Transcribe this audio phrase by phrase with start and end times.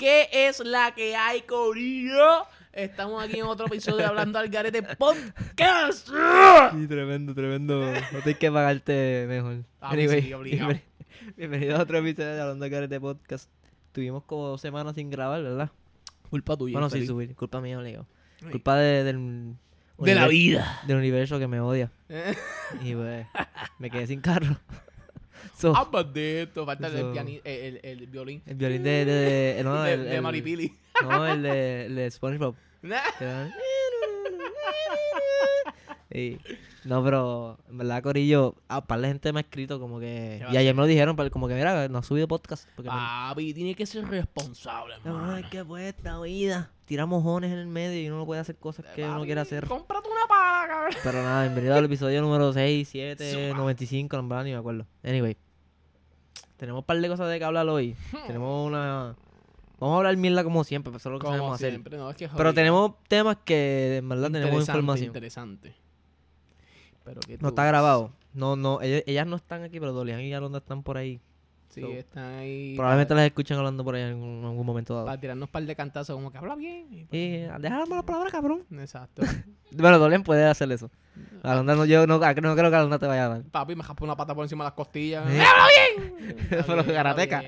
[0.00, 2.46] ¿Qué es la que hay, Corillo?
[2.72, 6.08] Estamos aquí en otro episodio de Hablando al Garete Podcast.
[6.08, 7.84] Sí, tremendo, tremendo.
[8.10, 9.58] No tienes que pagarte mejor.
[9.78, 10.32] Ah, pues sí,
[11.36, 13.50] bienvenido a otro episodio de Hablando de Carete Podcast.
[13.92, 15.70] Tuvimos como dos semanas sin grabar, ¿verdad?
[16.30, 16.72] Culpa tuya.
[16.72, 17.10] bueno, sin infeliz.
[17.10, 17.36] subir.
[17.36, 18.06] Culpa mía, obligado.
[18.50, 19.54] Culpa de- del...
[19.98, 20.80] De la vida.
[20.86, 21.92] Del universo que me odia.
[22.82, 23.26] Y pues,
[23.78, 24.56] me quedé sin carro.
[25.56, 25.74] So,
[26.12, 26.64] de esto.
[26.66, 27.12] Falta el, Eso.
[27.14, 28.42] piani- el, el, el violín.
[28.46, 29.04] el violín de...
[29.04, 30.74] de, de- no, de, el, de Maripili.
[31.02, 32.54] No, el de, el de SpongeBob.
[36.84, 40.36] No, pero en verdad, Corillo, a par de gente me ha escrito como que.
[40.38, 42.66] ¿Qué va Y ayer me lo dijeron, pero como que mira, no ha subido podcast.
[42.74, 46.70] Porque me- Papi, tiene que ser responsable, No, es que pues esta vida.
[46.90, 49.64] Tira mojones en el medio y uno no puede hacer cosas que uno quiere hacer.
[49.68, 50.94] Cómprate una pala, cabrón.
[51.04, 53.58] Pero nada, bienvenido al episodio número 6, 7, Zumba.
[53.58, 54.86] 95, no en verdad ni me acuerdo.
[55.04, 55.36] Anyway.
[56.56, 57.94] Tenemos un par de cosas de que hablar hoy.
[58.26, 59.14] tenemos una.
[59.78, 61.70] Vamos a hablar mierda como siempre, pero eso es lo que Como sabemos hacer.
[61.70, 65.06] siempre, no, es que Pero tenemos temas que en verdad tenemos información.
[65.06, 65.76] Interesante.
[67.04, 68.10] Pero que No está grabado.
[68.34, 71.20] No, no, ellas, ellas no están aquí, pero Dolian y Alonda están por ahí.
[71.70, 72.74] Sí, So, están ahí.
[72.76, 75.06] Probablemente para, las escuchen hablando por ahí en algún, algún momento dado.
[75.06, 76.86] para tirarnos un par de cantazos, como que habla bien.
[76.90, 78.64] y pues- Y déjame la palabra, cabrón.
[78.72, 79.22] Exacto.
[79.72, 80.90] Bueno, Dolian puede hacer eso.
[81.44, 83.42] Alonda no, yo no, no creo que Alonda te vaya a dar.
[83.44, 85.24] Papi, me jaspo una pata por encima de las costillas.
[85.30, 85.40] Eh.
[85.40, 86.36] ¡Habla bien!
[86.66, 87.40] Pero karateca.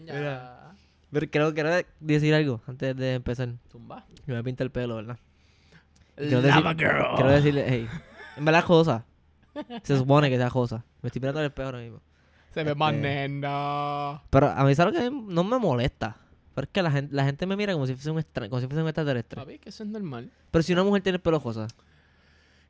[0.00, 0.74] Mira.
[1.10, 3.50] Pero quiero, quiero decir algo antes de empezar.
[3.70, 4.06] Zumba.
[4.26, 5.18] Yo me pinta el pelo, ¿verdad?
[6.16, 7.14] Quiero Lava decir- girl.
[7.16, 7.88] Quiero decirle, hey,
[8.38, 9.04] en verdad josa.
[9.82, 10.84] Se supone que sea josa.
[11.02, 12.00] Me estoy mirando al espejo ahora mismo.
[12.52, 14.22] Se ve más Este- nena.
[14.30, 16.16] Pero a mí, ¿sabes lo que no me molesta?
[16.54, 18.60] Pero es que la gente, la gente me mira como si fuese un, extra, como
[18.60, 19.36] si fuese un extraterrestre.
[19.40, 20.30] Papi, que eso es normal.
[20.50, 21.66] Pero si una mujer tiene el pelo josa,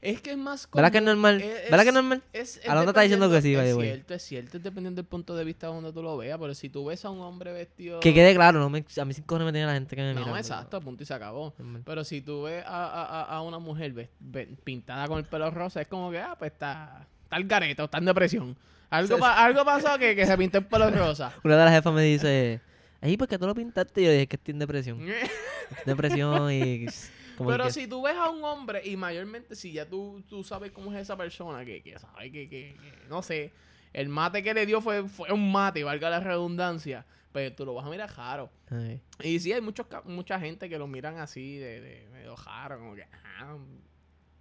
[0.00, 1.40] Es que es más ¿verdad que es normal?
[1.40, 2.22] es- ¿Verdad que es normal?
[2.32, 3.54] Es, es Alondra está diciendo que sí.
[3.54, 4.56] Es cierto, es cierto.
[4.56, 6.38] Es dependiendo del punto de vista donde tú lo veas.
[6.40, 8.00] Pero si tú ves a un hombre vestido...
[8.00, 10.14] Que quede claro, no me, a mí sin cojones me tiene la gente que me
[10.14, 10.26] mira.
[10.26, 11.54] No, exacto, punto y se acabó.
[11.84, 15.50] Pero si tú ves a, a- a- a una mujer ve- pintada con el pelo
[15.52, 18.56] rosa, es como que, ah, pues está, está el gareto, está en depresión.
[18.92, 21.32] Algo, pa- algo pasó que, que se pintó el pelo rosa.
[21.44, 22.60] Una de las jefas me dice,
[23.00, 24.02] Ey, ¿por qué tú lo pintaste?
[24.02, 25.00] Y yo dije que estoy en depresión.
[25.86, 26.86] depresión y...
[27.38, 30.70] Pero que- si tú ves a un hombre, y mayormente si ya tú, tú sabes
[30.70, 33.52] cómo es esa persona, que, que sabe que, que- que, no sé,
[33.92, 37.74] el mate que le dio fue, fue un mate, valga la redundancia, pero tú lo
[37.74, 38.50] vas a mirar raro.
[38.70, 39.00] Ay.
[39.22, 42.94] Y sí, hay muchos, mucha gente que lo miran así, de, de medio raro, como
[42.94, 43.04] que,
[43.38, 43.56] ah,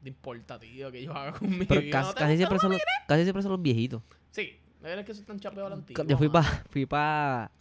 [0.01, 1.91] no importa, tío, que yo haga con mi Pero vida.
[1.91, 4.01] casi, ¿No te casi siempre son los, casi siempre son los viejitos.
[4.31, 6.05] Sí, la verdad es que es tan chapeo a la antigua.
[6.07, 7.51] Yo fui para fui pa,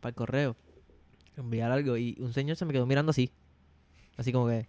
[0.00, 0.56] pa el correo
[1.36, 3.30] enviar algo y un señor se me quedó mirando así.
[4.16, 4.68] Así como que...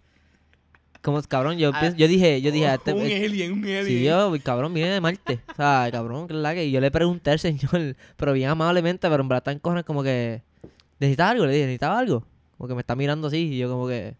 [1.02, 3.86] Como cabrón, yo, Ah, pienso- yo dije, yo dije, este, un este- alien, un alien.
[3.86, 5.38] Sí, yo, cabrón, viene de Marte.
[5.52, 6.64] O sea, cabrón, que es la que.
[6.64, 10.02] Y yo le pregunté al señor, pero bien amablemente, pero en verdad tan cojones como
[10.02, 10.42] que.
[10.98, 11.46] ¿Necesitas algo?
[11.46, 12.26] Le dije, ¿necesitas algo?
[12.58, 14.16] Como que me está mirando así, y yo como que.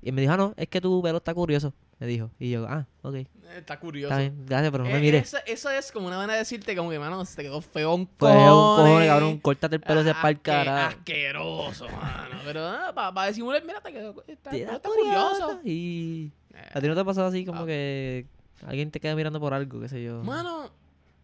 [0.00, 1.74] Y me dijo, ah, no, es que tu pelo está curioso.
[2.02, 2.30] Me dijo.
[2.40, 3.14] Y yo, ah, ok.
[3.56, 4.12] Está curioso.
[4.12, 5.22] Está bien, gracias, pero no Eh, me mires.
[5.28, 7.66] Eso, eso es como una manera de decirte como que, mano, se te quedó es
[7.86, 8.48] un cojones.
[8.48, 10.86] cojone, cabrón, córtate el pelo ese Ah, pa'l asque- cara.
[10.88, 12.40] Asqueroso, mano.
[12.44, 15.30] Pero ah, para disimular, mira, te quedó, está, Te está curioso.
[15.46, 15.60] curioso.
[15.64, 16.32] Y.
[16.54, 17.66] Eh, ¿A ti no te ha pasado así como Ah.
[17.66, 18.26] que.
[18.66, 20.22] Alguien te queda mirando por algo, qué sé yo?
[20.24, 20.70] Mano,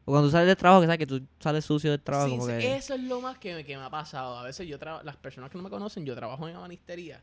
[0.05, 2.47] O cuando sales del trabajo, que sabes que tú sales sucio del trabajo, sí, como
[2.47, 2.77] sí, que.
[2.77, 4.39] eso es lo más que, me- que me ha pasado.
[4.39, 7.21] A veces yo trabajo, las personas que no me conocen, yo trabajo en abanistería.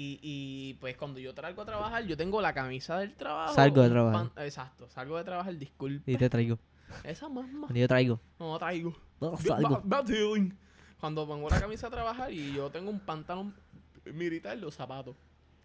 [0.00, 3.52] Y, y pues cuando yo traigo a trabajar, yo tengo la camisa del trabajo.
[3.52, 4.30] Salgo de trabajar.
[4.44, 6.12] Exacto, salgo de trabajar, disculpe.
[6.12, 6.56] Y te traigo.
[7.02, 7.26] Esa.
[7.74, 8.20] Y yo traigo.
[8.38, 8.96] No traigo.
[9.20, 9.82] No, salgo.
[11.00, 13.56] Cuando pongo la camisa a trabajar y yo tengo un pantalón
[14.04, 15.16] militar, los zapatos.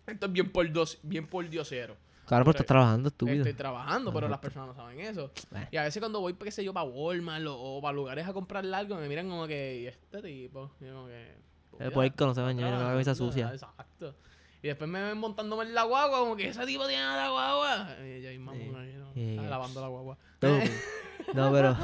[0.07, 1.95] Esto es bien por, dos, bien por diosero.
[2.25, 3.37] Claro, pero estás trabajando, estúpido.
[3.37, 5.31] Estoy trabajando, pero las personas no saben eso.
[5.53, 5.67] Eh.
[5.73, 8.33] Y a veces cuando voy, qué sé yo, para Walmart o, o para lugares a
[8.33, 10.71] comprar algo, me miran como que, ¿y este tipo?
[10.81, 11.52] Y como que...
[11.79, 13.51] El puerco no se baña, mira con la camisa sucia.
[13.51, 14.15] Exacto.
[14.61, 17.87] Y después me ven montándome en la guagua, como que ese tipo tiene la guagua.
[18.01, 19.37] Y ahí.
[19.39, 20.17] Ah, lavando la guagua.
[21.33, 21.75] No, pero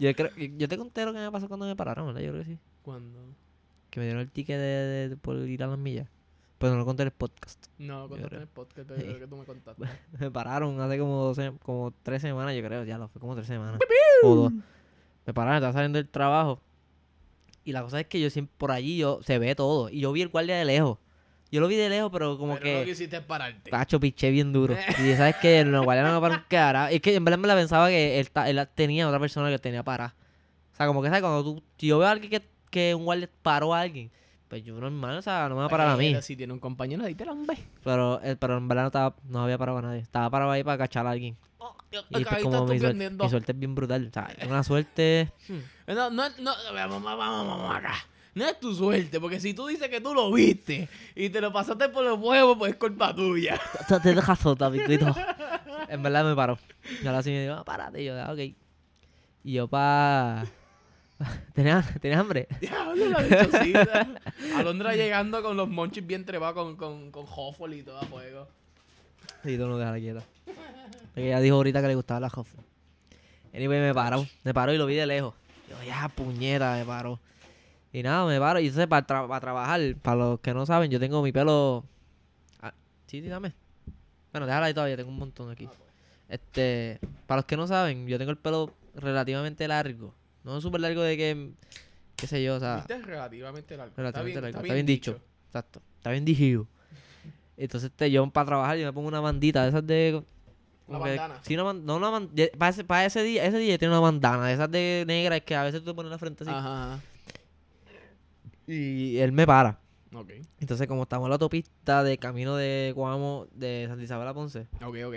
[0.00, 2.22] yo creo yo te conté lo que me pasó cuando me pararon, ¿verdad?
[2.22, 2.58] Yo creo que sí.
[2.82, 3.20] Cuando...
[3.90, 6.08] Que me dieron el ticket de, de- por ir a las millas.
[6.58, 7.66] Pero no lo conté en el podcast.
[7.78, 8.40] No, contaste en creo.
[8.40, 9.84] el podcast, pero creo que tú me contaste.
[10.18, 12.84] Me pararon hace como, como tres semanas, yo creo.
[12.84, 13.78] Ya lo fue como tres semanas.
[14.22, 14.52] o dos.
[15.26, 16.60] Me pararon, estaba saliendo del trabajo.
[17.64, 19.88] Y la cosa es que yo siempre por allí yo se ve todo.
[19.88, 20.98] Y yo vi el guardia de lejos.
[21.50, 22.90] Yo lo vi de lejos, pero como pero no que.
[22.90, 23.70] quisiste pararte.
[23.70, 24.76] Cacho, piché bien duro.
[24.98, 26.90] Y sabes que el guardia no me paró un cara.
[26.90, 29.82] Es que en verdad me la pensaba que él, él tenía otra persona que tenía
[29.82, 30.14] parada.
[30.72, 31.22] O sea, como que, ¿sabes?
[31.22, 34.10] Cuando tú, si yo veo a alguien que, que un guardia paró a alguien,
[34.48, 36.10] pues yo normal, o sea, no me va a parar a mí.
[36.10, 37.34] Pero Si tiene un compañero, ahí te la.
[37.82, 40.00] Pero, eh, pero en verdad no, estaba, no había parado a nadie.
[40.00, 41.36] Estaba parado ahí para cachar a alguien.
[41.90, 44.08] Y pues como mi, suer- mi suerte es bien brutal.
[44.08, 45.30] O sea, es una suerte.
[45.86, 47.94] No, no, no, vamos, vamos, vamos acá.
[48.34, 51.52] no es tu suerte, porque si tú dices que tú lo viste y te lo
[51.52, 53.60] pasaste por los huevos, pues es culpa tuya.
[53.86, 55.14] Te- dejas sota, picuito.
[55.88, 56.58] En verdad me paró.
[57.02, 58.00] Y ahora sí me dijo, párate.
[58.02, 58.38] Y yo, ah, ok.
[59.44, 60.46] Y yo, pa.
[61.52, 62.48] ¿Tenía, ¿Tenía hambre?
[62.60, 64.18] Diablo, la.
[64.56, 68.48] Alondra llegando con los monchis bien trepados con, con, con y todo a fuego.
[69.44, 70.22] Sí, tú no dejas quieta.
[71.16, 72.64] Ella dijo ahorita que le gustaba la Hoffman.
[73.54, 74.26] Anyway, me paró.
[74.42, 75.34] Me paró y lo vi de lejos.
[75.70, 77.20] Yo, ya, puñeta, me paró.
[77.92, 78.58] Y nada, me paro.
[78.58, 81.84] Y entonces, para, tra- para trabajar, para los que no saben, yo tengo mi pelo.
[82.60, 82.74] Ah,
[83.06, 83.52] sí, sí, dame.
[84.32, 85.68] Bueno, déjala ahí todavía, tengo un montón aquí.
[86.28, 86.98] Este,
[87.28, 90.12] para los que no saben, yo tengo el pelo relativamente largo.
[90.42, 91.50] No súper largo de que,
[92.16, 93.94] qué sé yo, o sea, Viste, es relativamente largo.
[93.96, 94.58] relativamente está bien, largo.
[94.66, 95.20] Está bien, dicho.
[95.46, 95.80] Exacto.
[95.98, 96.66] Está bien dicho.
[97.56, 100.20] Entonces, este, yo para trabajar, yo me pongo una bandita de esas de.
[100.86, 101.40] Una bandana.
[101.42, 104.46] Sí, una no una de- Para ese, para ese día, ese día tiene una bandana,
[104.48, 106.52] de esas de negras que a veces tú te pones en la frente así.
[106.52, 107.00] Ajá, ajá.
[108.66, 109.78] Y él me para.
[110.14, 114.34] Ok, Entonces, como estamos en la autopista de camino de Guamo, de Santa Isabel a
[114.34, 115.14] Ponce, ok, ok.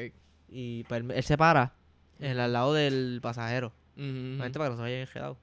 [0.49, 1.73] y pues, él, él se para
[2.19, 3.73] en el al lado del pasajero.
[3.95, 5.37] Obviamente para que no se vaya enredado.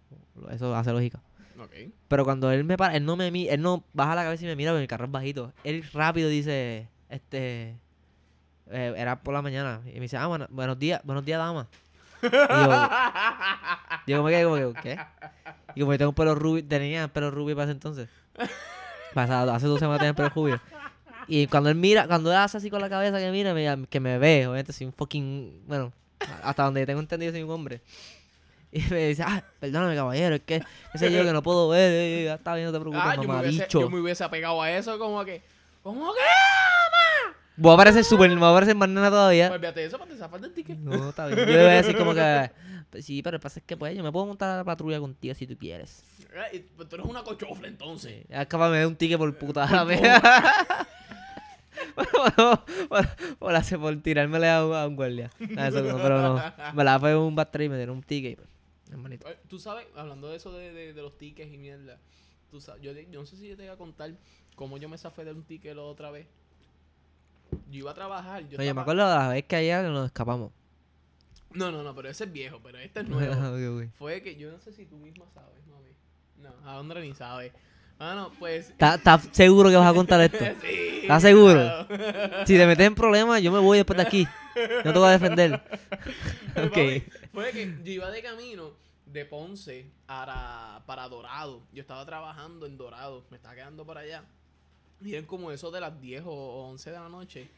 [0.51, 1.21] Eso hace lógica.
[1.61, 1.71] Ok.
[2.09, 4.57] Pero cuando él me para, él no me él no baja la cabeza y me
[4.57, 5.53] mira porque el carro es bajito.
[5.63, 7.79] Él rápido dice, este,
[8.71, 9.81] eh, era por la mañana.
[9.87, 11.67] Y me dice, ah, bueno- buenos días, buenos días, dama.
[14.07, 14.99] Y yo, yo como que, ¿qué?
[15.75, 18.09] Y como yo tengo un pelo rubio, tenía pelo rubio para ese entonces.
[19.15, 20.61] Pasado, hace dos semanas tenía pelo rubio.
[21.27, 24.01] Y cuando él mira, cuando él hace así con la cabeza que mira, me- que
[24.01, 25.93] me ve, obviamente soy un fucking, bueno,
[26.43, 27.81] hasta donde tengo entendido soy un hombre.
[28.73, 30.63] Y me dice, ah, perdóname caballero, es que,
[30.97, 33.23] sé yo, que no puedo ver, eh, ya está bien, no te preocupes, Ah, yo
[33.23, 33.81] me, hubiese, mamabicho.
[33.81, 35.43] yo me hubiese apegado a eso como que...
[35.83, 36.21] ¿Cómo que?
[37.57, 39.49] Voy a parecer súper, me voy a parecer más nena todavía.
[39.49, 40.77] Pues fíjate eso para te zafar del ticket.
[40.79, 41.39] No, está bien.
[41.39, 42.51] Yo le voy a decir como que,
[42.91, 44.99] "Pues sí, pero el pasa es que pues yo me puedo montar a la patrulla
[44.99, 46.03] contigo si tú quieres.
[46.35, 48.23] Eh, y- pues tú eres una cochofla entonces.
[48.23, 48.27] Sí.
[48.29, 49.67] Es capaz me dé un ticket por puta.
[52.17, 52.65] Bueno,
[53.39, 55.31] por, hacer- por tirármele a un, a un guardia.
[55.39, 56.43] Eso no, pero no.
[56.75, 58.37] Me la fue un backstreet y me dieron un ticket.
[58.37, 58.49] pues,
[58.91, 59.29] Hermanito.
[59.29, 61.99] Eh, Tú sabes, hablando de eso de, de, de los tickets y mierda,
[62.51, 64.13] tú sabes, yo, te- yo no sé si yo te voy a contar
[64.55, 66.27] cómo yo me zafé de un ticket la otra vez.
[67.75, 68.43] Yo iba a trabajar.
[68.43, 70.53] Yo Oye, me estaba- acuerdo de la vez que ayer nos escapamos.
[71.51, 73.35] No, no, no, pero ese es viejo, pero este es nuevo.
[73.99, 75.91] Fue que yo no sé si tú misma sabes, mami.
[76.41, 77.53] No, a Ondra ni sabe.
[77.99, 78.71] Ah, no, pues.
[78.71, 80.39] ¿Estás seguro que vas a contar esto?
[80.63, 81.01] sí.
[81.03, 81.55] ¿Estás seguro?
[81.89, 82.47] claro.
[82.47, 84.29] Si te metes en problemas, yo me voy después de aquí.
[84.85, 85.61] No te voy a defender.
[86.55, 87.03] Pues, Ok.
[87.33, 88.71] Fue que yo iba de camino
[89.07, 91.61] de Ponce para, para Dorado.
[91.73, 93.25] Yo estaba trabajando en Dorado.
[93.31, 94.23] Me estaba quedando por allá.
[95.05, 97.49] Y eran como eso de las 10 o 11 de la noche.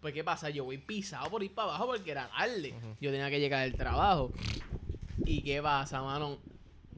[0.00, 0.48] Pues, ¿qué pasa?
[0.50, 2.74] Yo voy pisado por ir para abajo porque era tarde.
[3.00, 4.32] Yo tenía que llegar del trabajo.
[5.26, 6.38] ¿Y qué pasa, mano?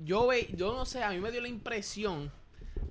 [0.05, 2.31] Yo, ve, yo no sé, a mí me dio la impresión.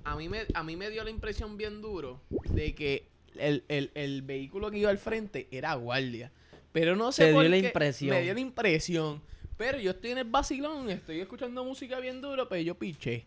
[0.04, 2.20] A mí me, a mí me dio la impresión bien duro
[2.50, 6.30] de que el, el- el vehículo que iba al frente era guardia.
[6.72, 8.10] Pero no sé Te dio la impresión.
[8.16, 9.22] Me dio la impresión.
[9.56, 13.26] Pero yo estoy en el vacilón, estoy escuchando música bien duro, pero yo piché.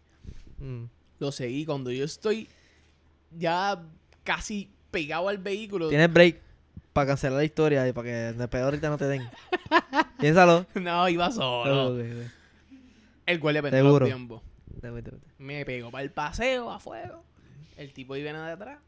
[0.59, 0.83] Mm.
[1.19, 2.47] Lo seguí cuando yo estoy
[3.31, 3.81] ya
[4.23, 5.89] casi pegado al vehículo.
[5.89, 6.41] Tienes break
[6.95, 9.21] para cancelar la historia y para que de peor ahorita no te den.
[10.17, 10.65] Piénsalo.
[10.75, 11.89] No, iba solo.
[11.89, 12.31] Ok, ok.
[13.25, 14.41] El guardia perdió
[14.81, 15.11] vete, vete.
[15.37, 17.21] Me pegó para el paseo a fuego.
[17.75, 18.79] El tipo iba de atrás.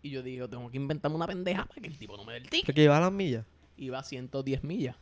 [0.00, 2.38] Y yo dije, tengo que inventarme una pendeja para que el tipo no me dé
[2.38, 2.64] el ticket.
[2.64, 3.44] ¿Pero que llevas las millas?
[3.76, 4.96] Iba a 110 millas.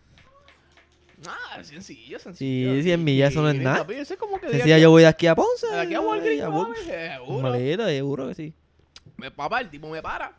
[1.28, 2.74] Ah, sencillo, sencillo.
[2.74, 3.78] Sí, 100 millas, eso no es nada.
[3.78, 5.68] papi, Eso es como que Decía yo voy de aquí a Ponce.
[5.68, 7.42] de aquí a Walgreens, a seguro.
[7.42, 8.54] Maleta, seguro que sí.
[9.16, 10.36] Me, papá, el tipo me para.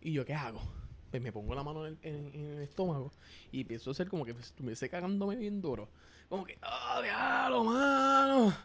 [0.00, 0.79] Y yo, ¿qué hago?
[1.10, 3.12] Pues me pongo la mano en el, en- en el estómago.
[3.52, 5.88] Y empiezo a hacer como que estuviese cagándome bien duro.
[6.28, 8.56] Como que, ¡ah, diablo, mano!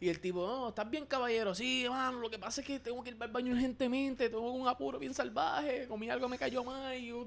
[0.00, 1.54] Y el tipo, no, estás bien, caballero.
[1.54, 4.28] Sí, mano, lo que pasa es que tengo que ir al baño urgentemente.
[4.28, 5.86] Tengo un apuro bien salvaje.
[5.86, 6.96] Comí algo, me cayó mal.
[6.98, 7.24] Y, yo-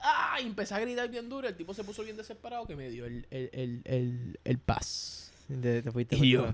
[0.00, 0.38] ¡ah!
[0.40, 1.46] Y empecé a gritar bien duro.
[1.46, 5.32] El tipo se puso bien desesperado que me dio el, el, el, el, el paz.
[5.48, 6.16] Te, te fuiste.
[6.16, 6.46] Y yo.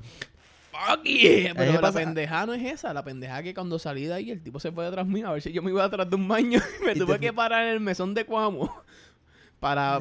[0.70, 1.48] ¡Fuck yeah!
[1.48, 2.92] me Pero la pasa- pendeja no es esa.
[2.94, 5.42] La pendeja que cuando salí de ahí, el tipo se fue detrás mío a ver
[5.42, 6.60] si yo me iba atrás de un baño.
[6.80, 8.82] Y me Y tuve que parar en el mesón de Cuamo.
[9.60, 9.96] Para.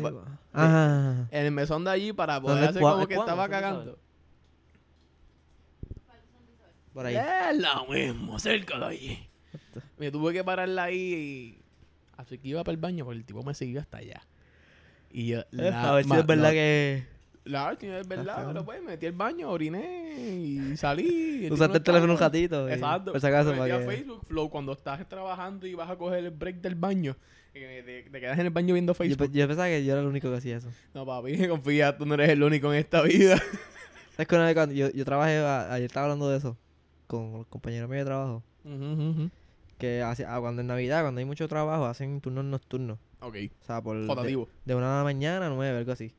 [0.54, 1.28] Ajá.
[1.32, 4.00] En el mesón de allí para ¿Dónde poder hacer como que Cuamo, estaba cagando.
[6.94, 7.16] Por ahí.
[7.16, 9.30] Es lo mismo, cerca de allí.
[9.98, 11.62] Me tuve que pararla ahí y.
[12.18, 14.22] Así que iba para el baño porque el tipo me siguió hasta allá.
[15.12, 15.40] Y yo.
[15.52, 17.06] Eh, a ver si es verdad que
[17.50, 21.48] La es verdad, pero pues metí el baño, oriné y salí.
[21.48, 22.70] y usaste el teléfono un ratito.
[22.70, 23.12] y- Exacto.
[23.12, 23.80] Por si acaso, Me metí a.
[23.80, 27.16] Facebook Flow cuando estás trabajando y vas a coger el break del baño.
[27.56, 29.32] y Te, te quedas en el baño viendo Facebook.
[29.32, 30.70] yo pensaba que yo era el único que hacía eso.
[30.94, 33.42] No, papi, confía, tú no eres el único en esta vida.
[34.20, 36.58] Es que una vez cuando yo, yo trabajé, a- ayer estaba hablando de eso.
[37.08, 38.44] con los compañeros míos de trabajo.
[39.78, 43.00] Que hace, ah, cuando en Navidad, cuando hay mucho trabajo, hacen turnos nocturnos.
[43.22, 43.36] Ok.
[43.62, 46.14] O sea, por de, de una de la mañana a nueve, algo así.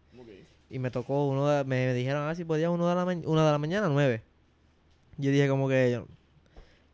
[0.71, 3.53] Y me tocó uno de, me dijeron, ah, si podía uno de la, una de
[3.53, 4.23] la mañana nueve.
[5.19, 6.07] Yo dije como que, yo,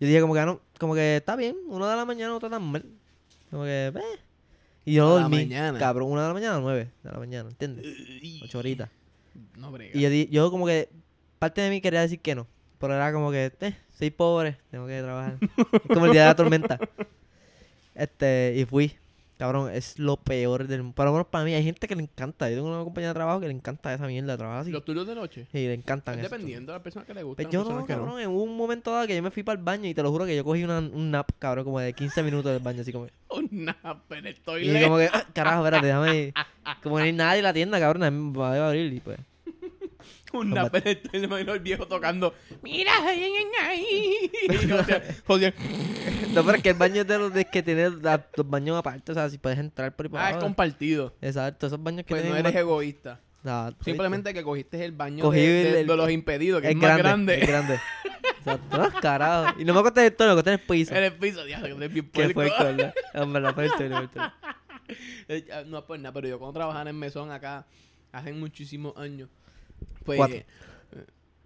[0.00, 2.36] yo dije como que, ah, no, como que está bien, uno de la mañana no
[2.36, 2.84] está tan mal.
[3.50, 4.18] Como que, eh.
[4.86, 5.78] Y yo dormí, mañana.
[5.78, 7.86] cabrón, una de la mañana nueve de la mañana, ¿entiendes?
[8.42, 8.88] Ocho horitas.
[9.56, 9.98] No brega.
[9.98, 10.88] Y yo, yo como que,
[11.38, 12.46] parte de mí quería decir que no.
[12.78, 15.38] Pero era como que, eh, soy pobre, tengo que trabajar.
[15.72, 16.78] es como el día de la tormenta.
[17.94, 18.96] Este, y fui.
[19.38, 20.94] Cabrón, es lo peor del mundo.
[20.94, 22.48] Por lo menos para mí, hay gente que le encanta.
[22.48, 24.70] Yo tengo una compañía de trabajo que le encanta esa mierda de trabajo así.
[24.70, 25.46] Los turnos de noche.
[25.52, 26.34] Y le encantan Es eso.
[26.34, 27.42] dependiendo de la persona que le gusta.
[27.42, 29.88] Pues yo no, cabrón, en un momento dado que yo me fui para el baño
[29.88, 32.50] y te lo juro que yo cogí una, un nap, cabrón, como de 15 minutos
[32.50, 33.08] del baño, así como...
[33.30, 34.84] Un nap en el Y toilet.
[34.84, 36.32] como que, ah, carajo, espérate, déjame.
[36.82, 39.18] Como no hay nadie en la tienda, cabrón, me va a abrir y pues...
[40.42, 41.28] El.
[41.28, 42.34] Me el viejo tocando.
[42.62, 44.30] Mira, ay, ay, ay, ay".
[44.64, 45.54] Y José- José,
[46.34, 48.76] No, pero es que el baño es de los de que tiene la- los baños
[48.76, 51.14] aparte, o sea, si puedes entrar por ahí Ah, es compartido.
[51.20, 53.20] Exacto, esos baños que Pues no tienen eres más- egoísta.
[53.42, 56.76] Nada, Simplemente que cogiste el baño Cogí de, de- el- de los impedidos, que es
[56.76, 57.80] más grande, es grande.
[58.38, 59.54] Exacto, no, carajo.
[59.60, 60.94] Y no me acosté en el tono, me acosté en el piso.
[60.94, 62.62] En el piso, diablo, que eres bien Que fue puerco.
[62.66, 62.94] el ¿verdad?
[63.14, 64.32] Hombre, la fue el tono, fue el tono.
[65.28, 67.66] Eh, ah, No es por nada, pero yo cuando trabajaba en mesón acá,
[68.12, 69.28] hace muchísimos años,
[70.04, 70.16] pues...
[70.18, 70.36] Cuatro.
[70.36, 70.46] eh,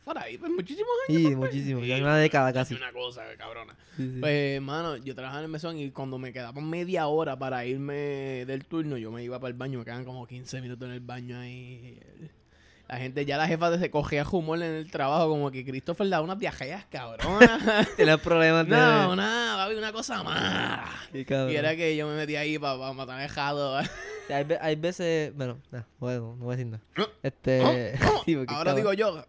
[0.04, 1.22] Fuera ahí, pues muchísimos años.
[1.22, 3.76] Sí, muchísimo, ya una década Casi una cosa, cabrona.
[3.96, 4.20] Sí, sí.
[4.20, 8.44] Pues, mano, yo trabajaba en el mesón y cuando me quedaba media hora para irme
[8.46, 11.00] del turno, yo me iba para el baño, me quedaban como 15 minutos en el
[11.00, 12.00] baño ahí.
[12.90, 16.20] La gente, ya la jefa se cogía humor en el trabajo, como que Christopher da
[16.22, 17.86] unas diajeas, cabrona.
[17.96, 18.72] Tienes problemas de...
[18.72, 20.84] no, nada, va a haber una cosa mala.
[21.12, 21.24] Sí.
[21.28, 23.80] Y era que yo me metía ahí para matar el jado.
[24.26, 25.34] Sí, hay, hay veces...
[25.36, 26.82] Bueno, no, bueno, no voy a decir nada.
[26.96, 27.96] No, Este...
[28.24, 28.76] sí, porque, Ahora cabrón.
[28.76, 29.24] digo yo,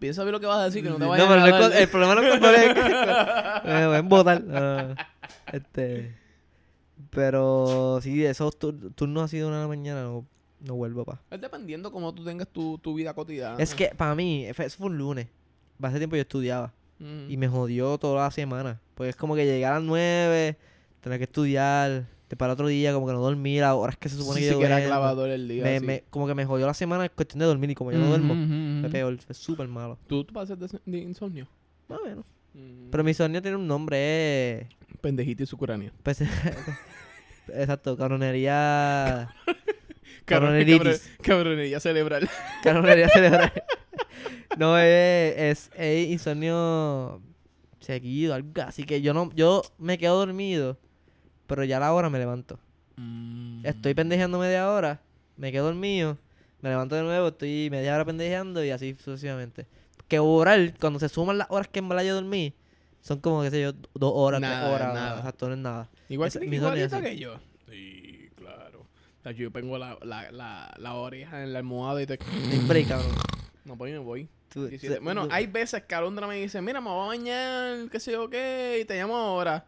[0.00, 1.50] piensa bien lo que vas a decir, que no te Sí, vayas pero a no
[1.52, 4.42] dar- con- el problema no es con es que- me voy a embotar.
[4.52, 4.94] Ah,
[5.52, 6.16] este...
[7.10, 10.08] Pero sí, esos tur- turnos así de una de la mañana
[10.62, 11.20] no, vuelvo, pa.
[11.30, 13.56] Es dependiendo cómo tú tengas tu, tu vida cotidiana.
[13.58, 15.28] Es que para mí, eso fue un lunes.
[15.80, 16.72] Hace tiempo yo estudiaba.
[17.00, 17.08] Ujú.
[17.28, 18.80] Y me jodió toda la semana.
[18.94, 20.56] Pues es como que llegar a las 9,
[21.00, 24.16] tener que estudiar, te para otro día, como que no dormir a horas que se
[24.16, 25.64] supone Sí, que yo era clavador el día.
[25.64, 27.98] me, me- Como que me jodió la semana en cuestión de dormir y como yo
[27.98, 28.90] no Ujú, duermo, ujú, fue ujú.
[28.92, 29.98] peor, fue súper malo.
[30.06, 31.48] ¿Tú, tú pases de, de insomnio?
[31.88, 32.24] Más o menos.
[32.54, 32.90] Mm.
[32.90, 34.68] Pero mi sueño tiene un nombre,
[35.04, 35.92] y su curania.
[36.02, 36.20] pues,
[37.48, 39.28] exacto, cabronería...
[40.24, 41.10] Cabroneritis.
[41.22, 42.28] Cabronería cerebral.
[42.62, 43.52] Cabronería cerebral.
[44.58, 47.20] no, es, es, es insomnio
[47.80, 50.78] seguido, algo así que yo no, yo me quedo dormido,
[51.46, 52.58] pero ya a la hora me levanto.
[52.96, 53.64] Mm.
[53.66, 55.00] Estoy pendejeando media hora,
[55.36, 56.18] me quedo dormido,
[56.60, 59.66] me levanto de nuevo, estoy media hora pendejeando y así sucesivamente.
[60.08, 62.54] Que oral, cuando se suman las horas que en verdad yo dormí,
[63.00, 64.94] son como, qué sé yo, dos horas, Nada, tres horas.
[64.94, 65.16] nada.
[65.18, 65.90] Exacto, no es nada.
[66.08, 67.34] Igual Ese- que es igualito que yo.
[67.68, 67.98] Sí.
[68.10, 68.11] O sea,
[69.30, 72.18] yo pongo la, la, la, la oreja en la almohada y te...
[72.66, 73.12] Break, cabrón.
[73.64, 74.28] No, pues yo me voy.
[74.52, 74.94] Tú- 17.
[74.96, 78.00] se- Bueno, tú- hay veces que Alondra me dice, mira, me voy a bañar, qué
[78.00, 79.64] sé yo qué, y te llamo ahora.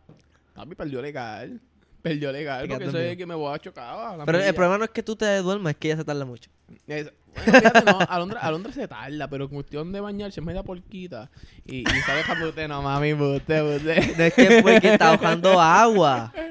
[0.54, 1.60] Papi, perdió legal.
[2.02, 3.16] Perdió legal, porque dormido.
[3.16, 4.20] que me voy a chocar.
[4.20, 6.24] a Pero el problema no es que tú te duermas, es que ella se tarda
[6.26, 6.50] mucho.
[6.86, 10.62] Es- bueno, fíjate, no, Alondra, Alondra se tarda, pero en cuestión de bañarse es media
[10.62, 11.30] porquita.
[11.66, 12.24] Y, y sabes
[12.54, 14.16] que no, mami, usted.
[14.16, 16.32] No es que fue que está ahogando agua.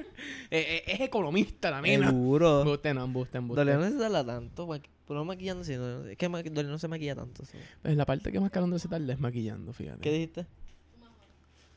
[0.55, 2.09] Eh, eh, es economista la nena.
[2.09, 2.61] Seguro.
[2.73, 3.91] Usted no, usted, Dolly no usted.
[3.93, 4.67] se tarda tanto.
[4.67, 5.75] Pero no maquillando así.
[5.75, 7.43] No, es que ma- no se maquilla tanto.
[7.43, 7.53] so.
[7.81, 10.01] Pues la parte que más que Alondra se tarda es maquillando, fíjate.
[10.01, 10.45] ¿Qué dijiste?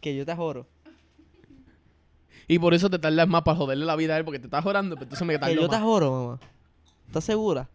[0.02, 0.66] Que yo te joro.
[2.48, 4.64] Y por eso te tardas más para joderle la vida a él, porque te estás
[4.66, 6.40] orando, pero entonces me Que tardo yo te joro, mamá.
[7.06, 7.68] ¿Estás segura?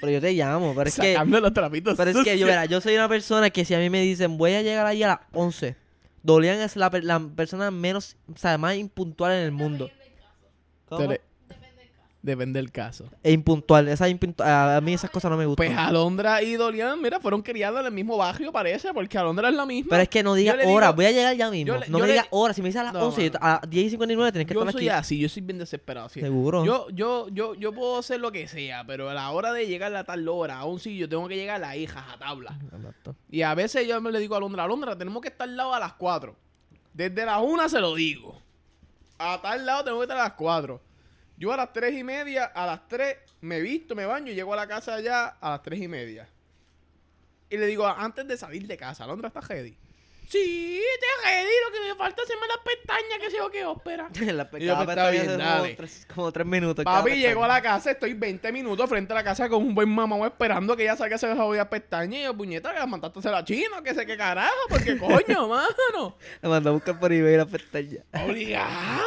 [0.00, 0.74] Pero yo te llamo.
[0.74, 3.50] Pero es que, Sacando los trapitos pero es que yo, verá, yo soy una persona
[3.50, 5.76] que si a mí me dicen voy a llegar ahí a las 11,
[6.22, 9.90] Dolian es la, per- la persona menos, o sea, más impuntual en el mundo.
[10.86, 11.00] ¿Cómo?
[12.22, 13.06] Depende del caso.
[13.24, 13.88] E impuntual.
[13.88, 15.66] Esa impuntu- a mí esas cosas no me gustan.
[15.66, 19.54] Pues Alondra y Dorian, mira, fueron criados en el mismo barrio, parece, porque Alondra es
[19.56, 19.88] la misma.
[19.90, 21.66] Pero es que no digas Yo hora, digo- voy a llegar ya mismo.
[21.74, 23.28] yo le- no yo me le- digas hora, si me dices a las No, 11,
[23.28, 24.98] yo- a las 10 y 59 tienes que yo estar soy aquí.
[25.00, 26.08] así, yo soy bien desesperado.
[26.10, 26.20] sí.
[26.20, 26.64] Seguro.
[26.64, 29.92] Yo, yo, yo, yo puedo hacer lo que sea, pero a la hora de llegar
[29.96, 32.56] a tal hora a un sitio, tengo que llegar a la hija a tabla.
[32.72, 33.16] Exacto.
[33.30, 35.74] Y a veces yo me le digo a Alondra, Alondra, tenemos que estar al lado
[35.74, 36.36] a las 4.
[36.94, 38.40] Desde las 1 se lo digo.
[39.18, 40.80] A tal lado tengo que estar a las 4.
[41.36, 44.52] Yo a las 3 y media, a las 3 me visto, me baño y llego
[44.52, 46.28] a la casa ya a las 3 y media.
[47.50, 49.76] Y le digo, antes de salir de casa, Alondra está ready.
[50.28, 53.66] Sí, te ready, lo que me falta es hacerme las pestañas, que sé yo qué
[53.66, 54.08] ópera.
[54.14, 55.74] la Y yo, cada pues, está pestaña bien, como dale.
[55.74, 56.84] tres, como tres minutos.
[56.86, 57.28] cada Papi, pestaña.
[57.28, 60.16] llego a la casa, estoy 20 minutos frente a la casa con un buen mamá
[60.26, 62.18] esperando que ella salga esa jodida pestaña.
[62.20, 64.96] Y yo, puñeta, que la mandaste a hacer a chino, que sé qué carajo, porque
[64.96, 66.16] coño, mano.
[66.40, 68.02] Me mandó a buscar por eBay la pestaña.
[68.24, 69.02] Obligado.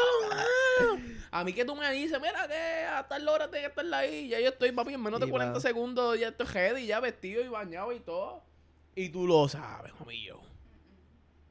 [1.37, 4.29] A mí que tú me dices, mira que a tal hora tengo que estar ahí.
[4.29, 5.59] Ya yo estoy, papi, en menos de Sí, 40 va.
[5.59, 8.41] segundos ya estoy ready, ya vestido y bañado y todo.
[8.95, 10.39] Y tú lo sabes, mío.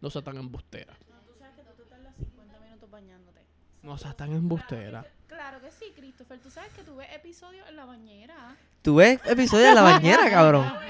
[0.01, 0.97] No seas tan embustera.
[1.11, 3.41] No, tú sabes que tú te tardas 50 minutos bañándote.
[3.83, 5.05] No seas tan embustera.
[5.27, 6.39] Claro que sí, Christopher.
[6.41, 8.57] Tú sabes que tú ves episodios en la bañera.
[8.81, 10.73] ¿Tú ves episodios de la bañera, cabrón?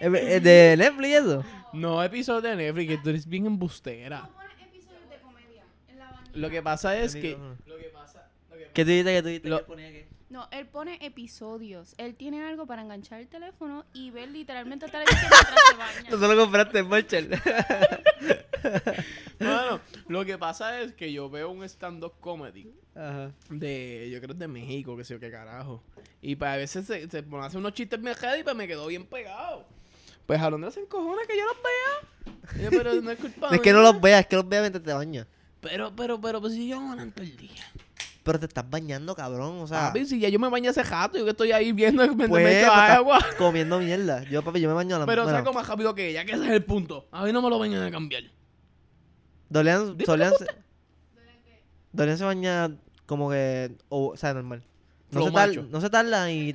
[0.00, 1.44] Eh, eh, ¿De Netflix eso?
[1.72, 4.28] No, episodio de Netflix, que tú eres bien embustera.
[4.34, 6.32] Pones episodios de comedia en la bañera.
[6.34, 7.14] Lo que pasa es.
[7.14, 7.90] Lo que
[8.74, 9.90] ¿Qué tú dijiste que tú dijiste Lo- ponía?
[10.28, 11.94] No, él pone episodios.
[11.98, 16.10] Él tiene algo para enganchar el teléfono y ver literalmente televisión mientras se baña.
[16.10, 17.28] Tú lo compraste en Marshall.
[19.38, 23.30] Mano, lo que pasa es que yo veo un stand-up comedy Ajá.
[23.50, 25.82] de, yo creo es de México, que sé yo qué carajo.
[26.20, 28.56] Y pues a veces se, se pone a hacer unos chistes bien heavy y pues
[28.56, 29.64] me quedó bien pegado.
[30.26, 32.64] Pues a dónde hacen cojones que yo los vea.
[32.64, 34.82] Yo, pero no es culpa Es que no los veas, es que los veas mientras
[34.82, 35.26] te bañas.
[35.60, 37.64] Pero, pero, pero, pues si yo no todo el día.
[38.26, 39.60] Pero te estás bañando, cabrón.
[39.60, 42.02] O sea, Papi, si ya yo me bañé hace rato, yo que estoy ahí viendo
[42.08, 43.20] mientras pues, me echo agua.
[43.38, 44.24] comiendo mierda.
[44.24, 46.32] Yo, papi, yo me baño a la Pero bueno, salgo más rápido que ella, que
[46.32, 47.06] ese es el punto.
[47.12, 48.24] A mí no me lo vengan a cambiar.
[49.48, 50.46] Dolian, Dime Solian se,
[51.92, 54.64] Dolian se baña como que, o, o sea, normal.
[55.12, 55.68] No se, tar- macho.
[55.70, 56.52] no se tarda ni,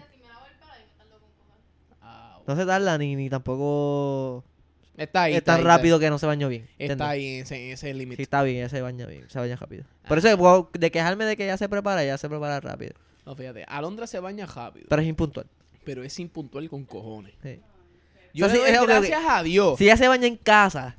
[2.46, 4.44] no se tarda ni, ni tampoco
[4.98, 5.34] Está ahí.
[5.34, 6.68] es está tan ahí, rápido que no se bañó bien.
[6.78, 8.22] Está, ahí en ese, ese Sí, límite.
[8.22, 9.84] está bien, ella se baña bien, se baña rápido.
[10.08, 12.94] Por eso, de quejarme de que ella se prepara, ella se prepara rápido.
[13.26, 15.46] No, fíjate, Alondra se baña rápido, Pero es impuntual.
[15.86, 17.34] pero es impuntual con cojones.
[17.42, 17.60] Sí.
[18.34, 18.90] Yo O sea, le sí, doy es ok, ok.
[18.90, 19.78] gracias a Dios.
[19.78, 20.98] Si ella se baña en casa,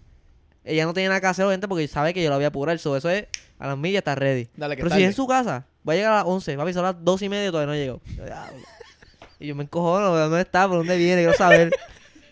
[0.64, 2.78] ella no tiene nada que hacer, obviamente, porque sabe que yo la voy a apurar.
[2.78, 3.26] So, eso es,
[3.58, 4.48] a las millas está ready.
[4.56, 6.72] Dale, que Pero si es en su casa, va a llegar a las 11, papi,
[6.72, 8.00] son las 2 y media y todavía no llegó.
[9.40, 10.68] Y yo me encojono, ¿dónde está?
[10.68, 11.22] ¿Por dónde viene?
[11.22, 11.70] Quiero saber.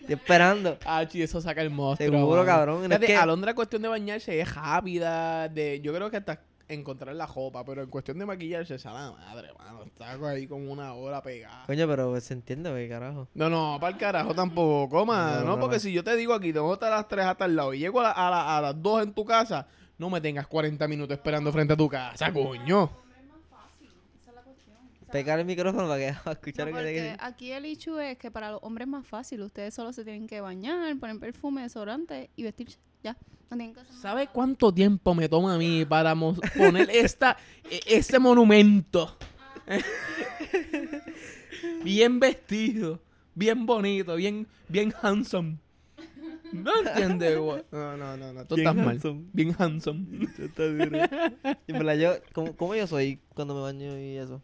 [0.01, 0.77] Estoy esperando.
[0.85, 2.09] Ah, chi, eso saca el monstruo.
[2.11, 2.91] Seguro, cabrón.
[2.91, 5.47] Es que- Alondra, cuestión de bañarse es rápida.
[5.49, 9.11] De, yo creo que hasta encontrar la jopa, pero en cuestión de maquillarse, esa la
[9.11, 9.83] madre, mano.
[9.83, 11.63] Está ahí con una hora pegada.
[11.65, 13.27] Coño, pero se entiende, güey, carajo.
[13.33, 15.41] No, no, para el carajo tampoco, mano.
[15.41, 17.43] No, no, porque si yo te digo aquí, tengo que estar a las 3 hasta
[17.45, 20.09] el lado y llego a, la- a la- a las 2 en tu casa, no
[20.09, 22.83] me tengas 40 minutos esperando frente a tu casa, coño.
[23.19, 23.89] Es más fácil.
[24.21, 24.77] Esa es la cuestión.
[24.77, 27.65] O sea, Pegar el micrófono para que para escuchar no, lo que te aquí el
[27.65, 29.41] issue es que para los hombres es más fácil.
[29.41, 32.77] Ustedes solo se tienen que bañar, poner perfume, desodorante y vestirse.
[33.03, 33.17] Ya.
[33.49, 34.31] No tienen que ¿Sabe nada.
[34.33, 37.37] cuánto tiempo me toma a mí para poner esta,
[37.69, 39.17] e- este monumento?
[41.83, 43.01] bien vestido,
[43.35, 45.57] bien bonito, bien, bien handsome.
[46.51, 47.63] No entiendes, güey.
[47.71, 48.45] No, no, no, no.
[48.45, 49.13] Tú Bien estás handsome.
[49.19, 49.29] mal.
[49.33, 50.27] Bien handsome.
[50.37, 50.97] Está duro.
[51.67, 54.41] Y en verdad, yo, ¿cómo, cómo yo soy cuando me baño y eso?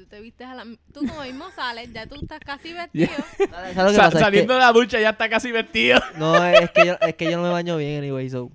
[0.00, 0.64] Tú te vistes a la...
[0.94, 3.10] Tú como mismo sales, ya tú estás casi vestido.
[3.50, 4.16] ¿Sabes lo que Sa- pasa?
[4.18, 6.00] Es saliendo que- de la ducha ya está casi vestido.
[6.16, 8.50] no, es que, yo, es que yo no me baño bien, anyway, so.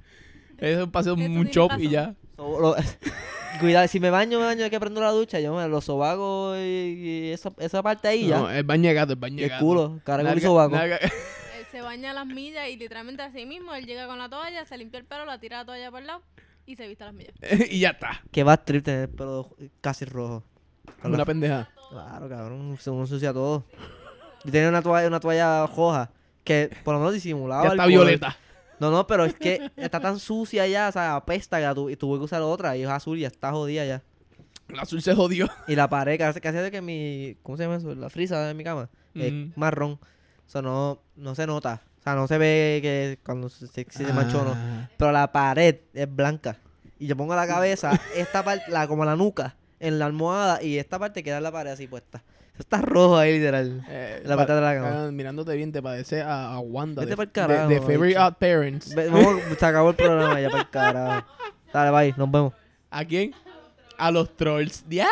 [0.58, 2.15] Eso es paseo Eso un tiene chop y ya.
[2.36, 2.75] so, lo-
[3.60, 6.58] cuidado, si me baño, me baño, hay que prender la ducha, yo me los sobacos
[6.58, 8.58] y, y esa, esa parte ahí No, ya.
[8.58, 9.63] el baño gato, el baño y el gato.
[9.63, 10.75] culo, cara y Nalga- sobaco.
[10.75, 11.12] nalga- Él
[11.71, 14.77] se baña a las millas y literalmente así mismo, él llega con la toalla, se
[14.79, 16.23] limpia el pelo, la tira la toalla por el lado
[16.65, 17.36] y se viste a las millas.
[17.69, 18.23] y ya está.
[18.31, 20.43] Que va trip tener el pelo casi rojo.
[21.10, 21.70] Una la- pendeja.
[21.89, 23.63] Claro, cabrón, se uno ensucia todo.
[24.44, 26.12] Yo tenía una toalla, una toalla roja
[26.44, 28.38] que por lo menos disimulaba Ya está violeta.
[28.80, 31.96] No, no, pero es que está tan sucia ya, o sea, apesta que tu- y
[31.96, 34.04] tuve que usar otra y es azul y ya está jodida ya.
[34.68, 35.48] El azul se jodió.
[35.68, 37.94] Y la pared, casi, casi hace que mi, ¿cómo se llama eso?
[37.96, 39.91] La frisa de mi cama es marrón.
[39.94, 41.82] O sea, no, no se nota.
[42.00, 44.52] O sea, no se ve que cuando se, se, se manchó o no.
[44.56, 44.89] Ah.
[44.98, 46.58] Pero la pared es blanca.
[47.00, 50.78] Y yo pongo la cabeza, esta parte, la, como la nuca, en la almohada y
[50.78, 52.24] esta parte queda en la pared así puesta.
[52.54, 53.86] Eso está rojo ahí, literal.
[53.90, 55.06] Eh, La pa- parte de la cama.
[55.08, 57.02] ah, mirándote bien, te parece a, a Wanda.
[57.02, 58.18] Vete de, pa'l de- carajo, de Favorite.
[58.20, 58.96] Odd Parents.
[58.96, 61.28] Ve- vamos, se acabó el programa ya para el carajo.
[61.74, 62.54] Dale, bye, nos vemos.
[62.90, 63.34] ¿A quién?
[63.98, 64.88] A los trolls.
[64.88, 65.12] ¡Diablo,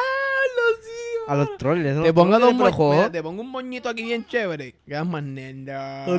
[0.81, 0.89] sí!
[1.27, 1.85] A los trolls.
[1.85, 4.75] esos Te pongo, trolls dos mira, te pongo un moñito aquí bien chévere.
[4.85, 6.05] Quedas más nena.
[6.07, 6.13] No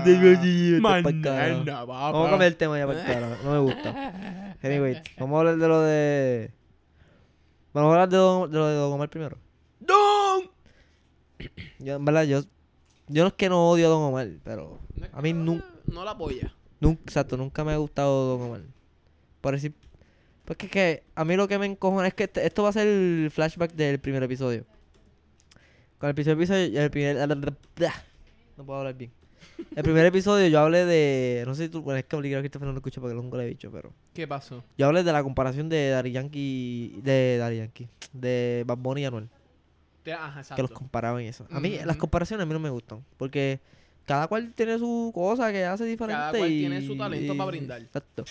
[0.80, 1.86] Más nena, papá.
[2.12, 3.36] Vamos a cambiar el tema ya para el carajo.
[3.44, 4.12] No me gusta.
[4.62, 6.50] Anyway, vamos a hablar de lo de.
[7.74, 9.36] Vamos a hablar de lo de, lo de Don Omar primero.
[9.80, 10.50] ¡Don!
[11.80, 12.40] Yo, en verdad, yo.
[13.08, 14.78] Yo no es que no odio a Don Omar, pero.
[15.12, 15.66] A mí nunca.
[15.86, 16.54] No la apoya.
[16.80, 18.60] Nunca, exacto, nunca me ha gustado Don Omar.
[19.40, 19.74] Por decir.
[20.44, 22.72] Porque es que a mí lo que me encojona es que este- esto va a
[22.72, 24.64] ser el flashback del primer episodio.
[25.98, 26.80] Con el primer episodio.
[26.80, 27.16] El primer,
[28.56, 29.10] no puedo hablar bien.
[29.76, 31.44] El primer episodio yo hablé de.
[31.46, 31.82] No sé si tú.
[31.82, 33.92] Bueno, es que obligado a Christopher no lo escucha porque nunca lo he dicho, pero.
[34.12, 34.62] ¿Qué pasó?
[34.78, 37.00] Yo hablé de la comparación de Daddy Yankee.
[37.02, 37.88] De Daddy Yankee.
[38.12, 39.28] De Bad Bunny y Anuel.
[40.12, 40.74] Ajá, Que los exacto.
[40.74, 41.46] comparaban y eso.
[41.50, 43.02] A mí, las comparaciones a mí no me gustan.
[43.16, 43.58] Porque
[44.04, 46.14] cada cual tiene su cosa que hace diferente.
[46.20, 47.80] Cada cual y- tiene su talento y- para brindar.
[47.82, 48.24] Exacto.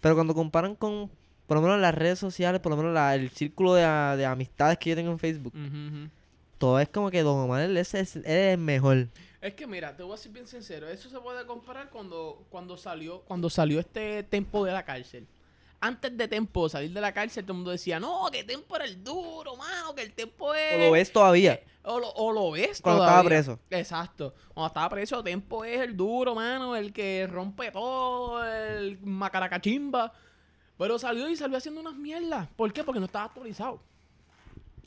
[0.00, 1.08] Pero cuando comparan con.
[1.46, 4.78] Por lo menos las redes sociales, por lo menos la- el círculo de, de amistades
[4.78, 5.52] que yo tengo en Facebook.
[5.54, 6.10] Ujú.
[6.58, 9.08] Todo es como que Don Omar es, es, él es el mejor.
[9.40, 12.76] Es que mira, te voy a ser bien sincero, eso se puede comparar cuando, cuando
[12.76, 15.26] salió, cuando salió este Tempo de la cárcel.
[15.78, 18.86] Antes de Tempo salir de la cárcel, todo el mundo decía, no, que Tempo era
[18.86, 20.74] el duro, mano, que el Tempo es...
[20.74, 21.54] O lo ves todavía.
[21.54, 23.60] eh, o, lo, o lo ves Cuando estaba preso.
[23.70, 24.34] Exacto.
[24.54, 30.12] Cuando estaba preso, Tempo es el duro, mano, el que rompe todo, el macaracachimba.
[30.78, 32.48] Pero salió y salió haciendo unas mierdas.
[32.56, 32.82] ¿Por qué?
[32.82, 33.80] Porque no estaba actualizado.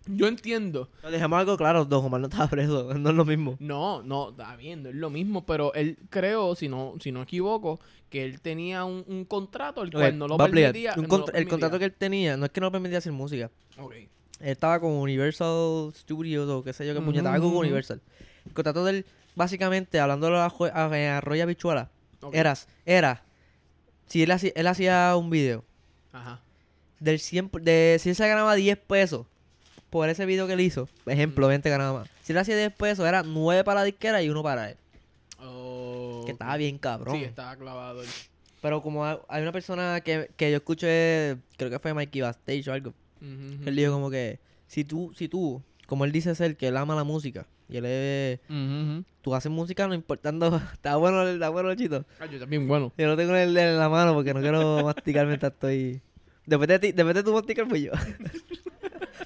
[0.07, 0.89] Yo entiendo.
[1.01, 3.55] Pero dejemos algo claro, Don Omar no estaba preso, no es lo mismo.
[3.59, 7.21] No, no, está bien, no es lo mismo, pero él creo, si no, si no
[7.21, 10.91] equivoco, que él tenía un, un contrato el cual no lo permitía.
[10.95, 12.97] Un no lo contra- el contrato que él tenía, no es que no lo permitía
[12.97, 13.51] hacer música.
[13.77, 13.93] Ok.
[13.93, 14.09] Él
[14.39, 17.57] estaba con Universal Studios o qué sé yo, Ujú, puñetaba algo con.
[17.57, 18.01] Universal.
[18.45, 22.33] El contrato de él, básicamente, hablando a, a, a Roya Bichuela, ok.
[22.33, 23.23] eras, era,
[24.07, 25.65] si él hacía, él hacía un video,
[26.13, 26.41] Ajá.
[26.99, 29.27] del 100, por- de, si él se ganaba 10 pesos
[29.89, 32.10] por ese video que él hizo, ejemplo, 20 ganaba más.
[32.23, 34.78] Si él hacía 10 pesos, era 9 para la disquera y uno para él.
[35.41, 37.15] Oh, Que estaba bien cabrón.
[37.17, 38.02] Sí, estaba clavado.
[38.62, 42.73] Pero como hay una persona que, que yo escuché, creo que fue Mikey Bastage o
[42.73, 46.75] algo, él dijo como que, si tú, si tú, como él dice ser, que él
[46.78, 49.04] ama la música, y él es, ujú.
[49.21, 52.04] tú haces música no importando, está bueno, el- está bueno, chito.
[52.19, 52.91] Ah, yo también, bueno.
[52.97, 56.02] Yo no tengo el en la mano porque no quiero masticar mientras estoy...
[56.45, 57.91] Después de ti, después de tu masticar fui yo.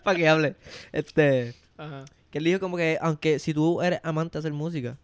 [0.05, 0.55] Para que hable.
[0.91, 2.05] Este, Ajá.
[2.29, 4.97] que él dijo como que, aunque si tú eres amante de hacer música,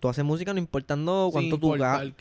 [0.00, 2.12] tú haces música no importando cuánto Sin tú ganas.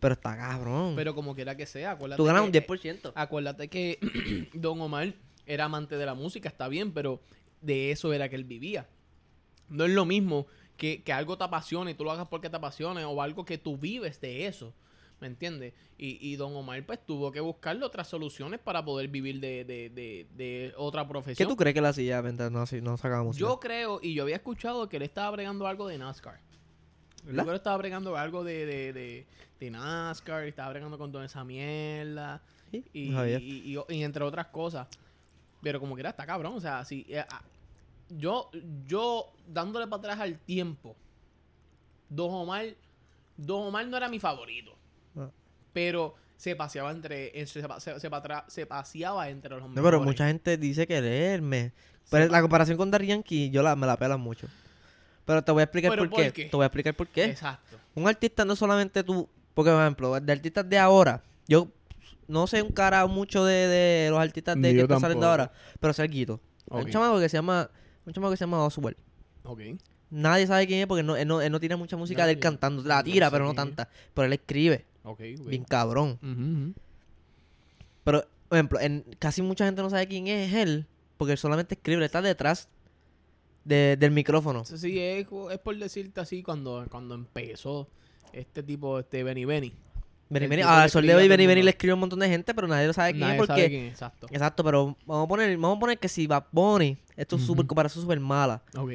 [0.00, 0.94] Pero está cabrón.
[0.96, 3.12] Pero como quiera que sea, acuérdate tú ganas un 10%.
[3.14, 3.98] Acuérdate que
[4.52, 5.14] Don Omar
[5.46, 7.20] era amante de la música, está bien, pero
[7.60, 8.88] de eso era que él vivía.
[9.68, 12.56] No es lo mismo que, que algo te apasione y tú lo hagas porque te
[12.56, 14.74] apasione o algo que tú vives de eso.
[15.22, 15.72] ¿Me entiendes?
[15.96, 19.88] Y, y Don Omar pues tuvo que buscarle otras soluciones para poder vivir de, de,
[19.88, 21.48] de, de otra ¿Qué profesión.
[21.48, 23.46] tú crees que él hacía mientras no, no sacaba música?
[23.46, 26.40] Yo creo, y yo había escuchado que él estaba bregando algo de NASCAR.
[27.24, 29.26] Yo que él estaba bregando algo de, de, de,
[29.60, 32.42] de NASCAR, estaba bregando con toda esa mierda.
[32.72, 34.88] Sí, Y, y- entre otras cosas.
[35.62, 36.54] Pero como quiera, está cabrón.
[36.56, 37.42] O sea, si, eh, ah,
[38.08, 38.50] yo,
[38.88, 40.96] yo dándole para atrás al tiempo,
[42.08, 42.66] Don Omar,
[43.36, 44.76] Don Omar no era mi favorito.
[45.72, 49.68] Pero se paseaba entre, en- se, pa- se- se patra- se paseaba entre los No,
[49.68, 49.84] mejores.
[49.84, 51.72] pero mucha gente dice que él es el me-
[52.10, 52.32] Pero Sí.
[52.32, 54.48] la comparación con Daddy Yankee, yo la, me la pelan mucho.
[55.24, 56.32] Pero te voy a explicar ¿Pero por, por qué.
[56.32, 56.44] qué?
[56.46, 57.24] Te voy a explicar por qué.
[57.26, 57.76] Exacto.
[57.94, 59.28] Un artista no solamente tú.
[59.54, 61.68] Porque, por ejemplo, de artistas de ahora, yo
[62.26, 65.52] no sé un cara mucho de, de los artistas de Ni que están saliendo ahora,
[65.78, 66.40] pero sé Guito.
[66.66, 67.70] Un chamaco que se llama,
[68.04, 68.96] un chamaco que se llama Oswald.
[69.44, 69.60] Ok.
[70.10, 72.36] Nadie sabe quién es porque no, él, no, él no tiene mucha música de él
[72.38, 72.42] Nadie.
[72.42, 72.82] cantando.
[72.82, 73.88] La No tira, sé pero no tanta.
[74.14, 74.84] Pero él escribe.
[75.04, 75.20] Ok.
[75.40, 75.46] ok.
[75.48, 76.74] Bien cabrón.
[78.04, 80.86] Pero, por ejemplo, en, casi mucha gente no sabe quién es él
[81.16, 81.98] porque él solamente escribe.
[81.98, 82.68] Él está detrás
[83.64, 84.64] de- del micrófono.
[84.64, 87.88] Sí, es, es por decirte así cuando, cuando empezó
[88.32, 89.72] este tipo, este Benny Benny.
[90.30, 92.28] Benny Benny, al que sol de hoy Benny Benny le escribe a un montón de
[92.28, 93.52] gente, pero nadie lo sabe quién Nadie es porque...
[93.52, 94.26] sabe quién exacto.
[94.30, 97.66] Exacto, pero vamos a poner, vamos a poner que si Bad Bunny, esto es súper
[97.66, 98.62] comparación súper mala.
[98.74, 98.92] Ok.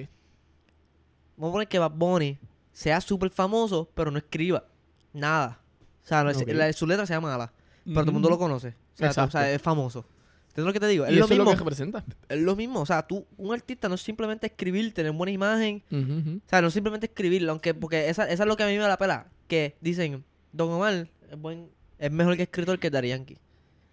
[1.38, 2.40] Vamos a poner que Bad Bunny
[2.74, 4.66] sea súper famoso, pero no escriba
[5.14, 5.62] nada.
[6.08, 7.52] O sea, no es- la- su letra sea mala,
[7.84, 8.70] pero todo el mundo lo conoce.
[8.70, 9.38] O sea, Exacto.
[9.38, 10.06] o sea, es famoso.
[10.50, 11.06] ¿Entiendes lo que te digo?
[11.06, 11.44] Y Es lo eso es mismo.
[11.44, 12.04] lo que representa.
[12.30, 12.80] Es lo mismo.
[12.82, 15.84] O sea, tú, un artista no es simplemente escribir, tener buena imagen.
[15.92, 16.38] Ujú, ujú.
[16.38, 18.74] O sea, no es simplemente escribirlo, aunque, porque esa, esa es lo que a mí
[18.74, 19.28] me da la pela.
[19.48, 23.38] Que dicen, Don Omar es, buen, es mejor que escritor que Daddy Yankee.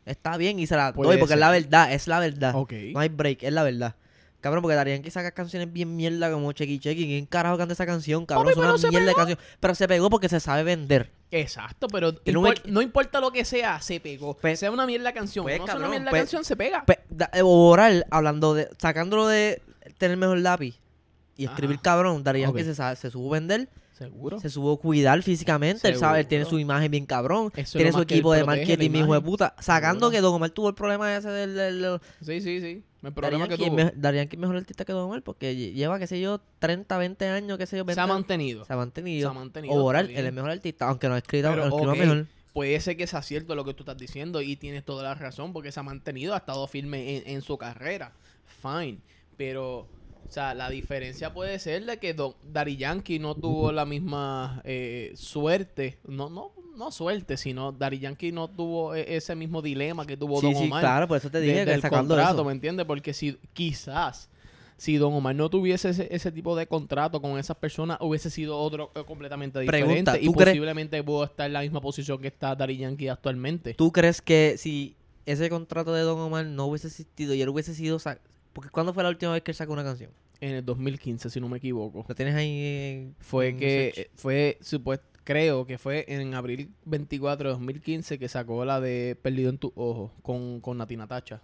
[0.07, 2.55] Está bien y se la Puede doy porque es la verdad, es la verdad.
[2.55, 2.73] Ok.
[2.95, 3.97] No hay break, es la verdad.
[4.45, 7.07] Cabrón, porque Daddy Yankee saca canciones bien mierda como Chequi Chequi.
[7.07, 8.27] ¿Quién carajo canta esa canción?
[8.27, 9.39] Cabrón, Papi, es una mierda de canción.
[9.59, 11.11] Pero se pegó porque se sabe vender.
[11.31, 14.37] Exacto, pero impor- no importa lo que sea, se pegó.
[14.37, 16.85] Pues- sea una mierda canción, pues, no sea una cabrón, mierda pues- canción, se pega.
[16.85, 18.69] Pe- da- eh, Oral, hablando de.
[18.79, 19.63] Sacándolo de
[19.97, 20.79] tener mejor lápiz
[21.39, 21.83] y escribir Ajá.
[21.83, 22.59] cabrón, Yankee Ok.
[22.59, 24.39] se, sabe- se supo vender, Seguro.
[24.41, 25.89] se supo cuidar físicamente.
[25.89, 27.51] Él sabe, él tiene su imagen bien cabrón.
[27.57, 29.55] Eso tiene su que equipo de marketing, mi hijo de puta.
[29.61, 30.11] Sacando Seguro.
[30.11, 31.55] que Don Omar tuvo el problema ese del.
[31.55, 32.83] del, del- Sí, sí, sí.
[33.03, 35.73] El problema que tuvo me- Daddy Yankee es mejor artista que Don Omar porque lle-
[35.75, 38.65] lleva, qué sé yo, 30, 20 años, qué sé yo, 20 se ha mantenido.
[38.65, 39.29] Se ha mantenido.
[39.31, 41.77] Se ha mantenido, Oral, está él es mejor artista, aunque no ha escrito, Pero, no
[41.77, 42.27] escriba mejor.
[42.53, 45.53] Puede ser que sea cierto lo que tú estás diciendo y tienes toda la razón
[45.53, 48.13] porque se ha mantenido, ha estado firme en, en su carrera.
[48.63, 48.99] Fine.
[49.37, 49.89] Pero O
[50.35, 55.13] sea, la diferencia puede ser de que Don, Daddy Yankee no tuvo la misma eh,
[55.17, 55.99] suerte.
[56.07, 60.41] No, no, no suerte, sino Daddy Yankee no tuvo e- ese mismo dilema que tuvo
[60.41, 60.81] Sí, Don sí, Omar.
[60.83, 62.45] claro, por eso te de- dije que del sacando contrato, eso.
[62.45, 62.85] ¿me entiendes?
[62.87, 64.29] Porque si quizás
[64.77, 68.59] si Don Omar no tuviese ese, ese tipo de contrato con esas personas, hubiese sido
[68.59, 72.19] otro eh, completamente diferente Pregunta, y ¿tú crees- posiblemente pudo estar en la misma posición
[72.21, 73.75] que está Daddy Yankee actualmente.
[73.75, 77.73] ¿Tú crees que si ese contrato de Don Omar no hubiese existido y él hubiese
[77.75, 77.99] sido...
[78.53, 80.11] Porque ¿cuándo fue la última vez que él sacó una canción?
[80.45, 82.05] En el 2015, si no me equivoco.
[82.07, 82.51] ¿Lo tienes ahí?
[82.61, 83.99] en- Fue que search?
[83.99, 89.17] eh, fue supuest- creo que fue en abril 24 de 2015 que sacó la de
[89.23, 91.41] Perdido en tus ojos con, con Natina Tacha.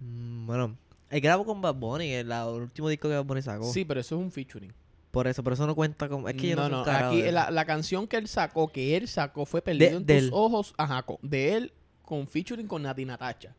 [0.00, 0.76] Mm, bueno,
[1.10, 3.72] él grabó con Bad Bunny, el, último disco que Bad Bunny sacó.
[3.72, 4.72] Sí, pero eso es un featuring.
[5.10, 6.28] Por eso, pero eso no cuenta como...
[6.28, 9.08] Es que yo no, no, no, aquí la, la canción que él sacó, que él
[9.08, 11.72] sacó fue Perdido en tus ojos, ajá, con- de él
[12.02, 13.54] con featuring con Natina Tacha.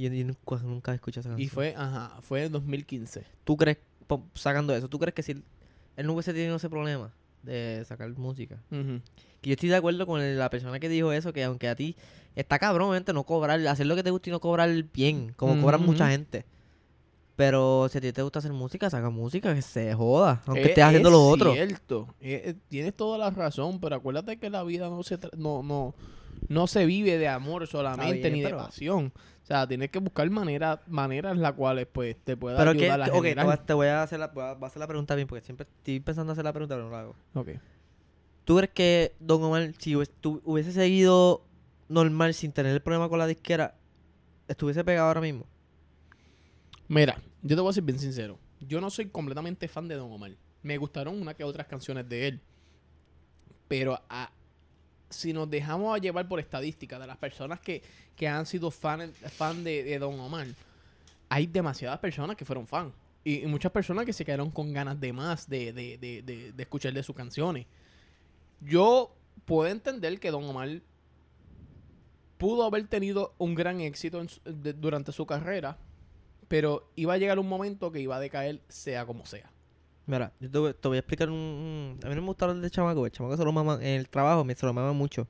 [0.00, 1.44] Yo, yo nunca, nunca escuché esa canción.
[1.46, 3.24] Y fue, ajá, fue en 2015.
[3.44, 3.78] ¿Tú crees,
[4.34, 5.44] sacando eso, tú crees que si él,
[5.96, 8.56] él no hubiese tenido ese problema de sacar música?
[8.70, 9.00] Ujú.
[9.40, 11.74] Que yo estoy de acuerdo con el- la persona que dijo eso, que aunque a
[11.74, 11.96] ti
[12.36, 15.60] está cabrón, obviamente, no cobrar, hacer lo que te gusta y no cobrar bien, como
[15.62, 16.44] cobran mucha gente.
[17.36, 20.68] Pero si a ti te gusta hacer música, saca música, que se joda, aunque Es-
[20.70, 21.52] estés haciendo es lo otro.
[21.54, 22.06] cierto.
[22.20, 25.94] Eh, eh, tienes toda la razón, pero acuérdate que la vida no se no, no,
[26.48, 29.12] no se vive de amor solamente bien, ni de pasión.
[29.42, 33.00] O sea, tienes que buscar maneras maneras las cuales pues te pueda Pero que, ayudar
[33.00, 33.50] a ok, te voy generar.
[33.52, 36.00] a- te voy a hacer la, voy a hacer la pregunta bien, porque siempre estoy
[36.00, 37.16] pensando hacer la pregunta, pero no la hago.
[37.34, 37.48] Ok.
[38.44, 41.44] ¿Tú crees que Don Omar, si tú- hubiese seguido
[41.88, 43.74] normal sin tener el problema con la disquera,
[44.48, 45.46] estuviese pegado ahora mismo?
[46.88, 48.38] Mira, yo te voy a ser bien sincero.
[48.60, 50.32] Yo no soy completamente fan de Don Omar.
[50.62, 52.40] Me gustaron una que otras canciones de él.
[53.68, 54.30] Pero a-
[55.10, 57.82] si nos dejamos a llevar por estadísticas de las personas que,
[58.16, 60.46] que han sido fan, fan de, Don Omar,
[61.28, 62.92] hay demasiadas personas que fueron fan.
[63.24, 66.92] Y, muchas personas que se quedaron con ganas de más de, de, de, de, escuchar
[66.92, 67.66] de sus canciones.
[68.60, 70.80] Yo puedo entender que Don Omar
[72.38, 75.76] pudo haber tenido un gran éxito durante su carrera,
[76.48, 79.50] pero iba a llegar un momento que iba a decaer sea como sea.
[80.10, 82.44] Mira, yo te voy, te voy a explicar un, un- A mí no me gusta
[82.46, 83.74] hablar de chamaco, el chamaco se lo mama...
[83.80, 85.28] En el trabajo me se lo mama mucho.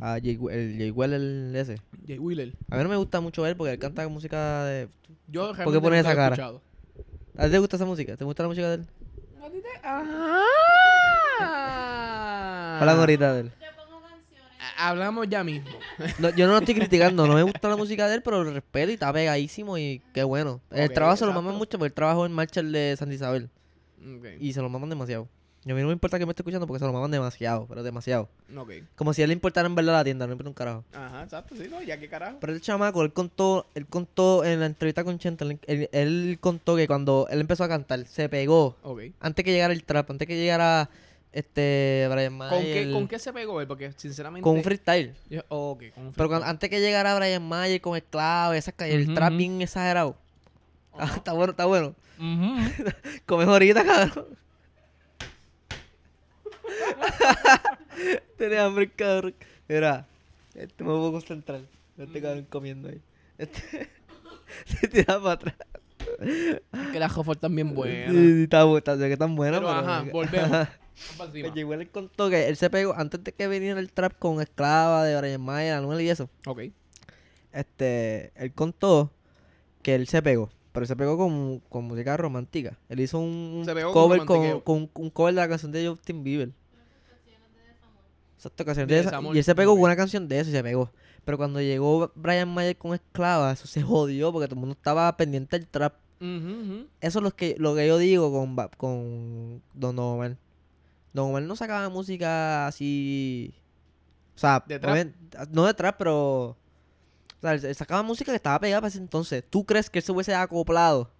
[0.00, 1.76] A Jay, el Jay Well, el ese.
[2.06, 2.52] Jay Wheeler.
[2.70, 4.88] A mí no me gusta mucho él porque él canta música de...
[5.28, 6.34] Yo qué realmente pones esa cara?
[6.34, 6.62] escuchado.
[7.36, 8.16] ¿A ti te gusta esa música?
[8.16, 8.86] ¿Te gusta la música de él?
[9.84, 10.42] Ajá.
[12.80, 13.52] Hablan ahorita de él.
[14.78, 15.68] A- Hablamos ya mismo.
[16.18, 18.52] No, yo no lo estoy criticando, no me gusta la música de él, pero lo
[18.52, 20.60] respeto y está pegadísimo y qué bueno.
[20.70, 23.50] El trabajo se lo maman mucho porque él trabajó en Marshall de Santa Isabel
[24.40, 25.28] Y se lo maman demasiado.
[25.64, 27.66] Y a mí no me importa que me esté escuchando porque se lo maman demasiado,
[27.68, 28.28] pero demasiado.
[28.96, 30.84] Como si a él le importara en verdad la tienda, no me importa un carajo.
[30.92, 32.38] Ajá, exacto, sí, no, ya que carajo.
[32.40, 36.38] Pero el chamaco, él contó, él contó en la entrevista con Chente, él, él- él
[36.40, 38.76] contó que cuando él empezó a cantar, se pegó
[39.20, 40.90] antes que llegara el trap, antes que llegara
[41.32, 43.66] este Brian ¿Con qué, Mayer, ¿Con qué se pegó él?
[43.66, 44.42] Porque sinceramente.
[44.42, 45.14] con un freestyle.
[45.30, 48.86] Yo- ok, con un Pero cuando- antes que llegara Brian Mayer con Esclavo, esas ca-
[48.86, 50.16] el trap bien exagerado.
[50.94, 51.94] Ah, está bueno, está bueno.
[52.18, 52.90] Ujú.
[53.26, 54.26] Comes ahorita, cabrón.
[58.36, 59.34] Tenía hambre, cabrón.
[59.68, 60.06] Mira,
[60.54, 61.60] este me puedo concentrar.
[61.98, 63.00] Este cabrón comiendo ahí.
[63.38, 63.90] Este
[64.66, 65.54] se tira para atrás.
[66.92, 68.10] que las Jofford también Sí, buenas.
[68.12, 69.80] sí, está, que están buenas, Pero, pero...
[69.80, 70.68] ajá, volvemos.
[71.16, 74.40] Pues llegó él contó que él se pegó antes de que viniera el trap con
[74.42, 76.28] Esclava de Brian Mayer, Anuel y eso.
[76.46, 76.60] Ok.
[77.52, 79.10] Este, él contó
[79.82, 82.78] que él se pegó, pero se pegó con, con música romántica.
[82.88, 86.50] Él hizo un cover con, con, un cover de la canción de Justin Bieber.
[88.36, 89.34] Exacto, canción De de esa- desamor.
[89.36, 90.90] Y él se pegó una canción de eso y se pegó.
[91.24, 95.16] Pero cuando llegó Brian Mayer con Esclava, eso se jodió porque todo el mundo estaba
[95.16, 95.94] pendiente del trap.
[97.00, 100.36] Eso es lo que, lo que yo digo con, con Don Omar.
[101.12, 103.54] Don Omar no sacaba música así.
[104.34, 105.08] O sea, ¿De trap?
[105.50, 106.56] no de trap, pero.
[107.42, 109.42] O sea, sacaba música que estaba pegada para ese entonces.
[109.50, 111.10] ¿Tú crees que él se hubiese acoplado?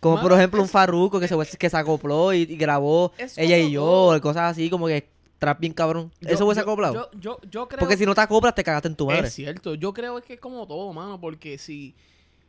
[0.00, 3.12] Como por ejemplo un es- Farruko que se, hubiese- que se acopló y, y grabó
[3.16, 6.12] Es ella y yo, cosas así, como que trap bien cabrón.
[6.20, 7.10] Yo- ¿Eso hubiese yo- acoplado?
[7.18, 9.28] Yo, yo, creo Porque si no te acoplas, te cagaste en tu madre.
[9.28, 11.94] Es cierto, yo creo que es como todo, mano, porque si,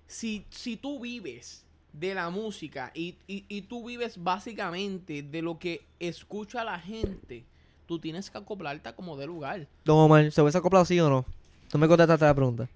[0.06, 5.58] si, si tú vives de la música y, y, y tú vives básicamente de lo
[5.58, 7.46] que escucha la gente,
[7.86, 9.66] tú tienes que acoplarte a como de lugar.
[9.86, 11.26] Don Omar, ¿se hubiese acoplado sí o no?
[11.74, 12.70] No me contestaste la pregunta.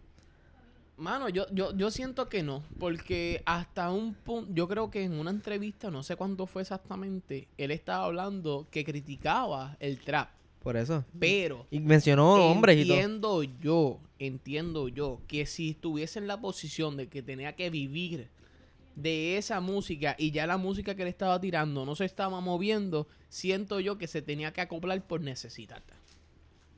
[0.97, 5.13] Mano, yo, yo, yo siento que no, porque hasta un punto, yo creo que en
[5.13, 10.29] una entrevista, no sé cuándo fue exactamente, él estaba hablando que criticaba el trap,
[10.61, 11.05] Por eso.
[11.17, 12.97] pero Y mencionó hombres y todo.
[12.97, 18.27] entiendo yo, entiendo yo, que si estuviese en la posición de que tenía que vivir
[18.95, 23.07] de esa música y ya la música que le estaba tirando no se estaba moviendo,
[23.29, 25.81] siento yo que se tenía que acoplar por necesidad.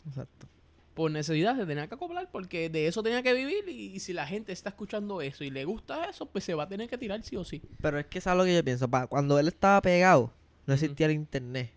[0.07, 0.45] Exacto.
[0.93, 4.13] Por necesidad se tenía que acoplar porque de eso tenía que vivir y, y si
[4.13, 6.97] la gente está escuchando eso y le gusta eso, pues se va a tener que
[6.97, 7.61] tirar sí o sí.
[7.81, 8.89] Pero es que es lo que yo pienso.
[8.89, 10.31] pa, cuando él estaba pegado,
[10.65, 11.71] no existía el internet.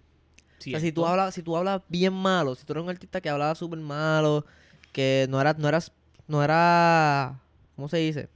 [0.59, 3.21] O sea, si tú hablas, si tú hablas bien malo, si tú eres un artista
[3.21, 4.47] que hablaba súper malo,
[4.93, 5.93] que no era, no eras,
[6.27, 7.41] no era,
[7.77, 8.29] ¿cómo se dice?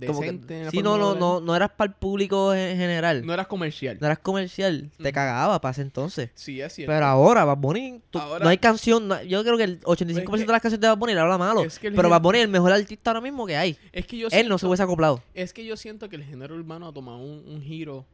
[0.00, 3.20] Que- Decente sí, no, no, no, no eras para el público en general.
[3.22, 3.98] No No, eras comercial.
[4.00, 6.30] eras comercial, te cagaba para ese entonces.
[6.34, 6.92] Sí, es cierto.
[6.92, 10.34] Pero ahora, Bad Bunny, tú- Ahora- no hay canción, no- yo creo que el 85%
[10.36, 11.62] Es que- de las canciones de Bad Bunny le habla malo.
[11.64, 13.78] es que pero Bad Bunny es el mejor artista ahora mismo que hay.
[13.92, 15.22] es que yo Él no se hubiese acoplado.
[15.34, 18.04] Es que yo siento que el género urbano ha tomado un, un giro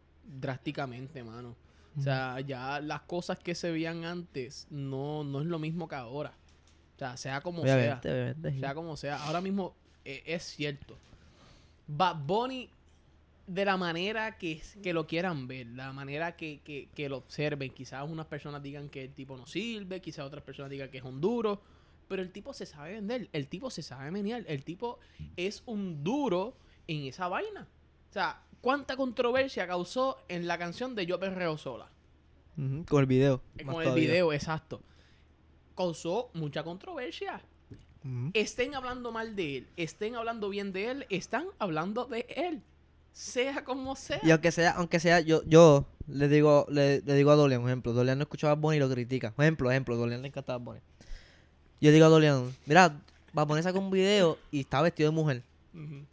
[0.42, 1.54] drásticamente, mano.
[1.98, 5.94] O sea, ya las cosas que se veían antes no, no es lo mismo que
[5.94, 6.32] ahora.
[6.96, 8.12] O sea, sea como Obviamente, sea.
[8.12, 8.50] obviamente.
[8.52, 8.60] sí.
[8.60, 9.22] Sea como sea.
[9.24, 10.96] Ahora mismo eh, es cierto.
[11.86, 12.70] Bad Bunny,
[13.46, 17.70] de la manera que, que lo quieran ver, la manera que, que, que lo observen,
[17.72, 21.04] quizás unas personas digan que el tipo no sirve, quizás otras personas digan que es
[21.04, 21.60] un duro,
[22.08, 24.98] pero el tipo se sabe vender, el tipo se sabe menear, el tipo
[25.36, 27.66] es un duro en esa vaina.
[28.10, 31.90] O sea, ¿cuánta controversia causó en la canción de Yo Perreo Sola?
[32.88, 33.40] Con el video.
[33.56, 34.08] Eh, Con el todavía.
[34.08, 34.82] video, exacto.
[35.74, 37.42] Causó mucha controversia.
[38.34, 42.62] Estén hablando mal de él, estén hablando bien de él, están hablando de él.
[43.12, 44.20] Sea como sea.
[44.22, 47.68] Y aunque sea, aunque sea, yo, yo le digo, le, le digo a Dolian, un
[47.68, 49.34] ejemplo, Dolian no escuchaba a Bunny y lo critica.
[49.36, 50.80] Un ejemplo, ejemplo, Dolian le encantaba Bad Bunny.
[51.80, 53.00] Yo digo a Dolian, mira,
[53.32, 55.42] Bad Bunny sacó un video y está vestido de mujer.
[55.74, 56.06] Ujú.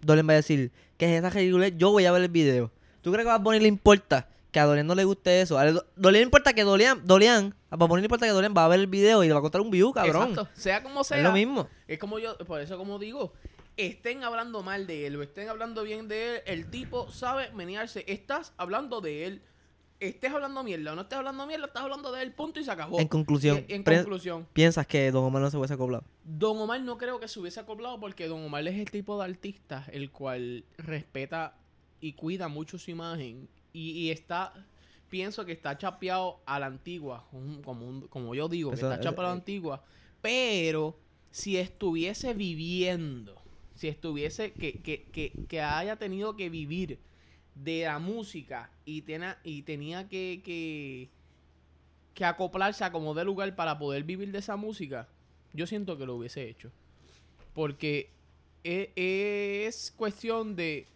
[0.00, 1.74] Dolian va a decir, ¿qué es esa ridiculez?
[1.76, 2.70] Yo voy a ver el video.
[3.02, 5.58] ¿Tú crees que a Bunny le importa que a Dolian no le guste eso?
[5.58, 8.80] A Dolian importa que Dolian, Dolian, a Bunny le importa que Dolian va a ver
[8.80, 10.30] el video y le va a contar un view, cabrón.
[10.30, 10.48] Exacto.
[10.54, 11.18] Sea como sea.
[11.18, 11.68] Es lo mismo.
[11.86, 13.34] Es como yo, por eso como digo,
[13.76, 18.04] estén hablando mal de él o estén hablando bien de él, el tipo sabe menearse.
[18.06, 19.42] Estás hablando de él,
[19.98, 22.70] estés hablando mierda o no estés hablando mierda, estás hablando de él, punto y se
[22.70, 23.00] acabó.
[23.00, 26.04] En conclusión, en pre- conclusión, piensas que Don Omar no se hubiese acoplado.
[26.22, 29.24] Don Omar no creo que se hubiese acoplado porque Don Omar es el tipo de
[29.24, 31.56] artista el cual respeta
[32.00, 34.54] y cuida mucho su imagen y, y está,
[35.10, 39.00] pienso que está chapeado a la antigua, un- como, un- como yo digo, que está
[39.02, 39.84] chapeado a la eh, antigua,
[40.22, 40.98] pero
[41.30, 43.34] si estuviese viviendo,
[43.74, 46.98] si estuviese, que, que, que, que haya tenido que vivir
[47.54, 51.10] de la música y, tena- y tenía que, que,
[52.14, 55.08] que acoplarse a como de lugar para poder vivir de esa música,
[55.52, 56.70] yo siento que lo hubiese hecho.
[57.52, 58.10] Porque
[58.64, 58.92] e-
[59.66, 60.86] es, cuestión de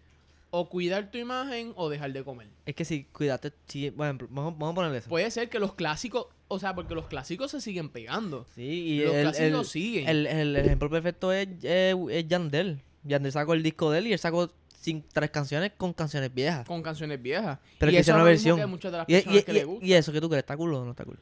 [0.50, 2.48] o cuidar tu imagen o dejar de comer.
[2.66, 5.08] Es que si cuídate, si, ejemplo, vamos, vamos a ponerle eso.
[5.10, 8.46] Puede ser que los clásicos, o sea, porque los clásicos se siguen pegando.
[8.54, 10.08] Sí, y los el, clásicos el- siguen.
[10.08, 12.80] el- el ejemplo perfecto es, es, es Yandel.
[13.04, 16.66] Yandel sacó el disco de él y él sacó sin, tres canciones con canciones viejas.
[16.66, 17.58] con canciones viejas.
[17.78, 18.56] Pero y que eso es una versión.
[18.56, 20.42] que a muchas de las Y, y- que y- y eso, ¿qué tú crees?
[20.42, 21.18] ¿Está cool o no está cool?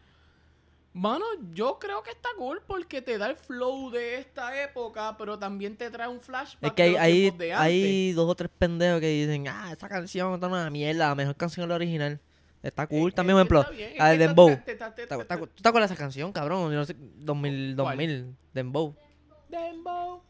[0.96, 5.38] Mano, yo creo que está cool porque te da el flow de esta época, pero
[5.38, 8.50] también te trae un flashback Es que hay, de hay, de hay dos o tres
[8.56, 12.18] pendejos que dicen, ah, esa canción está una mierda, la mejor canción es la original.
[12.62, 13.10] Está cool.
[13.10, 14.48] Eh, También, es por ejemplo, es la de Dembow.
[14.48, 16.72] te- te- te- ¿Te, te- te- ¿Tú te acuerdas de esa canción, cabrón?
[16.72, 17.98] Yo no sé, 2000, ¿Cuál?
[17.98, 18.94] 2000, Dembow.
[18.94, 19.02] Dembow,
[19.50, 20.22] Dembow,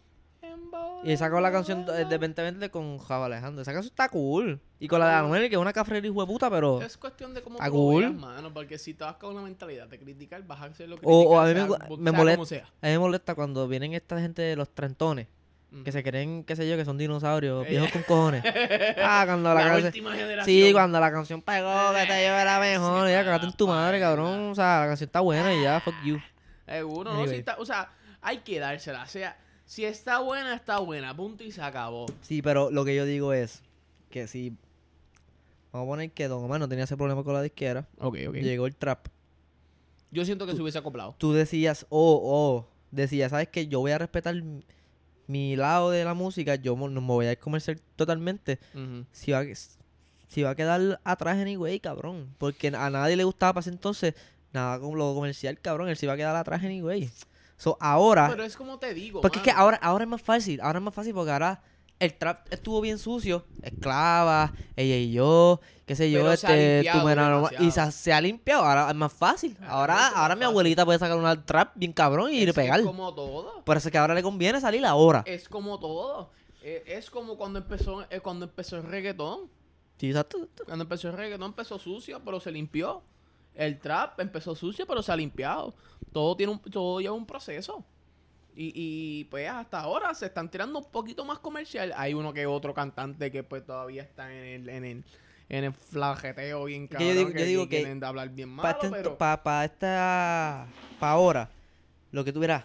[1.04, 2.18] Y sacó la canción de Dembow.
[2.18, 3.62] 2020 con Java Alejandro.
[3.62, 4.60] Esa canción está cool.
[4.80, 6.82] Y con la de Anuel, que es una cafrera hijo de puta, pero...
[6.82, 8.02] Es cuestión de cómo ¿A tú lo cool?
[8.02, 11.22] veas, mano, porque si te vas con una mentalidad de criticar, vas a hacerlo O,
[11.22, 12.64] o a mí me, sea- me como molesta, sea.
[12.82, 15.28] a mí me molesta cuando vienen esta gente de los trentones,
[15.84, 17.70] que se creen, qué sé yo, que son dinosaurios, Eh.
[17.70, 18.42] viejos con cojones.
[18.98, 20.44] Ah, cuando la, La canción...
[20.44, 23.68] Sí, cuando la canción pegó, que te yo era mejor, Sí, ya, cagate en tu
[23.68, 24.50] madre, cabrón.
[24.50, 26.18] O sea, la canción está buena y ya, fuck you.
[26.66, 27.26] Seguro, ¿no?
[27.26, 27.90] Si está- o sea,
[28.20, 29.04] hay que dársela.
[29.04, 31.14] O sea, si está buena, está buena.
[31.14, 32.06] Punto y se acabó.
[32.22, 33.62] Sí, pero lo que yo digo es
[34.10, 34.56] que si...
[35.72, 38.34] Vamos a poner que Don Omar no tenía ese problema con la disquera, Ok, ok.
[38.36, 39.08] llegó el trap.
[40.10, 41.14] Yo siento que se hubiese acoplado.
[41.18, 43.66] Tú decías, oh, oh, decías, ¿sabes qué?
[43.68, 44.34] Yo voy a respetar
[45.26, 48.58] mi- lado de la música, yo no me voy a ir comercial totalmente.
[49.12, 49.46] Si va, a-
[50.28, 52.34] si va a quedar atrás anyway, cabrón.
[52.38, 54.14] Porque a nadie le gustaba para ese entonces
[54.54, 55.88] nada con lo comercial, cabrón.
[55.90, 57.10] Él se iba a quedar atrás anyway.
[57.56, 58.28] So, ahora...
[58.30, 59.20] Pero es como te digo.
[59.20, 61.62] Porque es que ahora, ahora es más fácil, ahora es más fácil porque ahora
[61.98, 66.90] el trap estuvo bien sucio, esclava, ella y yo, qué sé yo, Pero se este,
[66.90, 69.56] enamoras- y se, ha- se ha limpiado, ahora es más fácil.
[69.66, 70.50] Ahora Ahora, mi fácil.
[70.50, 72.80] abuelita puede sacar una trap bien cabrón y es, pegar.
[72.80, 73.64] Es como todo.
[73.64, 75.22] Por eso es que ahora le conviene salir ahora.
[75.26, 76.30] Es como todo.
[76.62, 79.48] Eh, Es como cuando empezó, eh, cuando empezó el reggaetón.
[79.98, 80.46] Sí, exacto.
[80.66, 83.02] Cuando empezó el reggaetón empezó sucio, pero se limpió.
[83.56, 85.74] El trap empezó sucio, pero se ha limpiado.
[86.12, 87.84] Todo tiene un, todo lleva un proceso.
[88.54, 91.92] Y, y pues hasta ahora se están tirando un poquito más comercial.
[91.96, 95.04] Hay uno que otro cantante que pues todavía está en el, en el,
[95.50, 97.08] en el flageteo bien Que cabrón.
[97.08, 99.10] yo digo- yo digo que quieren hablar bien Para malo, pero...
[99.64, 100.66] esta.
[100.98, 101.50] Para ahora,
[102.12, 102.64] lo que tú verás,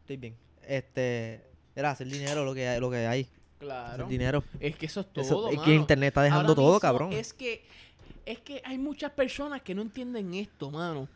[0.00, 0.34] estoy bien.
[0.66, 1.44] Este.
[1.76, 3.20] Era hacer dinero lo que hay, lo que hay.
[3.22, 4.06] Hacer Claro.
[4.06, 4.44] dinero.
[4.60, 7.12] Es que eso es todo, Eso- es que internet está dejando Ahora todo, cabrón.
[7.12, 7.64] Es que,
[8.28, 11.08] es que hay muchas personas que no entienden esto, mano.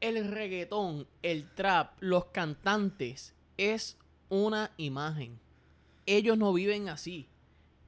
[0.00, 3.98] El reggaetón, el trap, los cantantes es
[4.30, 5.38] una imagen.
[6.06, 7.28] Ellos no viven así.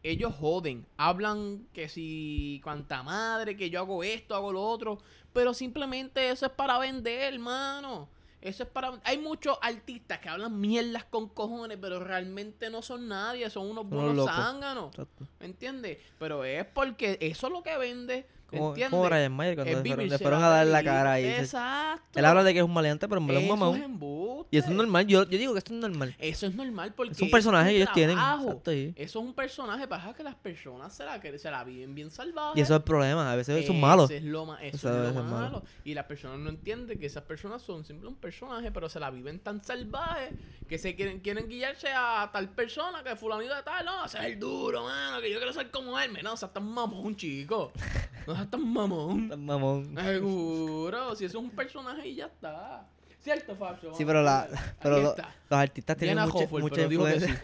[0.02, 4.98] Ellos joden, hablan que si cuanta madre, que yo hago esto, hago lo otro,
[5.32, 8.10] pero simplemente eso es para vender, hermano.
[8.40, 9.00] Eso es para...
[9.04, 13.88] Hay muchos artistas que hablan mierdas con cojones, pero realmente no son nadie, son unos
[13.88, 14.96] buenos zánganos.
[15.40, 15.98] ¿Me entiendes?
[16.18, 18.26] Pero es porque eso es lo que vende.
[18.50, 18.90] Como, ¿Entiendes?
[18.90, 21.26] como Brian Mayer cuando le fueron, le a dar la cara ahí.
[21.26, 22.18] Exacto.
[22.18, 24.46] Él habla de que es un maleante, pero en es un mamón.
[24.50, 25.06] Y eso es normal.
[25.06, 26.16] Yo, yo digo que esto es normal.
[26.18, 28.16] Eso es normal porque Es un personaje que ellos tienen.
[28.16, 28.44] trabajo.
[28.48, 28.94] Exacto, sí.
[28.96, 32.10] Eso es un personaje para que las personas se la, que se la viven bien
[32.10, 32.56] salvajes.
[32.58, 33.30] Y eso es el problema.
[33.30, 34.10] A veces son malos.
[34.10, 35.36] Eso es lo, ma- eso Eso es lo malo.
[35.36, 35.62] malo.
[35.84, 39.10] Y las personas no entienden que esas personas son simplemente un personaje, pero se la
[39.10, 40.30] viven tan salvajes
[40.66, 43.84] que se quieren, quieren guiarse a tal persona que fulanito de tal.
[43.84, 46.16] No, ese es el duro, mano, que yo quiero ser como él.
[46.22, 47.72] No, o sea, tan mamón, chico.
[48.38, 49.28] Seas tan mamón.
[49.28, 49.94] Tan mamón.
[50.02, 52.86] Seguro, si eso es un personaje y ya está.
[53.20, 53.92] ¿Cierto, Fabio?
[53.94, 54.48] Sí, pero, la,
[54.80, 55.14] pero lo-
[55.50, 57.42] los artistas tienen mucha, Hofford, mucha influencia.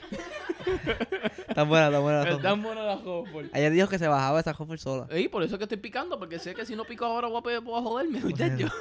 [1.49, 2.24] Está buena, está buena.
[2.24, 3.47] la tan buena la Hofford.
[3.53, 5.07] Ayer dijo que se bajaba esa Hofford sola.
[5.11, 7.55] Ey, por eso es que estoy picando, porque sé que si no pico ahora voy
[7.55, 8.68] a, voy a joderme, muchacho.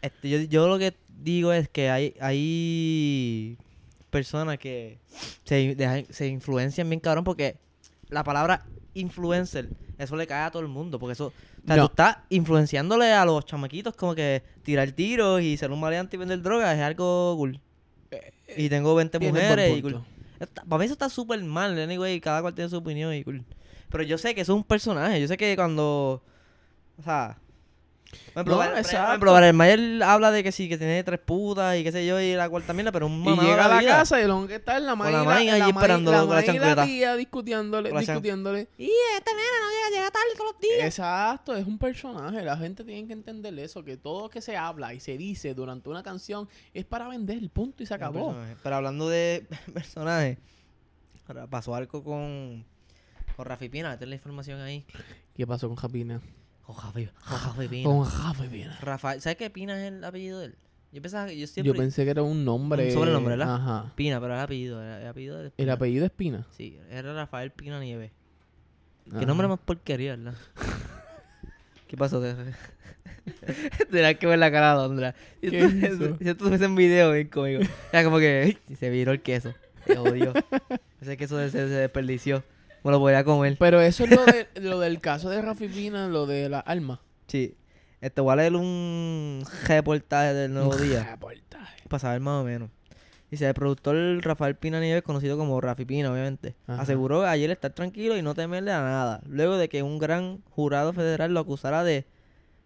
[0.00, 3.56] Este, yo, yo lo que digo es que hay, hay
[4.10, 4.98] personas que
[5.44, 7.56] se, dejan- se influencian bien cabrón porque
[8.08, 9.68] la palabra influencer,
[9.98, 10.98] eso le cae a todo el mundo.
[10.98, 11.86] Porque eso, o sea, No.
[11.86, 16.18] tú estás influenciándole a los chamaquitos como que tirar tiros y ser un maleante y
[16.18, 17.60] vender drogas es algo cool.
[18.56, 20.04] Y tengo 20 Tienes buen mujeres y cool.
[20.40, 23.44] Está- para mí eso está súper mal, anyway, cada cual tiene su opinión y cool.
[23.90, 26.22] Pero yo sé que eso es un personaje, yo sé que cuando...
[26.98, 27.36] O sea...
[28.30, 29.36] Ejemplo, No, exacto.
[29.36, 32.34] Brian Mayer habla de que sí, que tiene tres putas y qué sé yo, y
[32.34, 34.78] la cuarta mierda, pero un Y mamá llega a la casa y lo que está
[34.78, 36.46] en la maíz la y maíz la, ahí la maíz- esperándolo la con la y
[36.46, 36.84] la chancleta.
[36.86, 38.68] tía discutiéndole, la discutiéndole.
[38.78, 40.84] Y esta nena no llega, llega tarde todos los días.
[40.86, 42.42] Exacto, es un personaje.
[42.42, 45.52] La gente tiene que entender eso, que todo lo que se habla y se dice
[45.52, 48.34] durante una canción es para vender, punto y se acabó.
[48.62, 50.38] Pero hablando de personajes,
[51.50, 52.64] pasó algo con,
[53.36, 54.86] con Rafi Pina, meter la información ahí.
[55.36, 56.22] ¿Qué pasó con Japina?
[56.68, 57.84] Con con Rafi Pina.
[57.84, 58.78] Con Japina.
[58.82, 60.54] Rafael, ¿sabes qué Pina es el apellido de él?
[60.92, 61.72] Yo pensaba que yo Yo siempre...
[61.72, 62.84] pensé que era un nombre.
[62.88, 63.54] Un sobrenombre, ¿verdad?
[63.54, 63.92] Ajá.
[63.94, 65.44] Pina, pero era apellido, era, era apellido de.
[65.46, 65.72] El Pina.
[65.72, 66.46] apellido es Pina.
[66.54, 68.10] Sí, era Rafael Pina Nieves.
[69.18, 70.34] Qué nombre más porquería, ¿verdad?
[71.86, 72.20] ¿Qué pasó?
[73.90, 75.14] Tendrás que ver la cara de Alondra.
[75.40, 77.60] Si ¿Qué esto- fuese en video, bien conmigo.
[77.92, 79.54] Era como que se viró el queso.
[79.86, 80.34] Se jodió.
[81.00, 82.44] Ese queso se, se desperdició.
[82.84, 83.56] Me lo podía comer.
[83.58, 87.00] Pero eso es lo, de, lo del caso de Rafi Pina, lo de la alma.
[87.26, 87.54] Sí.
[88.00, 91.04] Este, voy a leer un reportaje del Nuevo Día.
[91.10, 91.82] Reportaje.
[91.88, 92.70] para saber más o menos.
[93.30, 96.80] Dice, el productor Rafael Pina Nieves, conocido como Rafi Pina, obviamente, Ajá.
[96.80, 100.92] aseguró ayer estar tranquilo y no temerle a nada, luego de que un gran jurado
[100.94, 102.06] federal lo acusara de...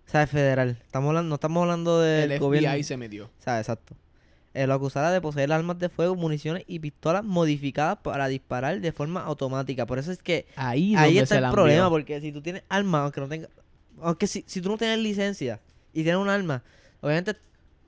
[0.06, 0.78] O sea, federal.
[0.84, 2.70] Estamos hablando, no estamos hablando del El gobierno.
[2.70, 3.24] FBI se metió.
[3.26, 3.96] O sea, exacto.
[4.54, 8.92] Eh, lo acusara de poseer armas de fuego, municiones y pistolas modificadas para disparar de
[8.92, 9.86] forma automática.
[9.86, 11.90] Por eso es que Ahí, ahí está el problema, envió.
[11.90, 13.48] porque si tú tienes armas, aunque no tengas...
[14.00, 15.60] Aunque si, si tú no tienes licencia
[15.94, 16.62] y tienes un arma,
[17.00, 17.34] obviamente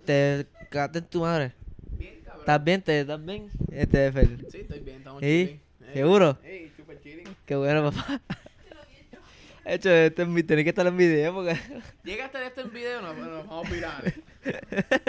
[0.07, 1.53] te cagaste en tu madre.
[1.99, 2.41] Bien, cabrón.
[2.41, 2.83] ¿Estás bien?
[2.83, 3.51] ¿Te, ¿Estás bien?
[3.71, 4.29] Este, Fer.
[4.51, 5.27] Sí, estoy bien, estamos ¿Sí?
[5.27, 5.61] chilling.
[5.89, 6.39] Ey, ¿Seguro?
[6.45, 7.37] Ey, super chilling.
[7.45, 8.21] Qué bueno, papá.
[9.65, 11.59] De hecho, este tenés que estar en video porque...
[12.05, 14.15] Llegaste de este en video, no, nos vamos virales.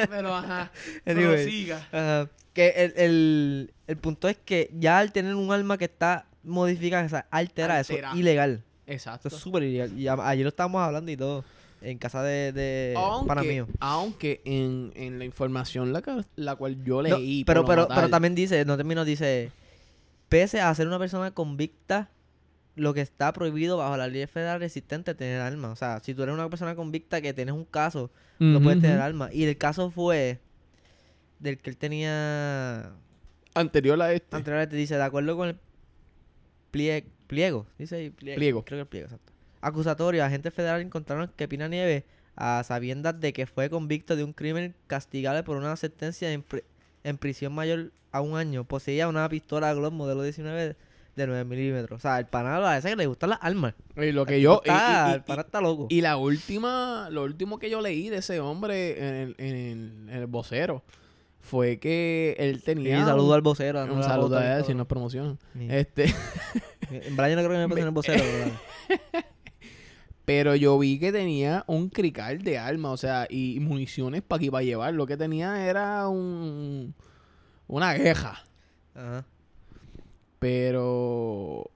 [0.09, 0.71] pero ajá,
[1.05, 1.43] Anyway.
[1.43, 1.88] prosiga.
[1.91, 2.29] Ajá.
[2.53, 7.05] que el, el, el punto es que ya al tener un arma que está modificada,
[7.05, 8.63] o sea, altera, eso es ilegal.
[8.88, 9.27] Exacto.
[9.27, 9.97] Eso es súper ilegal.
[9.99, 11.43] Y a- ayer lo estábamos hablando y todo.
[11.81, 13.67] En casa de, de pana aunque, mío.
[13.79, 16.01] aunque en, en la información la,
[16.36, 19.51] la cual yo No, leí, pero, pero, pero también dice, no termino, dice,
[20.27, 22.09] pese a ser una persona convicta,
[22.76, 25.71] lo que está prohibido bajo la ley federal existente tener armas.
[25.71, 28.99] O sea, si tú eres una persona convicta que tienes un caso, no puedes tener
[28.99, 29.34] armas.
[29.34, 30.39] Y el caso fue
[31.39, 32.91] del que él tenía
[33.53, 34.36] Anterior a este.
[34.36, 35.57] anteriormente, dice, de acuerdo con el
[36.71, 38.65] plie- pliego, dice ahí, pliego, Pliego.
[38.65, 39.32] creo que el pliego, exacto.
[39.61, 42.03] Acusatorio, agentes federales encontraron que Pina Nieves,
[42.36, 46.63] a sabiendas de que fue convicto de un crimen castigable por una sentencia en, pri-
[47.05, 50.76] en prisión mayor a un año, poseía una pistola Glock modelo 19
[51.16, 51.97] de 9 milímetros.
[51.97, 53.74] O sea, el pana parece que le gustan las armas.
[53.95, 54.61] Y lo que El yo.
[54.63, 55.88] está- y- y- el pana está loco.
[55.89, 60.09] y, la última, lo último que yo leí de ese hombre en el, en el,
[60.09, 60.84] en el vocero,
[61.39, 63.05] fue que él Y tenía...
[63.05, 63.84] saludo un- al vocero.
[63.86, 65.38] Un, saludo a él si nos promocionan.
[65.53, 66.05] Ni- Este,
[66.91, 69.26] En verdad yo no creo que me pasen el vocero, pero dale.
[70.26, 74.49] pero yo vi que tenía un crical de armas, o sea, y municiones para aquí
[74.49, 74.93] para llevar.
[74.95, 76.95] Lo que tenía era un
[77.68, 78.43] una queja.
[78.95, 79.26] Ajá.
[80.45, 81.71] Pero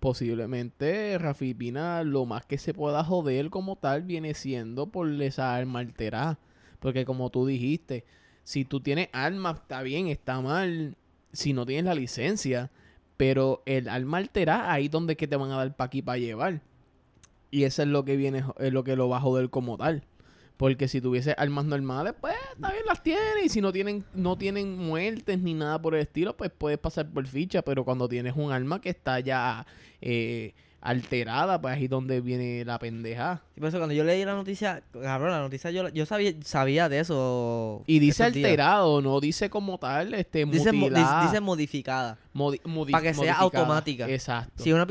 [0.00, 5.54] posiblemente Rafi Pina lo más que se pueda joder como tal viene siendo por esa
[5.54, 6.38] arma alterada.
[6.80, 8.06] Porque como tú dijiste,
[8.42, 10.96] si tú tienes armas, está bien, está mal.
[11.34, 12.70] Si no tienes la licencia.
[13.18, 16.16] Pero el arma alterada, ahí donde es que te van a dar pa' aquí para
[16.16, 16.62] llevar.
[17.50, 20.04] Y eso es lo que viene, es lo que lo va a joder como tal.
[20.58, 23.44] Porque si tuviese armas normales, pues bien las tienes.
[23.44, 27.08] Y si no tienen, no tienen muertes ni nada por el estilo, pues puedes pasar
[27.08, 27.62] por ficha.
[27.62, 29.64] Pero cuando tienes un arma que está ya
[30.02, 33.40] eh, alterada, pues ahí es donde viene la pendeja.
[33.54, 36.88] Sí, por eso cuando yo leí la noticia, cabrón, la noticia yo, yo sabía, sabía
[36.88, 37.82] de eso.
[37.86, 38.36] Y dice días.
[38.36, 42.18] alterado, no dice como tal, este, Dice, mo- dice, modificada.
[42.34, 44.08] modi- modi- pa' que sea automática.
[44.08, 44.62] Exacto.
[44.62, 44.86] Si una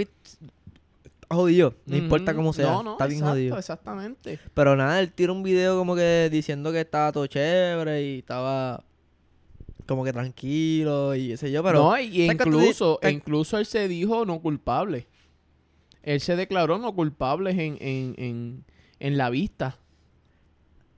[1.35, 2.37] jodido, no importa Ujú.
[2.39, 3.57] cómo sea, No, no, está bien exacto, jodido.
[3.57, 4.39] Exactamente.
[4.53, 8.83] Pero nada, él tira un video como que diciendo que estaba todo chévere y estaba
[9.85, 13.07] como que tranquilo y qué sé yo, pero no, y y ¿sabes cuánto incluso, di-
[13.07, 15.07] e incluso él se dijo no culpable.
[16.03, 18.63] Él se declaró no culpable en, en, en,
[18.99, 19.77] en la vista.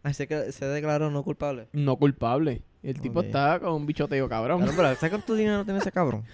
[0.03, 1.67] Ay, se, se declaró no culpable.
[1.73, 2.61] No culpable.
[2.83, 3.25] El tipo Ok.
[3.25, 4.59] está con un bichoteo cabrón.
[4.61, 6.23] Claro, pero ¿sabes cuánto dinero tiene ese cabrón?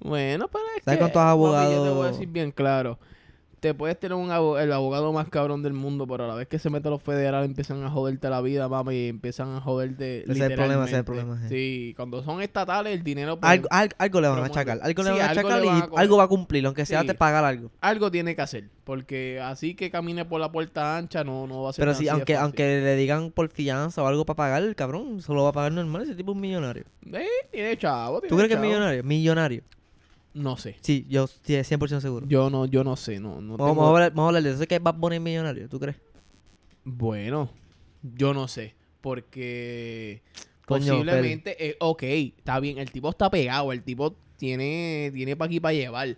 [0.00, 2.98] Bueno, pero es ¿Sabes que, cuántos papi, yo te abogados- voy a decir bien claro.
[3.58, 6.46] Te puedes tener un abo- el abogado más cabrón del mundo, pero a la vez
[6.46, 10.22] que se meten los federales empiezan a joderte la vida, mami, y empiezan a joderte
[10.24, 13.50] Ese es el problema, ese es el problema, Sí, cuando son estatales el dinero pues,
[13.50, 15.88] Algo, al- algo le van a achacar, algo le Sí, van a achacar y a
[15.96, 17.06] algo va a cumplir, aunque sea Sí.
[17.08, 17.70] te pagar algo.
[17.80, 21.70] algo tiene que hacer, porque así que camine por la puerta ancha no, no va
[21.70, 22.44] a ser Pero sí, aunque, fácil.
[22.44, 25.72] aunque le digan por fianza o algo para pagar, el cabrón solo va a pagar
[25.72, 26.84] normal, ese tipo es un millonario.
[27.10, 29.02] Eh, tiene chavo, ¿Tú crees que es millonario?
[29.02, 29.62] Millonario.
[30.36, 30.76] No sé.
[30.82, 32.26] Sí, yo sí, 100% seguro.
[32.28, 34.50] Yo no, yo no sé, no, no Vamos, tengo- a hablar, vamos a hablar de
[34.50, 34.62] eso.
[34.62, 35.68] ¿Es que Bad Bunny es millonario?
[35.68, 35.96] ¿Tú crees?
[36.84, 37.50] Bueno,
[38.02, 40.22] yo no sé, porque
[40.66, 45.46] Coño, posiblemente, eh, ok, está bien, el tipo está pegado, el tipo tiene, tiene para
[45.46, 46.16] aquí para llevar,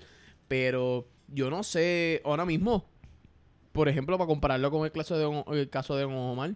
[0.48, 2.84] pero yo no sé, ahora mismo,
[3.72, 6.54] por ejemplo, para compararlo con el caso de Don, el caso de Don Omar,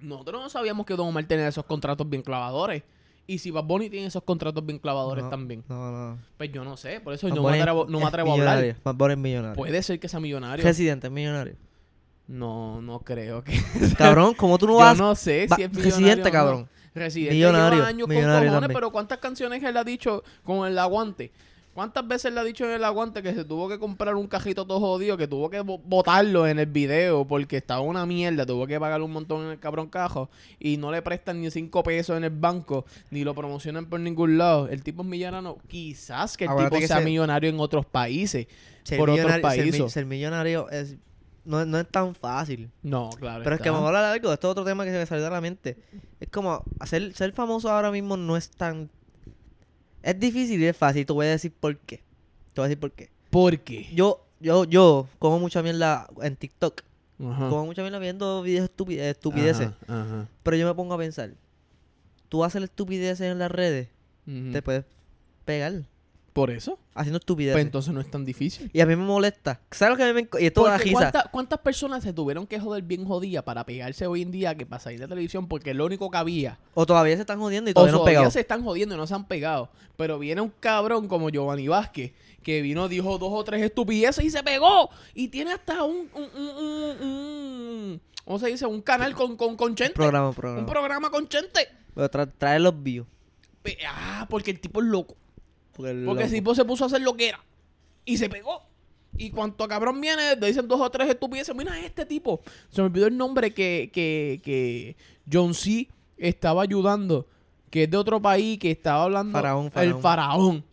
[0.00, 2.82] nosotros no sabíamos que Don Omar tenía esos contratos bien clavadores.
[3.26, 6.18] Y si Bad Bunny tiene esos contratos bien clavadores No, tambin No, no.
[6.36, 8.30] pues yo no sé, por eso Bad no me atrevo, es- no me es atrevo
[8.30, 8.76] a hablar.
[8.84, 9.56] Bad Bunny es millonario.
[9.56, 10.62] Puede ser que sea millonario.
[10.64, 11.56] Residente es millonario.
[12.26, 13.52] No, no creo que.
[13.98, 14.98] Cabrón, como tú no Yo vas...
[14.98, 15.82] no sé si es millonario.
[15.90, 16.68] Residente, cabrón.
[16.94, 18.76] Residente Millonario, lleva años millonario con cojones, también.
[18.76, 21.32] pero ¿cuántas canciones él ha dicho con el aguante?
[21.74, 24.64] ¿Cuántas veces le ha dicho en el aguante que se tuvo que comprar un cajito
[24.64, 28.66] todo jodido, que tuvo que bo- botarlo en el video porque estaba una mierda, tuvo
[28.66, 32.16] que pagar un montón en el cabrón cajo y no le prestan ni cinco pesos
[32.16, 34.68] en el banco, ni lo promocionan por ningún lado?
[34.68, 38.46] El tipo es millonario, quizás que el tipo que sea se- millonario en otros países,
[38.84, 39.92] Ser por otros ser países.
[39.92, 40.96] ser millonario es...
[41.46, 42.70] No, no es tan fácil.
[42.82, 43.44] No, claro.
[43.44, 44.32] Pero es que vamos a hablar de algo.
[44.32, 45.76] Esto es otro tema que se me salió de la mente.
[46.18, 46.64] Es como...
[46.80, 48.88] Hacer, ser famoso ahora mismo no es tan...
[50.04, 51.06] Es difícil y es fácil.
[51.06, 51.96] Te voy a decir por qué.
[52.52, 53.10] Te voy a decir por qué.
[53.30, 53.88] ¿Por qué?
[53.94, 56.82] Yo, yo, yo como mucha mierda en TikTok.
[57.26, 57.48] Ajá.
[57.48, 59.68] Como mucha mierda viendo videos estupi- estupideces.
[59.86, 60.28] Ajá, ajá.
[60.42, 61.30] Pero yo me pongo a pensar.
[62.28, 63.88] Tú haces estupideces en las redes.
[64.52, 64.84] Te puedes
[65.44, 65.84] pegar.
[66.34, 66.80] ¿Por eso?
[66.94, 67.54] Haciendo estupideces.
[67.54, 68.68] Pues entonces no es tan difícil.
[68.72, 69.60] y a mí me molesta.
[69.70, 70.28] ¿Sabes lo que a mí me...
[70.42, 70.78] Y esto da.
[70.92, 74.66] ¿cuánta- ¿Cuántas personas se tuvieron que joder bien jodidas para pegarse hoy en día que
[74.66, 75.46] para salir de televisión?
[75.46, 76.58] Porque es lo único que había.
[76.74, 78.30] O todavía se están jodiendo y O todavía no han todavía pegado.
[78.32, 79.70] se están jodiendo y no se han pegado.
[79.96, 82.12] Pero viene un cabrón como Giovanni Vázquez
[82.42, 84.90] que vino, dijo dos o tres estupideces y se pegó.
[85.14, 86.10] Y tiene hasta un...
[86.14, 88.66] un, un, un- un- ¿Cómo se dice?
[88.66, 89.94] Un canal con, con, con Chente.
[89.94, 90.60] Programa, programa.
[90.60, 91.68] Un programa con Chente.
[91.94, 93.06] Pero tra- trae los views.
[93.86, 95.14] Ah, porque el tipo es loco.
[95.74, 97.40] Porque, el Porque el tipo se puso a hacer lo que era.
[98.04, 98.62] Y se pegó.
[99.16, 101.54] Y cuanto cabrón viene, le dicen dos o tres estupideces.
[101.54, 102.40] Mira este tipo.
[102.70, 104.96] Se me olvidó el nombre que, que, que
[105.30, 105.88] John C.
[106.16, 107.26] estaba ayudando.
[107.70, 109.32] Que es de otro país, que estaba hablando.
[109.32, 110.64] Faraón, El faraón.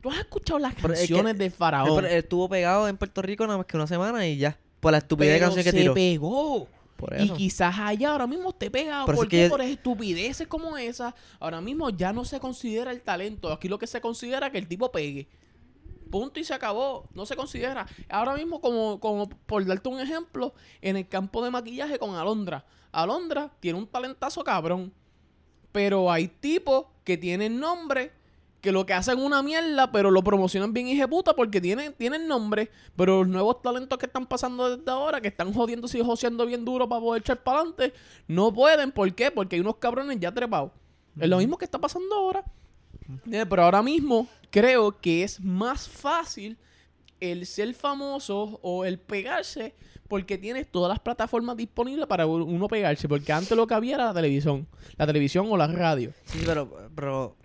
[0.00, 2.04] ¿Tú has escuchado las es que- canciones del Él, faraón?
[2.04, 4.56] él estuvo pegado en Puerto Rico nada más que una semana y ya.
[4.80, 5.94] Por la estupidez de Pero canción que se tiró.
[5.94, 6.68] pegó.
[6.96, 8.52] Por Y quizás allá ahora mismo.
[8.58, 9.42] Pero es ¿Por que qué?
[9.44, 11.14] yo- Por estupideces como esa.
[11.38, 13.52] Ahora mismo ya no se considera el talento.
[13.52, 15.28] Aquí lo que se considera es que el tipo pegue.
[16.10, 17.08] Punto y se acabó.
[17.14, 17.86] No se considera.
[18.08, 22.64] Ahora mismo, como, como por darte un ejemplo, en el campo de maquillaje con Alondra.
[22.92, 24.92] Alondra tiene un talentazo cabrón.
[25.72, 28.12] Pero hay tipos que tienen nombre
[28.60, 32.70] que lo que hacen una mierda, pero lo promocionan bien puta porque tienen, tienen nombre.
[32.96, 36.64] Pero los nuevos talentos que están pasando desde ahora, que están jodiendo y joseando bien
[36.64, 37.92] duro para poder echar para adelante,
[38.26, 38.92] no pueden.
[38.92, 39.30] ¿Por qué?
[39.30, 40.72] Porque hay unos cabrones ya trepados.
[41.18, 42.44] Es lo mismo que está pasando ahora.
[43.30, 46.58] Eh, Pero ahora mismo creo que es más fácil
[47.20, 49.74] el ser famoso o el pegarse
[50.08, 53.08] porque tienes todas las plataformas disponibles para uno pegarse.
[53.08, 54.66] Porque antes lo que había era la televisión.
[54.96, 56.12] La televisión o la radio.
[56.24, 57.36] Sí, pero, pero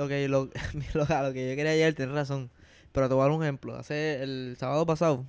[0.00, 0.48] lo que lo,
[0.94, 2.50] lo, a lo que yo quería ayer, tienes razón.
[2.92, 3.76] Pero te voy a dar un ejemplo.
[3.76, 5.24] Hace el sábado pasado,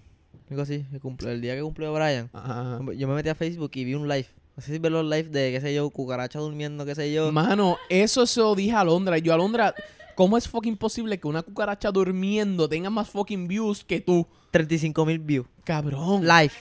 [0.50, 2.80] algo así, el, cumple- el día que cumplió Brian, Ajá.
[2.98, 4.28] yo me metí a Facebook y vi un live.
[4.56, 7.32] No sé si ves los live de, qué sé yo, cucaracha durmiendo, qué sé yo.
[7.32, 9.18] Mano, eso se lo dije a Alondra.
[9.18, 9.74] Y Yo, Alondra,
[10.16, 14.28] ¿cómo es fucking posible que una cucaracha durmiendo tenga más fucking views que tú?
[14.52, 15.48] 35 mil views.
[15.64, 16.24] Cabrón.
[16.28, 16.52] Live.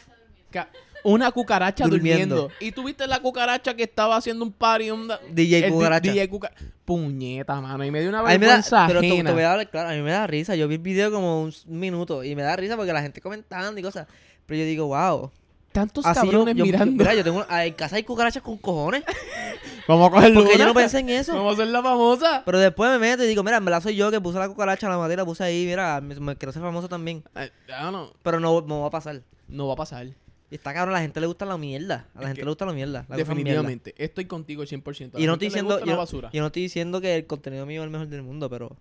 [0.51, 0.71] Ca-
[1.05, 2.35] una cucaracha durmiendo.
[2.37, 2.55] Durmiendo.
[2.61, 4.91] Y tú viste la cucaracha que estaba haciendo un party.
[4.91, 6.13] Un DJ el cucaracha.
[6.13, 6.53] DJ cuca-
[6.85, 7.85] Puñeta, mano.
[7.85, 9.71] Y me dio una A mí me da, vergüenza pero te, te voy a hablar
[9.71, 10.57] claro, a mí me da risa.
[10.57, 13.79] Yo vi el video como un, minuto y me da risa porque la gente comentando
[13.79, 14.07] y cosas.
[14.47, 15.31] Pero yo digo, wow.
[15.73, 16.93] Tantos Así cabrones yo- mirando.
[16.97, 19.05] mira, yo tengo, en casa hay cucarachas con cojones.
[19.87, 21.33] Vamos a coger Porque yo no pensé en eso.
[21.35, 22.43] Vamos a hacer la famosa.
[22.45, 24.89] Pero después me meto y digo, mira, en verdad soy yo que puse la cucaracha,
[24.89, 27.23] la maté, la puse ahí, mira, me, me quiero ser famoso también.
[27.37, 29.23] Eh, ya no, Pero no, no va a pasar.
[29.49, 30.09] no va a pasar.
[30.51, 32.07] Y está cabrón, a la gente le gusta la mierda.
[32.15, 33.05] A la Es gente le gusta la mierda.
[33.09, 33.95] la Definitivamente.
[33.97, 34.99] Estoy contigo 100%.
[34.99, 35.19] mierda.
[35.19, 36.31] A Y no estoy diciendo, yo, basura.
[36.33, 38.77] yo no estoy diciendo que el contenido mío es el mejor del mundo, pero...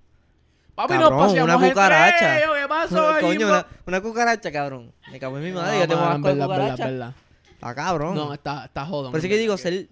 [0.74, 2.18] Papi, Cabrón, una cucaracha.
[2.18, 3.22] tren, ¿Qué pasó ahí?
[3.22, 4.92] Coño, una, una cucaracha, cabrón.
[5.12, 6.86] Me cago en mi madre, No, yo tengo asco verdad, verdad, cucaracha.
[6.86, 7.14] verdad.
[7.52, 8.16] Está cabrón.
[8.16, 9.14] No, está, está jodón.
[9.16, 9.88] Eso en que digo, ser,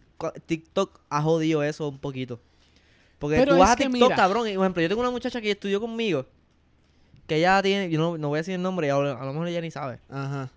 [0.46, 2.40] TikTok ha jodido eso un poquito.
[3.20, 4.16] Porque Pero tú vas a TikTok, mira.
[4.16, 4.48] cabrón.
[4.48, 6.26] Y, por ejemplo, yo tengo una muchacha que estudió conmigo.
[7.28, 9.34] Que ella tiene, yo no, no voy a decir el nombre, a lo, a lo
[9.34, 10.00] mejor ella ni sabe.
[10.10, 10.50] Ajá.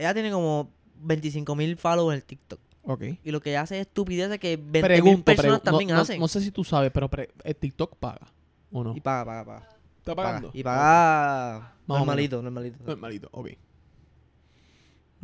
[0.00, 0.70] Ella tiene como
[1.02, 2.60] 25 mil followers en TikTok.
[2.82, 3.02] Ok.
[3.22, 6.00] Y lo que ella hace es estupideces que 20 mil Pregunto, personas también no, no-
[6.02, 6.18] hacen.
[6.18, 8.26] No, sé si tú sabes, pero pre- eh, TikTok paga.
[8.72, 8.96] ¿O no?
[8.96, 9.68] Y paga, paga, paga.
[9.98, 10.28] ¿Está paga.
[10.28, 10.50] pagando?
[10.54, 12.78] Y paga Más o normalito, normalito.
[12.86, 13.48] Normalito, ok.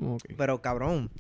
[0.03, 0.23] Ok.
[0.37, 1.11] Pero cabrón.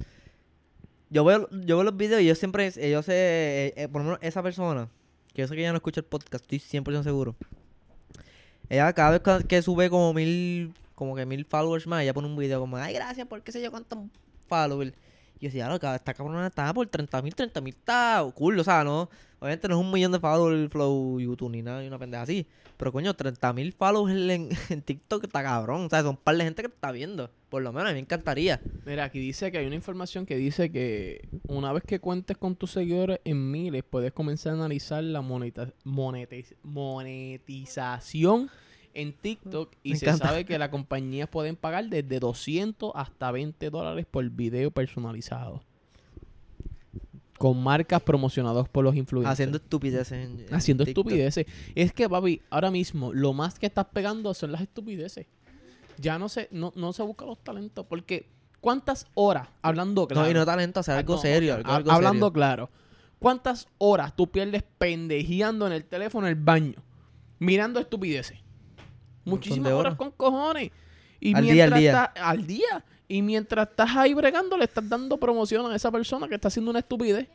[1.08, 4.02] Yo veo, yo veo los videos y yo siempre, eh, yo sé, eh, eh, por
[4.02, 4.88] lo menos esa persona,
[5.32, 7.36] que yo sé que ella no escucha el podcast, estoy 100% seguro.
[8.68, 12.36] Ella cada vez que sube como mil, como que mil followers más, ella pone un
[12.36, 13.98] video como, ay, gracias por qué sé yo cuántos
[14.48, 14.92] followers.
[15.38, 18.64] Y yo decía, claro, esta cabrona está por 30 mil, 30 mil está cool, o
[18.64, 21.98] sea, no, obviamente no es un millón de followers flow YouTube ni nada, ni una
[21.98, 22.46] pendeja así.
[22.78, 24.14] Pero coño, 30 mil followers
[24.70, 27.30] en, TikTok está cabrón, o sea, son un par de gente que está viendo.
[27.50, 28.60] Por lo menos a mí me encantaría.
[28.86, 32.56] Mira, aquí dice que hay una información que dice que una vez que cuentes con
[32.56, 38.50] tus seguidores en miles, puedes comenzar a analizar la moneta- monetiz- monetización
[38.96, 40.28] en TikTok y Me se encanta.
[40.28, 45.62] sabe que las compañías pueden pagar desde 200 hasta 20 dólares por video personalizado.
[47.38, 49.32] Con marcas promocionadas por los influencers.
[49.32, 51.06] Haciendo estupideces en, en Haciendo TikTok.
[51.06, 51.46] estupideces.
[51.74, 55.26] Es que, papi, ahora mismo lo más que estás pegando son las estupideces.
[55.98, 57.84] Ya no se, no, no se buscan los talentos.
[57.86, 58.26] Porque,
[58.62, 60.24] ¿cuántas horas, hablando claro?
[60.24, 61.54] No, y no talento, hacer Ah, algo no, serio.
[61.56, 62.32] algo, algo hablando serio.
[62.32, 62.70] claro.
[63.18, 66.82] ¿Cuántas horas tú pierdes pendejeando en el teléfono en el baño?
[67.38, 68.38] Mirando estupideces.
[69.30, 69.96] Muchísimas horas horas.
[69.96, 70.70] con cojones.
[71.20, 71.90] Y Al día, al mientras día.
[72.04, 72.84] estás- al día.
[73.08, 76.70] Y mientras estás ahí bregando, le estás dando promoción a esa persona que está haciendo
[76.70, 77.28] una estupidez.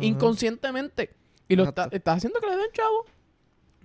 [0.00, 1.10] Inconscientemente.
[1.48, 3.04] Y lo está- estás haciendo que le den chavo.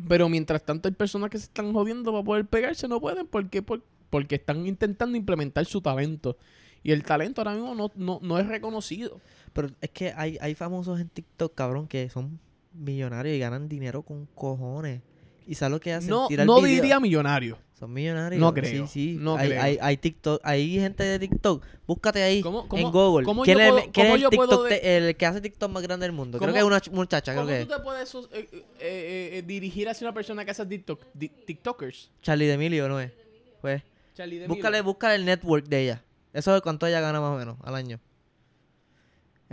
[0.07, 3.27] Pero mientras tanto hay personas que se están jodiendo para poder pegarse, no pueden.
[3.27, 3.61] ¿Por qué?
[3.61, 6.37] Por- porque están intentando implementar su talento.
[6.83, 9.19] Y el talento ahora mismo no, no, no es reconocido.
[9.53, 12.39] Pero es que hay, hay famosos en TikTok, cabrón, que son
[12.73, 15.01] millonarios y ganan dinero con cojones.
[15.47, 16.09] ¿Y sabes lo que hacen?
[16.09, 17.57] No, Tirar no video- diría millonario.
[17.77, 18.39] Son millonarios.
[18.39, 19.17] No creo, Sí, sí.
[19.19, 19.61] no hay, creo.
[19.61, 21.63] Hay, hay TikTok, hay gente de TikTok.
[21.85, 23.25] Búscate ahí ¿Cómo- cómo- en Google.
[23.25, 25.15] cómo ¿Quién yo es, puedo- el- quién cómo es el yo puedo TikTok, de- el
[25.17, 26.37] que hace TikTok más grande del mundo?
[26.37, 28.47] Creo ¿Cómo- que es una ch- muchacha, creo ¿Cómo que tú te puedes eh,
[28.79, 32.09] eh, eh, dirigir hacia una persona que hace TikTok, di- TikTokers?
[32.21, 33.11] Charlie D'Emilio, ¿no es?
[33.61, 33.81] Pues,
[34.15, 36.03] Charlie de búscale, búscale el network de ella.
[36.31, 37.99] Eso es cuánto ella gana más o menos al año.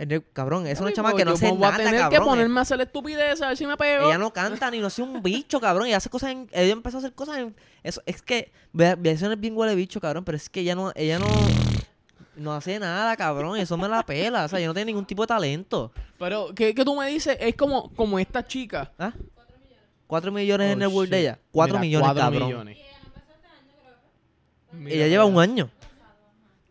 [0.01, 2.29] El cabrón, es una chama que no hace Voy a tener que cabrón.
[2.29, 4.07] ponerme a hacer estupidez a ver si me pego.
[4.07, 5.85] Ella no canta ni no hace un bicho, cabrón.
[5.85, 6.49] Ella hace cosas en.
[6.51, 7.55] Ella empezó a hacer cosas en.
[7.83, 8.51] Eso, es que.
[8.73, 10.23] No es bien huele bicho, cabrón.
[10.25, 10.91] Pero es que ella no.
[10.95, 11.27] Ella no.
[12.35, 13.57] No hace nada, cabrón.
[13.57, 14.45] Eso me la pela.
[14.45, 15.91] O sea, ella no tiene ningún tipo de talento.
[16.17, 17.37] Pero, ¿qué, qué tú me dices?
[17.39, 18.91] Es como, como esta chica.
[18.97, 19.13] ¿Ah?
[20.07, 21.11] Cuatro millones en Oh, el network shit.
[21.13, 21.39] de ella.
[21.51, 22.47] Cuatro Mira, millones, cuatro cabrón.
[22.47, 22.77] millones.
[24.71, 25.69] Mira ella lleva un año.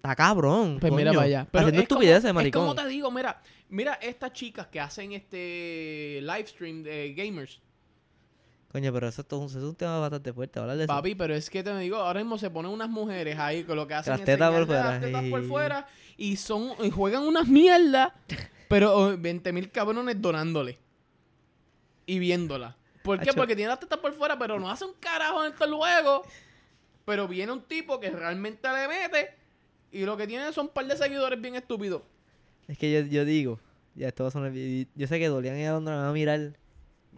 [0.02, 0.78] Está cabrón.
[0.80, 1.18] Pues mira coño.
[1.18, 1.46] para allá.
[1.50, 2.62] Pero Haciendo es como- estupideces, Es maricón.
[2.62, 7.60] como te digo, mira, mira estas chicas que hacen este live stream de gamers.
[8.72, 10.58] Coño, pero eso es, todo un, eso es un tema bastante fuerte.
[10.60, 10.92] Hablar de eso.
[10.92, 13.86] Papi, pero es que te digo, ahora mismo se ponen unas mujeres ahí con lo
[13.86, 15.86] que hacen Las es tetas por fuera, las tetas por fuera
[16.16, 18.12] y son y juegan unas mierdas,
[18.68, 20.78] pero 20 mil cabrones donándole
[22.06, 22.76] y viéndola.
[23.02, 23.30] ¿Por qué?
[23.30, 23.36] Hacho.
[23.36, 26.22] Porque tiene las tetas por fuera, pero no hace un carajo en estos luego.
[27.04, 29.34] Pero viene un tipo que realmente le mete
[29.92, 32.02] y lo que tiene son un par de seguidores bien estúpidos.
[32.68, 33.58] Es que yo, yo digo,
[33.94, 36.52] ya esto va a sonar Yo sé que Dolian y Alondra van a mirar.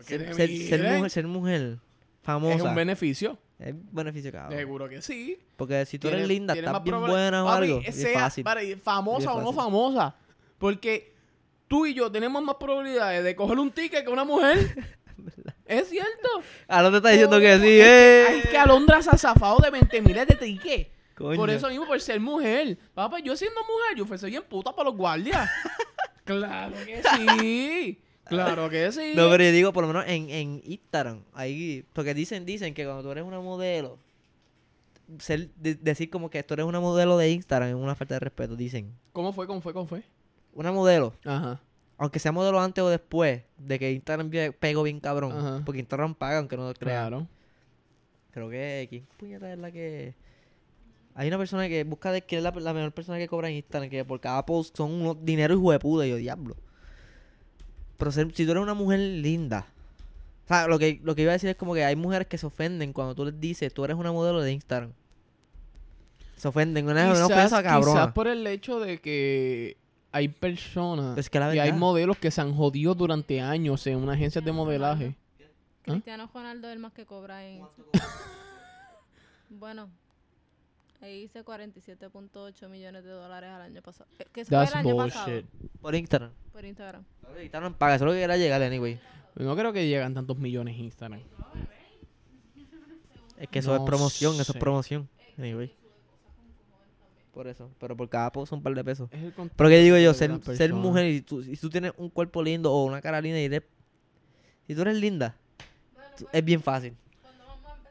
[0.00, 1.78] Ser, mujer, ser mujer
[2.22, 2.56] famosa.
[2.56, 3.38] Es un beneficio.
[3.58, 4.58] Es beneficio, cabrón.
[4.58, 5.38] Seguro que sí.
[5.56, 8.42] Porque si tú eres Tiene- linda, tiene estás bien buena o Papi, algo, es fácil.
[8.44, 10.16] para- famosa o no famosa.
[10.58, 11.12] Porque
[11.68, 14.58] tú y yo tenemos más probabilidades de coger un ticket que una mujer.
[15.66, 16.28] es cierto.
[16.66, 18.26] Te está diciendo que sí, es eh.
[18.28, 20.90] que- Es que Alondra se ha zafado de 20 miles de tickets.
[21.22, 21.36] Coño.
[21.36, 22.76] Por eso mismo, por ser mujer.
[22.94, 25.48] Papá, yo siendo mujer, yo fuese bien puta para los guardias.
[26.24, 27.00] claro que
[27.38, 28.00] sí.
[28.24, 29.12] Claro que sí.
[29.14, 32.84] No, pero yo digo, por lo menos en, en Instagram, ahí, porque dicen, dicen que
[32.84, 33.98] cuando tú eres una modelo,
[35.18, 38.20] ser, de- decir como que tú eres una modelo de Instagram es una falta de
[38.20, 38.92] respeto, dicen.
[39.12, 39.46] ¿Cómo fue?
[39.46, 39.72] ¿Cómo fue?
[39.72, 40.02] ¿Cómo fue?
[40.54, 41.60] Una modelo, Ajá.
[41.98, 45.62] aunque sea modelo antes o después, de que Instagram pegó bien cabrón, Ajá.
[45.64, 47.08] porque Instagram paga aunque no lo crean.
[47.08, 47.28] Claro.
[48.32, 50.14] Creo que, ¿quién puñeta es la que...?
[51.14, 53.56] Hay una persona que busca de quién es la, la mejor persona que cobra en
[53.56, 56.56] Instagram, que por cada post son unos dinero y de puta, y yo, diablo.
[57.98, 59.66] Pero ser- si tú eres una mujer linda,
[60.44, 62.38] o sea, lo que, lo que iba a decir es como que hay mujeres que
[62.38, 64.92] se ofenden cuando tú les dices, tú eres una modelo de Instagram.
[66.36, 68.14] Se ofenden, una, una ofensa quizás cabrona.
[68.14, 69.76] por el hecho de que
[70.10, 73.98] hay personas Es que la y hay modelos que se han jodido durante años en
[73.98, 75.14] una agencia de modelaje.
[75.86, 75.92] ¿Ah?
[75.92, 77.62] Cristiano Ronaldo es el más que cobra en...
[79.50, 79.88] bueno,
[81.02, 84.08] ahí hice 47.8 millones de dólares al año pasado.
[84.18, 85.46] Eh, Que eso fue That's el año pasado bullshit.
[85.80, 86.30] Por Instagram.
[86.52, 87.04] por Instagram.
[87.42, 88.98] Instagram paga, eso es lo que era llegar, anyway.
[89.36, 91.20] No creo que llegan tantos millones en Instagram.
[93.38, 94.58] Es que eso es No promoción, eso sé.
[94.58, 95.08] es promoción.
[95.38, 95.74] Anyway.
[97.32, 99.08] Por eso, pero por cada post son un par de pesos.
[99.10, 101.92] Es el Pero que digo yo, de ser, ser mujer y tú, y tú tienes
[101.96, 103.62] un cuerpo lindo o una cara linda y eres...
[104.66, 105.34] Si tú eres linda,
[106.18, 106.94] tú- es bien fácil.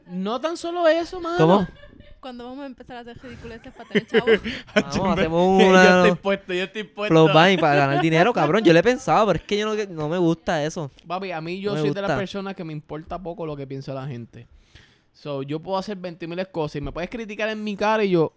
[0.06, 1.36] No tan solo eso, mano.
[1.38, 1.66] ¿Cómo?
[2.22, 4.40] Cuando vamos a empezar a hacer ridiculeces para tener chavos.
[4.76, 7.12] Vamos, hacemos yo una estoy puesto, yo estoy puesto.
[7.12, 8.62] flow para ganar dinero, cabrón.
[8.62, 10.88] Yo le he pensado, pero es que yo no, no me gusta eso.
[11.04, 13.66] Papi, a mí yo No soy de las personas que me importa poco lo que
[13.66, 14.46] piensa la gente.
[15.12, 18.10] So, yo puedo hacer 20 mil cosas y me puedes criticar en mi cara y
[18.10, 18.32] yo...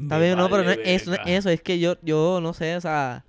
[0.00, 1.50] Está bien, no, pero no es eso, no es eso.
[1.50, 3.24] Es que yo, yo no sé, o sea...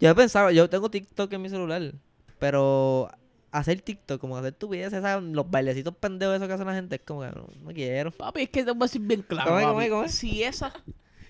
[0.00, 1.94] Yo he pensado, yo tengo TikTok en mi celular,
[2.38, 3.08] pero
[3.52, 6.96] hacer TikTok, como hacer tu vida, esas, los bailecitos pendejos esos que hace la gente,
[6.96, 8.10] es como que no, no quiero.
[8.10, 9.72] Papi, es que te voy a decir bien claro, ¿Cómo es, papi.
[9.72, 10.14] cómo es, cómo es?
[10.14, 10.72] Si esa...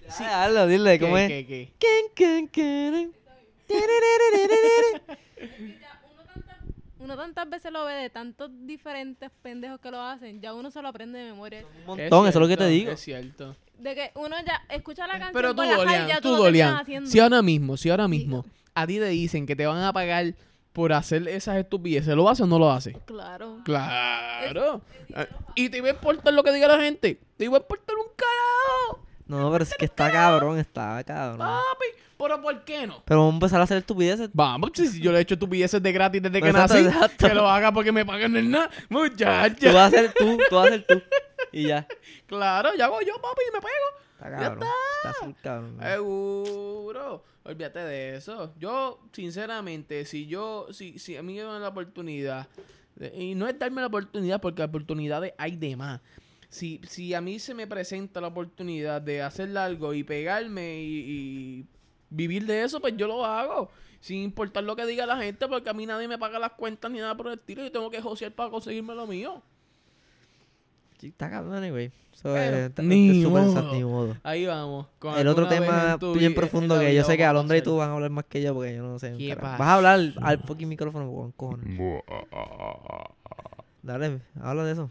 [0.09, 0.25] Sí.
[0.25, 1.47] Hazlo, dile, ¿cómo ¿Qué, es?
[1.47, 1.71] qué,
[2.15, 2.51] qué?
[2.53, 3.13] Can.
[6.99, 10.81] Uno tantas veces lo ve de tantos diferentes pendejos que lo hacen, ya uno se
[10.81, 11.65] lo aprende de memoria.
[11.81, 12.93] Un montón, eso es lo que te digo.
[12.93, 13.57] Es cierto.
[13.79, 17.11] De que uno ya escucha la canción Pero tú, Dolian, ya tú, Dolian, haciendo.
[17.11, 18.45] si ahora mismo, si ahora mismo
[18.75, 20.35] a ti te dicen que te van a pagar
[20.73, 22.93] por hacer esas estupideces, ¿lo hace o no lo hace?
[23.05, 23.59] Claro.
[23.65, 24.81] Claro.
[25.15, 27.21] Ah, Y te iba a importar lo que diga la gente.
[27.37, 29.07] Te iba a importar un carajo.
[29.27, 31.39] No, pero es que está cabrón, está cabrón.
[31.39, 31.87] Papi,
[32.19, 33.03] pero ¿por qué no?
[33.05, 34.31] Pero vamos a empezar a hacer estupideces.
[34.33, 37.29] Vamos, si si yo le he hecho estupideces de gratis desde que Exacto, nací, exacto.
[37.29, 38.69] que lo haga porque me pagan en nada.
[38.89, 39.73] Tú Muchacha.
[39.73, 41.03] vas a hacer tú, tú vas a hacer tú.
[41.53, 41.87] Y ya.
[42.27, 43.73] Claro, ya hago yo, papi, y me pego.
[44.25, 44.69] Está cabrón.
[45.05, 45.79] Está full cabrón.
[45.83, 47.25] Seguro.
[47.45, 48.55] Olvídate de eso.
[48.59, 52.47] Yo, sinceramente, si yo, si, si a mí me dan la oportunidad,
[52.95, 56.01] de- y no es darme la oportunidad porque oportunidades hay de más.
[56.49, 60.99] Si, si a mí se me presenta la oportunidad de hacer algo y pegarme y,
[61.61, 61.67] y
[62.11, 63.71] vivir de eso, pues yo lo hago.
[64.01, 66.91] Sin importar lo que diga la gente, porque a mí nadie me paga las cuentas
[66.91, 67.63] ni nada por el estilo.
[67.63, 69.43] Yo tengo que josear para conseguirme lo mío.
[71.09, 71.91] Está cabrón, anyway.
[72.13, 73.53] So, eh, está- ni modo.
[73.89, 74.17] modo.
[74.23, 74.87] Ahí vamos.
[74.99, 77.95] con El otro tema bien profundo que yo sé que Alondra y tú van a
[77.95, 79.13] hablar más que yo porque yo no sé.
[79.41, 81.79] Vas a hablar al, fucking micrófono con cojones.
[83.83, 84.91] Dale, habla de eso.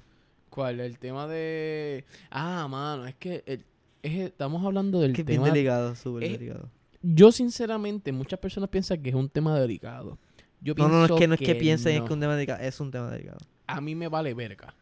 [0.50, 0.82] ¿Cuál?
[0.82, 2.04] El tema de...
[2.30, 3.64] Ah, mano, es que el-
[4.04, 5.54] es- estamos hablando del Que es bien tema...
[5.54, 6.70] delicado, súper delicado.
[7.02, 10.18] Yo, sinceramente, muchas personas piensan que es un tema delicado.
[10.60, 12.62] Yo No, no, no, es que no es que piensen es que un tema delicado.
[12.62, 13.40] Es un tema delicado.
[13.66, 14.76] A mí me vale verga.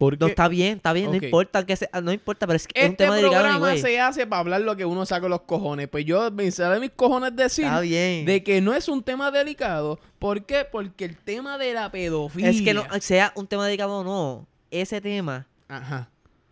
[0.00, 2.80] Porque No, está bien, está bien, no importa que sea, no importa, pero es que
[2.80, 3.82] es un este tema delicado programa anyway.
[3.82, 5.88] se hace para hablar lo que uno saca de los cojones.
[5.88, 8.24] Pues yo me sale mis cojones decir Está bien.
[8.24, 10.00] de que no es un tema delicado.
[10.18, 10.64] ¿Por qué?
[10.64, 12.48] Porque el tema de la pedofilia...
[12.48, 16.08] Es que no sea un tema delicado o no, ese tema, Ajá.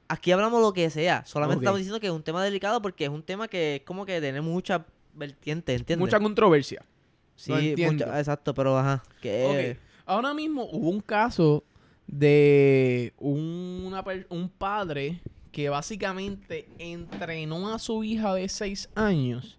[0.09, 1.25] aquí hablamos lo que sea.
[1.25, 4.05] Solamente estamos diciendo que es un tema delicado porque es un tema que es como
[4.05, 4.85] que tiene mucha
[5.15, 5.99] vertiente, ¿entiendes?
[6.07, 6.85] Mucha controversia.
[7.35, 9.03] sí, mucha- exacto, pero ajá.
[9.23, 9.79] Que.
[10.05, 11.65] Ahora mismo hubo un caso
[12.09, 15.21] de un padre
[15.53, 19.59] que básicamente entrenó a su hija de 6 años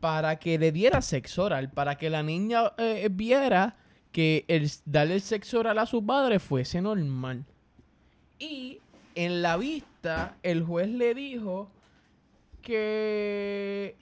[0.00, 3.76] para que le diera sexo oral, para que la niña eh, viera
[4.12, 7.44] que el darle el sexo oral a su padre fuese normal.
[8.38, 8.78] Y
[9.14, 11.70] en la vista, el juez le dijo
[12.62, 13.96] que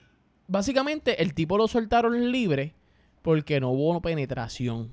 [0.47, 2.73] básicamente el tipo lo soltaron libre
[3.21, 4.91] porque no hubo penetración.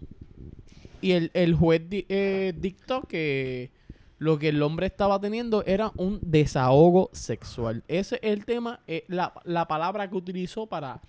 [1.05, 3.71] Y el, el juez di- eh, dictó que
[4.19, 7.83] lo que el hombre estaba teniendo era un desahogo sexual.
[7.89, 11.01] Ese es el tema, eh, la, la palabra que utilizó para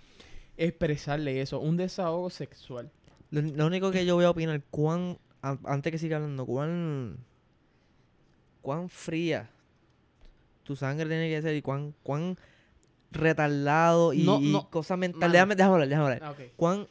[0.58, 2.92] expresarle eso, un desahogo sexual.
[3.32, 7.18] Lo, lo único que yo voy a opinar, cuán, an- antes que siga hablando, cuán,
[8.62, 9.50] cuán fría
[10.64, 12.38] tu sangre tiene que ser y cuán, cuán
[13.12, 15.20] retardado y, No, no, cosa mental.
[15.22, 15.32] mano.
[15.34, 16.36] Déjame, déjame hablar, déjame hablar.
[16.58, 16.88] Cuán,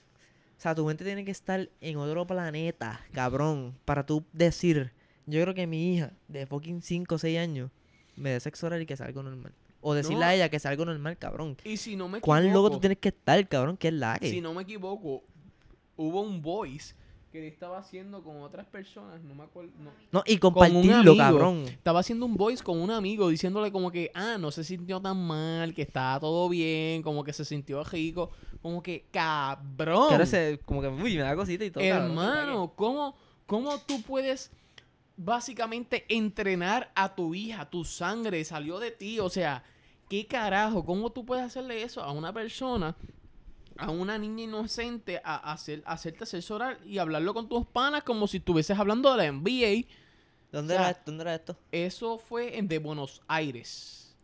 [0.56, 4.92] o sea, tu mente tiene que estar en otro planeta, cabrón, para tú decir,
[5.26, 7.70] yo creo que mi hija de fucking 5 o 6 años
[8.16, 9.52] me dé sexo oral y que sea algo normal.
[9.80, 10.24] O decirle No.
[10.26, 11.56] a ella que sea algo normal, cabrón.
[11.64, 13.76] Y si no me ¿Cuán equivoco, loco tú tienes que estar, cabrón?
[13.76, 14.30] ¿Qué es la que?
[14.30, 15.22] si no me equivoco,
[15.96, 16.94] hubo un voice
[17.34, 20.92] que él estaba haciendo con otras personas, no me acuerdo, no, No, y un compartirlo,
[21.00, 21.16] amigo.
[21.16, 21.64] cabrón.
[21.66, 25.16] estaba haciendo un voice con un amigo diciéndole como que, ah, no se sintió tan
[25.26, 28.30] mal, que estaba todo bien, como que se sintió rico,
[28.62, 30.06] como que, cabrón.
[30.10, 31.82] Que ahora se, como que, uy, me da cosita y todo.
[31.82, 33.16] cabrón, Hermano, ¿cómo,
[33.46, 34.52] ¿cómo tú puedes
[35.16, 37.68] básicamente entrenar a tu hija?
[37.68, 39.18] Tu sangre salió de ti.
[39.18, 39.64] O sea,
[40.08, 40.84] ¿qué carajo?
[40.84, 42.94] ¿Cómo tú puedes hacerle eso a una persona,
[43.76, 48.02] a una niña inocente, a, hacer, a hacerte sexo oral y hablarlo con tus panas
[48.04, 49.88] como si estuvieses hablando de la NBA?
[50.52, 51.56] ¿Dónde, o sea, era, ¿Dónde era esto?
[51.72, 54.16] Eso fue en de Buenos Aires.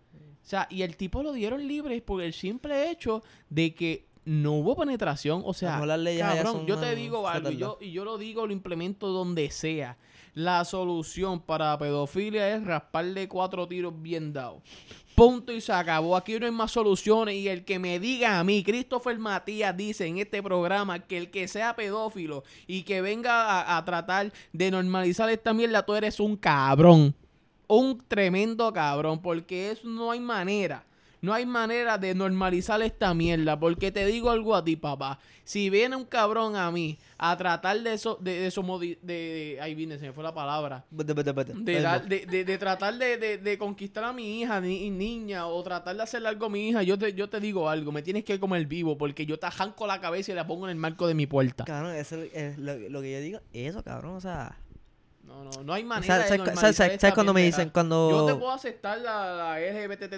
[0.45, 4.53] O sea, y el tipo lo dieron libre por el simple hecho de que no
[4.55, 5.43] hubo penetración.
[5.45, 8.47] O sea, las leyes cabrón, yo te digo algo, y yo, y yo lo digo,
[8.47, 9.97] lo implemento donde sea.
[10.35, 14.63] La solución para pedofilia es rasparle cuatro tiros bien dados.
[15.21, 16.17] Punto y se acabó.
[16.17, 17.35] Aquí no hay más soluciones.
[17.35, 21.31] Y el que me diga a mí, Christopher Matías dice en este programa que el
[21.31, 26.39] que sea pedófilo y que venga a, tratar de normalizar esta mierda, tú eres un
[26.39, 27.15] cabrón.
[27.67, 29.21] Un tremendo cabrón.
[29.21, 30.87] Porque eso no hay manera.
[31.23, 33.59] No hay manera de normalizar esta mierda.
[33.59, 35.19] Porque te digo algo a ti, papá.
[35.45, 39.13] Si viene un cabrón a mí a tratar de eso, de, de eso, modi- de,
[39.15, 41.53] de- ahí viene, se me fue la palabra Vete, vete, vete.
[41.57, 45.47] de, dar- de, de- de tratar de, de- de conquistar a mi hija ni, niña
[45.47, 48.03] o tratar de hacerle algo a mi hija, yo te, yo te digo algo, me
[48.03, 50.77] tienes que comer vivo porque yo te arranco la cabeza y la pongo en el
[50.77, 51.65] marco de mi puerta.
[51.65, 53.41] Cabrón, eso es lo, lo que yo digo.
[53.53, 54.57] Eso, cabrón, o sea.
[55.31, 58.11] No, no, no hay ¿Sabes, manera de sabes- normalizar sabes- cuando me dicen, cuando...
[58.11, 60.09] Yo te puedo aceptar la, la LGBT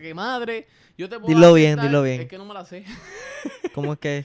[0.00, 0.66] que madre,
[0.96, 2.20] yo te puedo Dilo bien, aceptar- dilo bien.
[2.22, 2.84] Es que no me la sé.
[3.74, 4.24] ¿Cómo es que?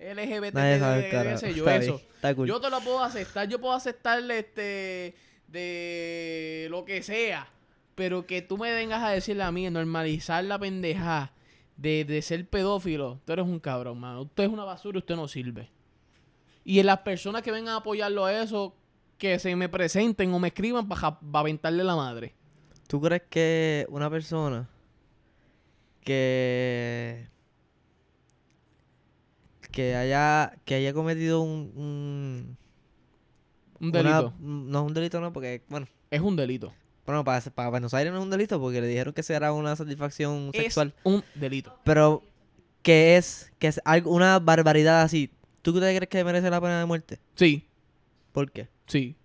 [0.00, 2.00] LGBT, Nadie sabe, qué yo, eso.
[2.22, 2.46] bien.
[2.46, 5.14] Yo te lo puedo aceptar, yo puedo aceptarle este
[5.48, 7.48] de lo que sea,
[7.94, 11.32] pero que tú me vengas a decirle a mí, normalizar la pendeja
[11.76, 14.22] de, de ser pedófilo, tú eres un cabrón, mano.
[14.22, 15.68] Usted es una basura, usted no sirve.
[16.68, 18.74] Y en las personas que vengan a apoyarlo a eso,
[19.16, 22.34] que se me presenten o me escriban para aventarle la madre.
[22.86, 24.68] ¿Tú crees que una persona
[26.02, 27.26] que
[29.70, 32.56] que haya que haya cometido un, un-
[33.80, 34.34] Un una- delito.
[34.40, 36.72] no es un delito no porque bueno Es un delito.
[37.06, 39.76] bueno para, para Buenos Aires no es un delito porque le dijeron que será una
[39.76, 41.78] satisfacción sexual Es un delito.
[41.84, 42.22] pero
[42.82, 45.30] que es que es algo una barbaridad así
[45.72, 47.18] ¿tú te crees que merece la pena de muerte?
[47.34, 47.66] Sí,
[48.32, 48.68] ¿por qué?
[48.86, 49.16] sí.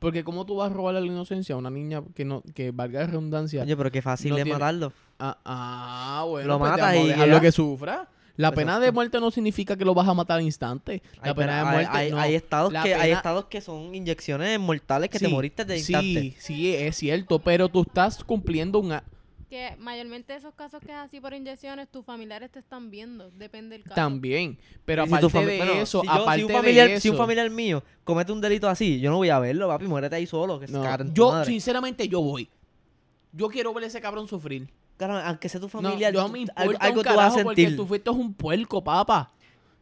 [0.00, 3.00] Porque cómo tú vas a robarle la inocencia a una niña que no que valga
[3.00, 6.70] la redundancia Oye, pero qué fácil no es tiene- matarlo Ah, ah, bueno, Lo pues
[6.72, 7.40] matas y dejarlo ya.
[7.40, 8.08] que sufra.
[8.36, 11.02] La pena de muerte no significa que lo vas a matar al instante.
[11.22, 12.18] La pena de muerte hay, no.
[12.18, 16.04] hay estados La que hay estados que son inyecciones mortales que te moriste de instante
[16.04, 18.92] Sí, sí, es cierto, pero tú estás cumpliendo un...
[19.58, 23.30] a- Que mayormente esos casos que es así por inyecciones, tus familiares te están viendo.
[23.30, 23.94] Depende del caso.
[23.94, 27.00] También, pero si aparte fami- de bueno, eso, si yo- aparte si un familiar, de
[27.00, 29.86] si un eso- familiar mío comete un delito así, yo no voy a verlo, papi,
[29.86, 31.46] muérete ahí solo, que se no, tu yo, madre.
[31.50, 32.48] sinceramente, yo voy.
[33.32, 34.68] Yo quiero ver a ese cabrón sufrir.
[34.96, 37.42] Claro, aunque sea tu No, familiar, yo me importa algo, un tú vas a carajo
[37.42, 37.76] porque sentir.
[37.76, 39.32] tú fuiste un puerco, papá.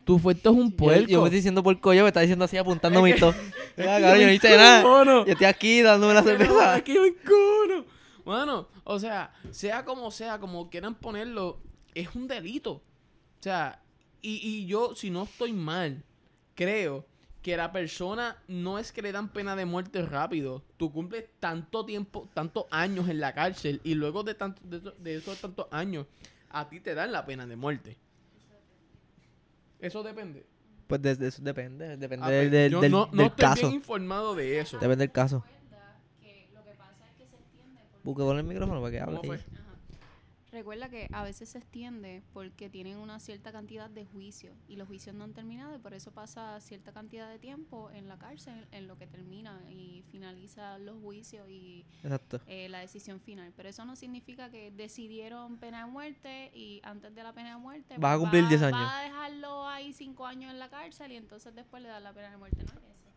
[0.05, 1.07] Tú fuiste un Yo- puerco.
[1.09, 3.35] Yo, me estoy diciendo por coño, me está diciendo así apuntándome y todo.
[3.77, 5.05] Mira, yo cabrón, yo no hice nada.
[5.05, 6.83] Yo estoy aquí dándome la cerveza.
[6.85, 7.85] yo me encojono.
[8.25, 11.61] Bueno, o sea, sea como sea, como quieran ponerlo,
[11.95, 12.73] es un delito.
[12.75, 12.83] O
[13.43, 13.83] sea,
[14.21, 16.05] y, y yo, si no estoy mal,
[16.55, 17.05] creo
[17.43, 20.63] que la persona no es que le dan pena de muerte rápido.
[20.77, 25.17] Tú cumples tanto tiempo, tantos años en la cárcel y luego de, tanto, de, de
[25.17, 26.07] esos tantos años,
[26.51, 27.97] a ti te dan la pena de muerte.
[29.81, 30.47] Eso depende.
[30.87, 33.61] Pues de, de eso depende, depende Ah, del, del- no, no del estoy caso.
[33.63, 34.77] bien informado de eso.
[34.79, 35.43] Depende del caso.
[38.05, 39.17] Busque poner el micrófono para que hable.
[39.17, 39.41] ¿Cómo fue?
[40.53, 44.87] Recuerda que a veces se extiende porque tienen una cierta cantidad de juicios y los
[44.87, 48.67] juicios no han terminado y por eso pasa cierta cantidad de tiempo en la cárcel
[48.71, 52.39] en lo que termina y finaliza los juicios y Exacto.
[52.47, 53.55] eh, la decisión final.
[53.57, 57.57] Pero eso no significa que decidieron pena de muerte y antes de la pena de
[57.57, 58.79] muerte Vas a cumplir 10 años.
[58.79, 62.13] Va a dejarlo ahí 5 años en la cárcel y entonces después le dan la
[62.13, 62.63] pena de muerte.
[62.63, 62.73] ¿no?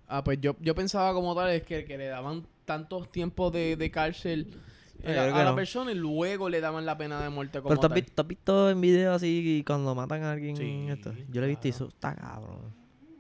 [0.08, 3.76] Ah, pues yo, yo pensaba como tal es que, que le daban tantos tiempos de,
[3.76, 4.58] de cárcel
[5.06, 5.56] eh, Yo a, la no.
[5.56, 8.22] persona y luego le daban la pena de muerte como Pero tú has, visto, tú
[8.22, 10.56] has visto en videos así cuando matan a alguien.
[10.58, 11.14] Sí, esto?
[11.30, 11.86] Yo lo he visto y claro.
[11.86, 12.74] eso está cabrón.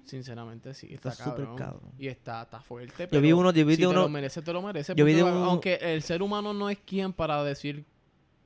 [0.06, 1.56] Sinceramente sí, está, Está cabrón.
[1.56, 1.92] cabrón.
[1.98, 3.08] Y está, está fuerte.
[3.12, 4.02] Yo vi uno, yo vi si de te uno.
[4.02, 4.94] lo merece, te lo merece.
[4.96, 7.86] yo vi punto de y- un- Aunque el ser humano no es quien para decir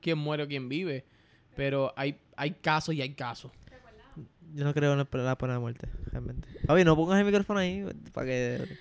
[0.02, 1.06] quién muere o quién vive.
[1.56, 3.52] Pero hay, hay casos y hay casos.
[4.56, 6.48] Yo no creo en la- pena de muerte, realmente.
[6.70, 8.78] Oye, no pongas el micrófono ahí para que.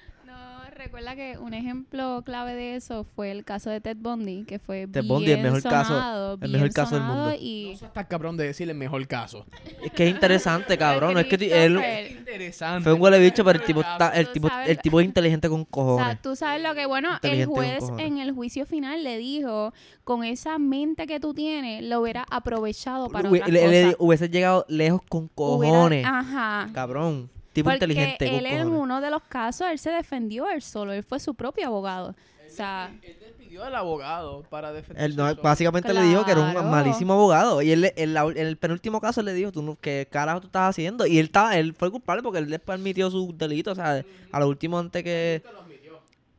[0.78, 4.86] Recuerda que un ejemplo clave de eso fue el caso de Ted Bundy, que fue
[4.86, 7.32] Ted bien Bundy, el mejor caso- sonado, el bien mejor caso del mundo.
[7.38, 9.44] Y No estás cabrón de decir el mejor caso.
[9.84, 11.14] Es que es interesante, cabrón.
[11.14, 11.40] No es que él
[11.74, 12.84] Christopher, Interesante.
[12.84, 15.48] fue un huele bicho, pero el tipo está, el tipo, sabes- el tipo es inteligente
[15.48, 16.22] con O sea, cojones.
[16.22, 18.06] tú sabes lo que, bueno, el juez cojones.
[18.06, 19.72] en el juicio final le dijo,
[20.04, 24.64] con esa mente que tú tienes, lo hubiera aprovechado para Hubi- otras le- hubiese llegado
[24.68, 26.06] lejos con Hubiera- cojones.
[26.06, 26.68] Ajá.
[26.72, 27.30] Cabrón.
[27.60, 31.02] Tipo Porque inteligente él en uno de los casos, él se defendió él solo, él
[31.02, 32.14] fue su propio abogado.
[32.46, 36.40] O sea, Él despidió al abogado para defender Él no- básicamente le dijo que era
[36.40, 37.60] un malísimo abogado.
[37.60, 40.46] Y él, en, la- en el penúltimo caso le dijo, tú no, ¿qué carajo tú
[40.46, 41.06] estás haciendo?
[41.06, 43.72] Y él estaba, él fue culpable porque él después admitió sus delitos.
[43.72, 44.02] O sea,
[44.32, 45.42] a lo último antes que...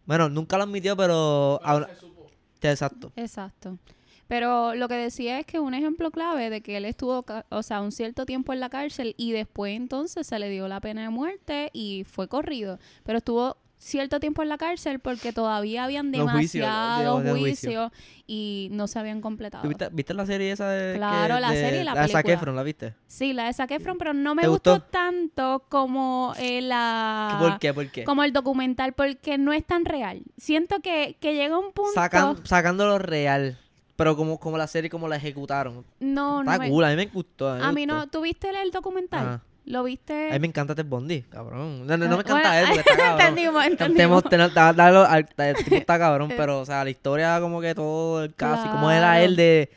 [0.05, 1.59] Bueno, nunca lo admitió, pero...
[1.63, 1.89] ahora-
[2.61, 3.11] exacto.
[3.15, 3.77] Exacto.
[4.29, 7.81] Pero lo que decía es que un ejemplo clave de que él estuvo, o sea,
[7.81, 11.09] un cierto tiempo en la cárcel y después entonces se le dio la pena de
[11.09, 12.77] muerte y fue corrido.
[13.03, 16.27] Pero estuvo cierto tiempo en la cárcel porque todavía habían juicios,
[16.67, 17.91] demasiados de- de juicios
[18.27, 19.63] y no se habían completado.
[19.63, 20.97] ¿Tú viste, viste la serie esa de...
[20.97, 22.33] Claro, que- la de- serie y la de Zac película.
[22.35, 22.93] Efron, ¿la viste?
[23.07, 24.79] Sí, la de Zac Efron, pero no me gustó?
[24.81, 27.37] tanto como eh, la...
[27.39, 27.73] ¿Por qué?
[27.73, 28.03] ¿Por qué?
[28.03, 30.21] Como el documental porque no es tan real.
[30.37, 31.93] Siento que, que llega un punto...
[31.95, 33.57] Sacan, sacándolo real.
[33.99, 35.85] Pero como, como la serie, como la ejecutaron.
[35.99, 37.49] No, no Está me- cool, a mí me gustó.
[37.49, 38.09] A mí no, gustó.
[38.11, 39.19] ¿tú viste el, documental?
[39.27, 39.41] Ajá.
[39.65, 40.29] ¿Lo viste?
[40.29, 41.85] A mí me encanta Ted Bundy, cabrón.
[41.85, 43.19] No, no, no me Bueno, encanta él porque está cabrón.
[43.19, 44.23] entendimos, entendimos.
[44.23, 44.29] el
[45.63, 48.89] tipo está cabrón, pero, o sea, la historia, como que todo el caso, y como
[48.89, 49.25] era Claro.
[49.25, 49.69] él de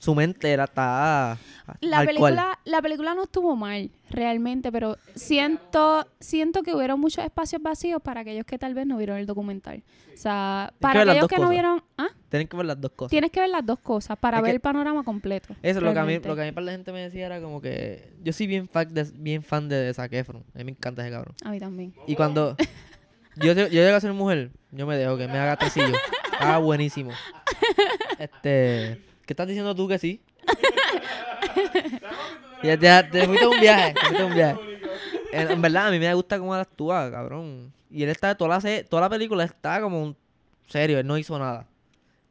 [0.00, 1.36] su mente, era está
[1.80, 7.60] La película, la película no estuvo mal, realmente, pero siento, siento que hubieron muchos espacios
[7.60, 9.82] vacíos para aquellos que tal vez no vieron el documental.
[10.14, 12.08] O sea, para aquellos que no vieron, ¿ah?
[12.30, 13.10] Tienen que ver las dos cosas.
[13.10, 15.54] Tienes que ver las dos cosas para Es ver que- el panorama completo.
[15.62, 17.40] Eso, lo que, a mí, lo que a mí para la gente me decía era
[17.42, 20.42] como que yo soy bien fan de, bien fan de Zac Efron.
[20.54, 21.34] A mí me encanta ese cabrón.
[21.44, 21.92] A mí también.
[22.06, 22.56] Y cuando
[23.36, 25.94] yo, yo llego a ser mujer, yo me dejo que me haga tecillo.
[26.32, 27.10] Está buenísimo.
[28.18, 30.20] Este, ¿qué estás diciendo tú que sí?
[32.64, 34.60] ya te, te fuiste un viaje, te fuiste un viaje.
[35.30, 37.72] En, verdad, a mí me gusta cómo él actúa, cabrón.
[37.92, 40.16] Y él está, toda la, toda la película está como un
[40.66, 41.68] serio, él no hizo nada.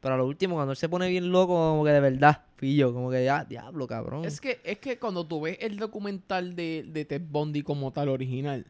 [0.00, 2.92] Pero a lo último, cuando él se pone bien loco, como que de verdad, pillo,
[2.92, 4.26] como que ya, diablo, cabrón.
[4.26, 8.10] Es que, es que cuando tú ves el documental de, de Ted Bundy como tal
[8.10, 8.66] original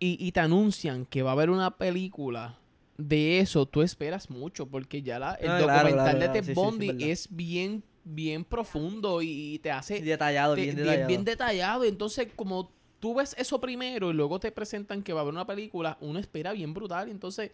[0.00, 2.58] y, y te anuncian que va a haber una película
[2.98, 6.54] de eso, tú esperas mucho porque ya la, el documental claro, de Ted sí, sí,
[6.54, 11.08] sí, Bundy es bien, bien profundo y, te hace detallado, te- bien bien, detallado.
[11.08, 11.84] bien detallado.
[11.84, 15.46] Entonces, como tú ves eso primero y luego te presentan que va a haber una
[15.46, 17.08] película, uno espera bien brutal.
[17.08, 17.52] Entonces,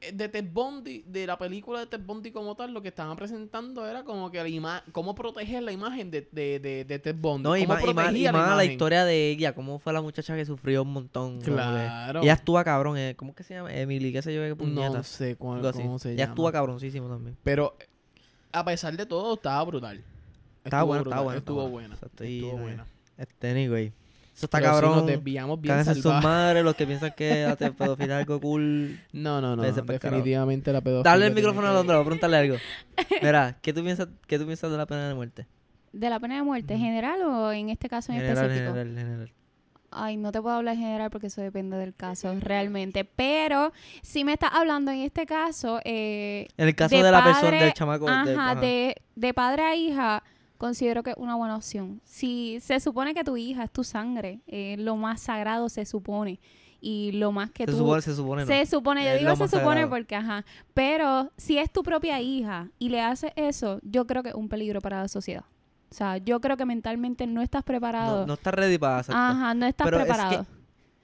[0.00, 3.86] de Ted Bundy, de la película de Ted Bundy como tal, lo que estaban presentando
[3.86, 7.42] era como que la ima cómo proteger la imagen de, de, de, de Ted Bundy.
[7.42, 10.82] No, y más, y más, la, historia de ella, cómo fue la muchacha que sufrió
[10.82, 11.40] un montón.
[11.40, 12.22] Claro.
[12.22, 13.74] Ella actúa cabrón, eh, ¿cómo que se llama?
[13.74, 14.98] Emily, qué sé yo, qué puñeta.
[14.98, 16.30] No sé cuál, cómo se Ella llama.
[16.32, 17.36] actúa cabroncísimo también.
[17.42, 17.86] Pero, eh,
[18.52, 20.04] a pesar de todo, estaba brutal.
[20.64, 21.38] Estaba Estuvo buena, estaba buena.
[21.38, 21.94] Estuvo buena.
[21.94, 22.86] Estuvo eh, buena.
[23.16, 23.92] Este, anyway.
[24.38, 24.96] Eso está Pero cabrón.
[24.98, 29.00] nos desviamos bien Cállense sus madres, los que piensan que la pedofilia es algo cool.
[29.12, 29.62] No, no, no.
[29.64, 31.10] Definitivamente la pedofilia.
[31.10, 32.56] Dale el micrófono a Londra, voy a preguntarle algo.
[33.22, 35.46] Mira, ¿qué tú piensas, qué tú piensas de la pena de muerte?
[35.92, 36.82] ¿De la pena de muerte Ujú.
[36.84, 38.74] general o en este caso en General, específico?
[38.74, 39.32] general, general.
[39.90, 43.04] Ay, no te puedo hablar en general porque eso depende del caso, realmente.
[43.04, 43.72] Pero
[44.02, 47.60] si me estás hablando en este caso, eh, En el caso De de, la persona,
[47.60, 48.04] del chamaco.
[48.04, 48.60] de- ajá, ajá.
[48.60, 50.22] de, de padre a hija,
[50.58, 52.00] considero que es una buena opción.
[52.04, 56.40] Si se supone que tu hija es tu sangre, eh, lo más sagrado se supone.
[56.80, 57.78] Y lo más que se, tú...
[57.78, 58.46] supone, se supone, ¿no?
[58.46, 59.90] Se supone, yo Es digo se supone sagrado.
[59.90, 60.44] porque, ajá.
[60.74, 64.48] Pero si es tu propia hija y le haces eso, yo creo que es un
[64.48, 65.44] peligro para la sociedad.
[65.90, 68.20] O sea, yo creo que mentalmente no estás preparado.
[68.20, 70.46] No, no está ready para hacer Ajá, no estás Pero es que- preparado.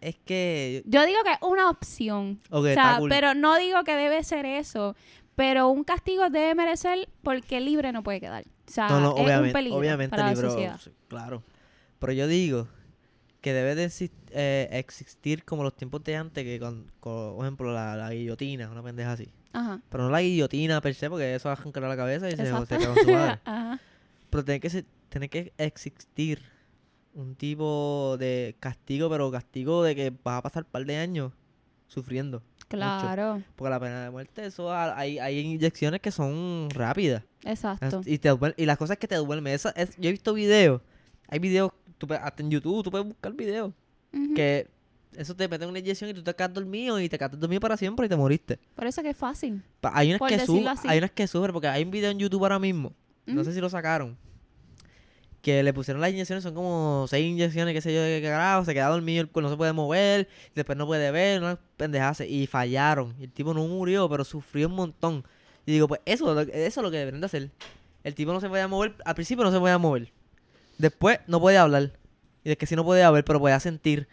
[0.01, 0.83] Es que...
[0.87, 2.39] Yo digo que es una opción.
[2.51, 3.09] Ok, o sea, cool.
[3.09, 4.95] pero no digo que debe ser eso.
[5.35, 8.45] Pero un castigo debe merecer porque libre no puede quedar.
[8.67, 10.81] O sea, no, no, es un obviamente, peligro obviamente, para la libro, sociedad.
[11.09, 11.43] claro.
[11.99, 12.69] Pero yo digo
[13.41, 13.91] que debe de
[14.31, 18.71] eh, existir como los tiempos de antes, que con, con, por ejemplo, la, la guillotina,
[18.71, 19.29] una pendeja así.
[19.53, 19.81] Ajá.
[19.89, 22.79] Pero no la guillotina per se, porque eso va a la cabeza y se, Exacto.
[22.79, 23.41] se su madre.
[23.45, 23.81] Ajá.
[24.31, 26.43] Pero tiene que, tiene que existir
[27.15, 31.33] un tipo de castigo, pero castigo de que vas a pasar un par de años
[31.87, 32.43] sufriendo.
[32.69, 33.43] Claro.
[33.57, 37.23] Porque la pena de muerte, eso ha- hay, hay inyecciones que son rápidas.
[37.45, 38.01] Exacto.
[38.07, 39.53] Y, te duerme- y las cosas que te duermen.
[39.55, 40.81] Esa, es, yo he visto videos.
[41.29, 43.73] Hay videos, tú hasta en YouTube, tú puedes buscar videos.
[44.35, 44.69] Que
[45.17, 47.77] eso te meten una inyección y tú te quedas dormido y te quedas dormido para
[47.77, 48.59] siempre y te moriste.
[48.75, 49.63] Por eso que es fácil.
[49.83, 50.65] Hay unas Por que así.
[50.87, 52.93] hay unas que sufren, porque hay un video en YouTube ahora mismo.
[53.27, 54.17] No sé si lo sacaron.
[55.45, 58.73] Que le pusieron las inyecciones, son como seis inyecciones, qué sé yo, qué carajo, se
[58.73, 63.15] queda dormido, no se puede mover, después no puede ver, una pendejase, y fallaron.
[63.21, 65.23] Y el tipo no murió, pero sufrió un montón.
[65.67, 67.51] Y digo, pues eso, eso es lo que deberían de hacer.
[68.05, 70.11] El tipo no se podía mover, al principio no se podía mover.
[70.79, 71.93] Después no podía hablar.
[72.43, 74.09] Y es que sí no podía ver, pero podía sentir.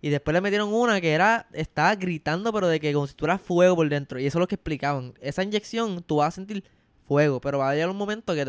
[0.00, 3.38] Y después le metieron una que era, estaba gritando, pero de que como si tuviera
[3.38, 4.18] fuego por dentro.
[4.18, 5.14] Y eso es lo que explicaban.
[5.20, 6.64] Esa inyección, tú vas a sentir
[7.06, 8.44] fuego, pero va a llegar un momento que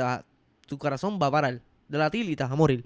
[0.65, 1.61] tu corazón va a parar
[1.97, 2.85] de te vas a morir.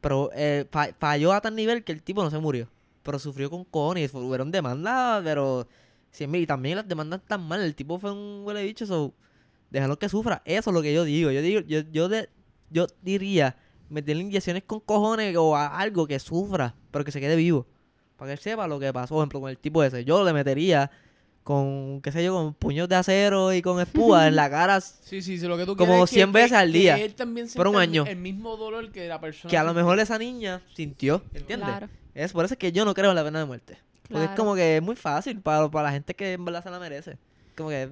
[0.00, 2.68] Pero eh, fa- falló a tal nivel que el tipo no se murió.
[3.02, 4.10] Pero sufrió con cojones.
[4.10, 5.66] Fueron demandas, pero...
[6.10, 7.60] Sí, y también las demandas están mal.
[7.62, 9.14] El tipo fue un huele bicho, so...
[9.70, 10.42] Déjalo que sufra.
[10.44, 11.30] Eso es lo que yo digo.
[11.30, 12.08] Yo digo, yo, yo,
[12.70, 13.56] yo diría
[13.88, 17.66] meterle inyecciones con cojones o a algo que sufra, pero que se quede vivo.
[18.16, 19.14] Para que él sepa lo que pasó.
[19.14, 20.04] Por ejemplo, con el tipo ese.
[20.04, 20.90] Yo le metería
[21.44, 24.80] con, qué sé yo, con puños de acero y con espúa en la cara.
[24.80, 26.96] Sí, sí, sí, lo que tú Como quieres es que- 100 veces que- al día,
[26.96, 28.04] que él también por un año.
[28.06, 29.50] El mismo dolor que la persona.
[29.50, 31.22] Que a lo mejor esa niña sintió.
[31.34, 31.68] ¿Entiendes?
[31.68, 31.88] Claro.
[32.14, 33.78] Es por eso es que yo no creo en la pena de muerte.
[34.08, 36.70] Porque es como que es muy fácil para, para la gente que en verdad se
[36.70, 37.16] la merece.
[37.56, 37.90] Como que es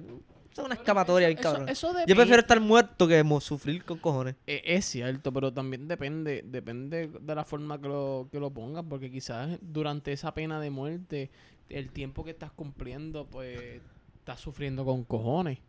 [0.65, 1.69] una escapatoria, bien Eso- cabrón.
[1.69, 4.35] eso Yo prefiero estar muerto que sufrir con cojones.
[4.45, 8.83] Eh, Es cierto, pero también depende, depende de la forma que lo, que lo pongas,
[8.89, 11.29] porque quizás durante esa pena de muerte,
[11.69, 13.81] el tiempo que estás cumpliendo, pues
[14.19, 15.59] estás sufriendo con cojones.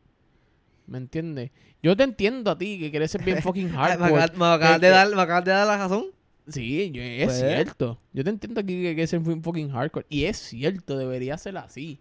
[0.86, 1.50] ¿Me entiendes?
[1.82, 4.08] Yo te entiendo a ti, que quieres ser bien fucking me, hardcore.
[4.22, 6.06] acabas, me acabas que- de dar, me acabas de dar la razón.
[6.48, 7.38] Sí, yo- es Pues.
[7.38, 7.98] cierto.
[8.12, 10.06] Yo te entiendo aquí que quieres ser bien fucking hardcore.
[10.08, 12.00] Y es cierto, debería ser así.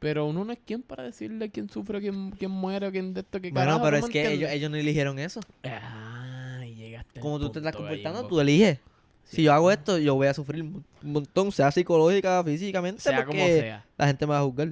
[0.00, 3.40] Pero uno no es quien para decirle quién sufre, quién, quién muere, quién de esto,
[3.40, 5.40] qué Bueno, carajo, pero ¿no es que ellos, ellos no eligieron eso.
[5.64, 8.78] Ah, llegaste Como tú te estás comportando, tú eliges.
[9.28, 13.38] Si yo hago esto, yo voy a sufrir un montón, sea psicológica, físicamente, Sea como
[13.44, 13.84] sea.
[13.98, 14.68] la gente me va a juzgar.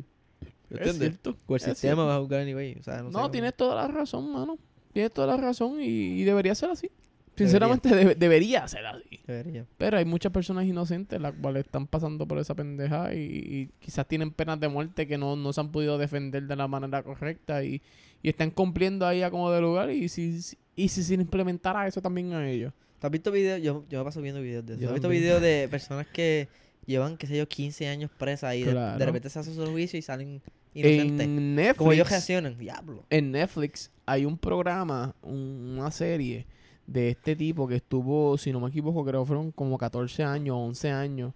[0.71, 0.99] Es ¿Entiendes?
[0.99, 1.37] cierto.
[1.47, 2.03] O el es sistema cierto.
[2.03, 2.77] me va a juzgar anyway.
[2.79, 4.59] O sea, no, No, sé cómo- tienes toda la razón, mano.
[4.93, 6.89] Tienes toda la razón y, y debería ser así.
[7.37, 9.21] Sinceramente, debe- debería ser así.
[9.27, 9.67] Debería.
[9.77, 14.07] Pero hay muchas personas inocentes las cuales están pasando por esa pendeja y, y quizás
[14.07, 17.65] tienen penas de muerte que no, no se han podido defender de la manera correcta
[17.65, 17.83] y,
[18.23, 21.89] y están cumpliendo ahí a como de lugar y si, si- y si se implementara
[21.89, 22.73] eso también a ellos.
[23.05, 23.61] ¿Tú has visto videos?
[23.61, 24.81] Yo, yo me paso viendo videos de eso.
[24.83, 25.23] Yo ¿Has visto también.
[25.25, 26.49] videos de personas que
[26.87, 28.73] llevan, qué sé yo, 15 años presas y de-
[29.05, 30.41] repente se hace su juicio y salen
[30.73, 31.27] inocentes?
[31.27, 33.05] En Netflix, Como ellos reaccionan, diablo.
[33.11, 36.47] en Netflix hay un programa, un- una serie
[36.87, 40.57] de este tipo que estuvo, si no me equivoco, creo que fueron como 14 años,
[40.59, 41.35] 11 años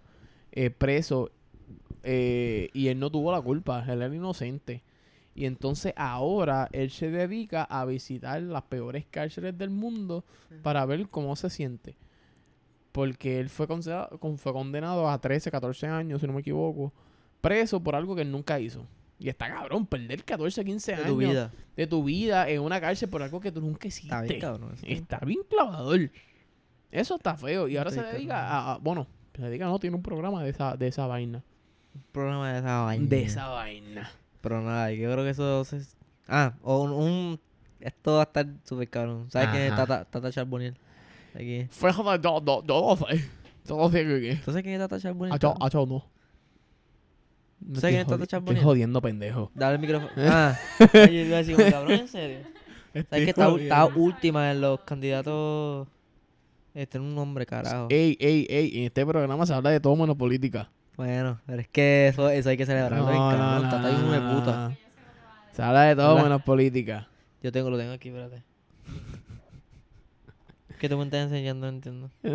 [0.52, 1.30] eh, preso
[2.02, 4.82] eh, y él no tuvo la culpa, él era inocente.
[5.39, 10.24] Y entonces ahora él se dedica a visitar las peores cárceles del mundo
[10.62, 11.97] para ver cómo se siente.
[12.91, 16.93] Porque él fue, considerado- con- fue condenado a 13, 14 años, si no me equivoco,
[17.41, 18.84] preso por algo que él nunca hizo.
[19.20, 21.53] Y está cabrón, perder 14, 15 De años tu vida.
[21.76, 24.09] de tu vida en una cárcel por algo que tú nunca hiciste.
[24.09, 24.72] Está bien, cabrón.
[24.74, 24.86] eso.
[24.86, 26.11] Está bien clavador.
[26.91, 27.68] Eso está feo.
[27.68, 28.53] Y ahora Estoy se dedica cabrón.
[28.53, 31.45] a, a- Bueno, se dedica, no, tiene un programa de esa, de esa vaina.
[31.95, 33.07] Un programa de esa vaina.
[33.09, 34.11] De esa vaina.
[34.41, 35.64] Pero nada, yo creo que eso...
[35.64, 36.91] se- Ah, o un...
[36.93, 37.41] un-
[37.80, 39.30] Esto va a estar súper cabrón.
[39.30, 39.74] ¿Sabes quién es.
[39.74, 40.74] Tata, Tata Charbonnier?
[41.34, 41.66] Aquí.
[42.22, 43.24] Yo, yo lo sé.
[43.66, 44.36] Yo lo sé que qué.
[44.36, 45.34] ¿Tú sabes quién es Tata Charbonnier?
[45.34, 46.05] Acho, acho, no.
[47.60, 48.65] ¿Tú sabes quién es Tata Estoy Charbonnier?
[48.65, 49.51] jodiendo, pendejo.
[49.55, 50.10] Dale el micrófono.
[50.16, 50.59] Ah,
[50.94, 52.39] oye, yo iba a decir, cabrón, ¿en serio?
[52.94, 55.89] Estoy ¿Sabes que está, última en los candidatos?
[56.74, 57.89] Este es un nombre, carajo.
[57.90, 58.78] Ey, ey, ey.
[58.78, 60.70] En este programa se habla de todo menos política.
[60.98, 63.06] Bueno, pero es que eso, eso hay que celebrarlo.
[63.70, 64.76] Tata es un hijo de puta.
[65.52, 67.08] Se habla de todo menos política.
[67.40, 68.42] Yo tengo, lo tengo aquí, espérate.
[70.80, 71.66] ¿Qué tú me estás enseñando?
[71.70, 72.10] No entiendo.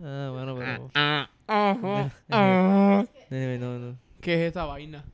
[0.00, 0.90] Ah, bueno, pero...
[0.94, 3.04] Ah, ajá, ah.
[3.30, 3.96] No, no, no.
[4.20, 5.04] ¿Qué es esa vaina?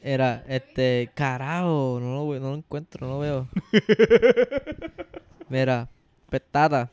[0.00, 3.48] Era, este, carajo, no lo, veo- no lo encuentro, no lo veo.
[5.48, 5.88] Mira,
[6.30, 6.88] pues Tata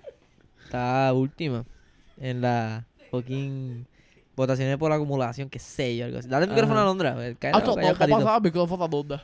[0.63, 1.63] está última
[2.19, 3.87] en la fucking
[4.35, 6.27] votaciones por acumulación, que sé yo, algo así.
[6.27, 9.19] Dale el micrófono a Londra, a Ah, no, no, no pasa, micrófono dónde.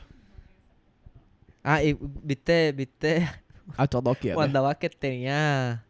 [1.62, 3.28] Ah, y viste, viste,
[3.76, 4.36] A todos quieren.
[4.38, 5.84] Wanda Vázquez tenía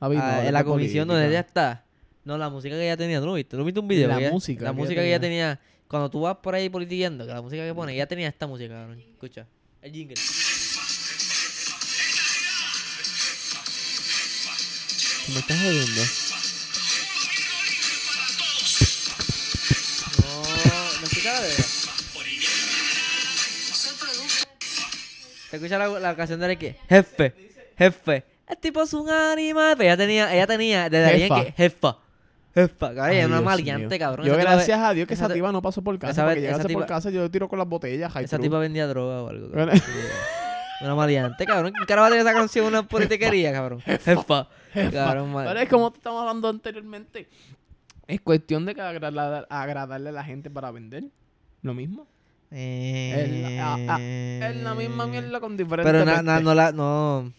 [0.00, 1.84] no, ah, en la comisión donde ella está.
[2.24, 3.50] No, la música que ella tenía, ¿tú no viste?
[3.50, 4.08] ¿Tú no viste un video?
[4.08, 5.60] La ella- música La que música ella que ella tenía.
[5.88, 8.74] Cuando tú vas por ahí politiqueando, que la música que pone, ella tenía esta música,
[8.74, 9.00] cabrón.
[9.00, 9.46] Escucha.
[9.82, 10.14] El jingle.
[15.32, 16.02] ¿Me estás jodiendo?
[21.24, 21.54] Escucha la de.
[25.50, 26.76] ¿Te escucha la, la canción de la que?
[26.88, 27.34] Jefe,
[27.78, 28.24] jefe.
[28.48, 29.74] El tipo es un animal.
[29.76, 31.44] Pero ella tenía, ella tenía, desde ahí en Jefa.
[31.44, 31.96] que, jefa.
[32.54, 34.26] Jefa, cabrón, es una maleante, cabrón.
[34.26, 36.12] Yo gracias a Dios que esa tipa no pasó por casa.
[36.12, 38.12] esa porque llegase por tipa- casa yo tiro con las botellas.
[38.12, 39.50] high Esa tipa vendía droga o algo.
[39.50, 39.80] Cabrón.
[40.82, 41.72] Una maleante, cabrón.
[41.78, 42.66] ¿Qué carajo tiene esa canción?
[42.66, 43.80] Una politiquería, cabrón.
[43.80, 44.48] Jefa.
[44.92, 45.46] Cabrón, mal.
[45.48, 47.28] Pero es como te estamos hablando anteriormente.
[48.06, 51.04] Es cuestión de que agradar- agradarle a la gente para vender.
[51.62, 52.06] Lo mismo.
[52.50, 53.56] Eh, Es
[53.86, 57.32] la, es la misma mierda con diferentes Pero na- na- no la, no.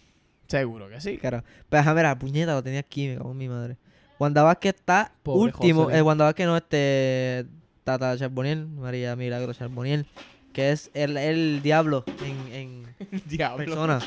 [0.47, 1.17] Seguro que sí.
[1.17, 1.43] Claro.
[1.69, 3.77] Pero déjame ver, la puñeta lo tenía aquí, me cago en mi madre.
[4.19, 5.85] Wanda Vázquez está Pobre último.
[5.85, 5.97] José.
[5.97, 7.45] Eh, Wanda Vázquez no, este.
[7.83, 10.05] Tata Charboniel, María Milagro Charboniel.
[10.53, 13.57] Que es el, el diablo en, en Diablo.
[13.65, 13.99] persona.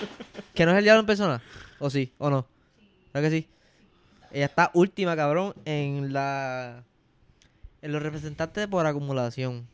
[0.55, 1.43] que no es el diablo en persona.
[1.78, 2.12] ¿O sí?
[2.18, 2.47] ¿O no?
[3.14, 3.48] ¿Verdad que sí?
[4.32, 6.84] Ella está última, cabrón, en la.
[7.82, 9.66] En los representantes por acumulación.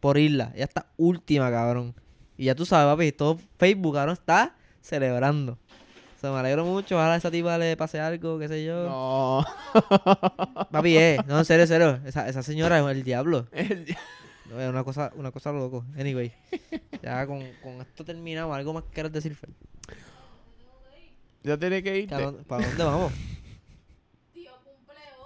[0.00, 0.52] Por isla.
[0.54, 1.94] Ella está última, cabrón.
[2.36, 5.52] Y ya tú sabes, papi, todo Facebook, cabrón, está celebrando.
[6.16, 6.96] O sea, me alegro mucho.
[6.96, 8.84] Ojalá a esa tipa le pase algo, qué sé yo.
[8.88, 9.46] No.
[10.70, 11.18] Papi, eh.
[11.26, 12.00] No, en serio, en serio.
[12.04, 13.46] Esa, esa señora es el diablo.
[13.52, 13.96] El di-
[14.50, 15.84] No, es una cosa, una cosa loco.
[15.98, 16.30] Anyway.
[17.02, 18.54] Ya con, con esto terminamos.
[18.54, 19.48] ¿Algo más que quieras decir, Fer?
[21.42, 22.14] Ya tiene que irte.
[22.14, 23.12] ¿Para dónde, para dónde vamos?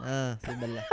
[0.00, 0.84] Ah, sí, es verdad.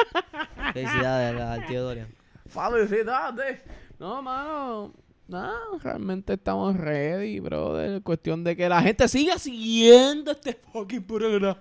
[0.74, 2.08] Felicidades al tío Dorian.
[2.48, 3.62] Felicidades.
[4.00, 4.94] No, mano.
[5.28, 8.02] No, realmente estamos ready, brother.
[8.02, 11.58] Cuestión de que la gente siga siguiendo este fucking programa.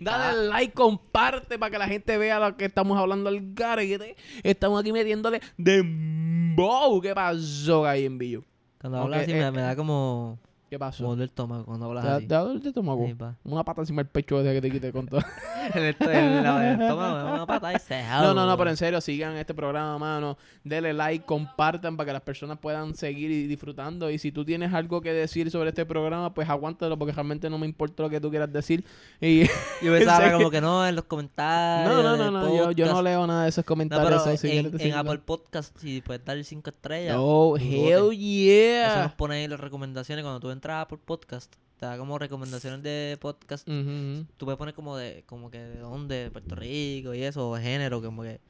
[0.00, 4.16] Dale like, comparte para que la gente vea lo que estamos hablando al garete.
[4.42, 6.98] Estamos aquí metiéndole dembow.
[7.02, 8.42] ¿Qué pasó ahí en Billo?
[8.80, 10.38] Cuando hablas así eh, me, me da como...
[10.70, 11.04] ¿Qué pasó?
[11.04, 12.26] Como del estómago cuando ¿Te hablas así.
[12.26, 13.06] te da dolor de estómago?
[13.06, 13.36] Sí, pa.
[13.44, 15.20] Una pata encima del pecho desde que te quité con todo.
[15.74, 18.02] el, el estómago me da una pata ese.
[18.24, 20.36] No, no, no, pero en serio, sigan este programa, mano.
[20.64, 24.10] Denle like, compartan para que las personas puedan seguir y disfrutando.
[24.10, 27.58] Y si tú tienes algo que decir sobre este programa, pues aguántalo porque realmente no
[27.58, 28.84] me importa lo que tú quieras decir.
[29.20, 31.94] Y Yo pensaba como que- no, en los comentarios.
[31.94, 34.22] no, no, no, el no, yo, yo no leo nada de esos No, comentarios.
[34.24, 34.94] pero en.
[34.94, 37.16] Apple Podcast, si puedes dar 5 estrellas.
[37.18, 37.92] Oh, hell bote.
[37.92, 39.02] Eso yeah.
[39.04, 40.22] nos pone ahí las recomendaciones.
[40.22, 43.68] Cuando tú entras a Apple Podcast, te da como recomendaciones de podcast.
[43.68, 44.24] Ujú.
[44.38, 47.56] Tú puedes poner como de, como que de dónde, de Puerto Rico y eso, o
[47.58, 48.40] género, como que.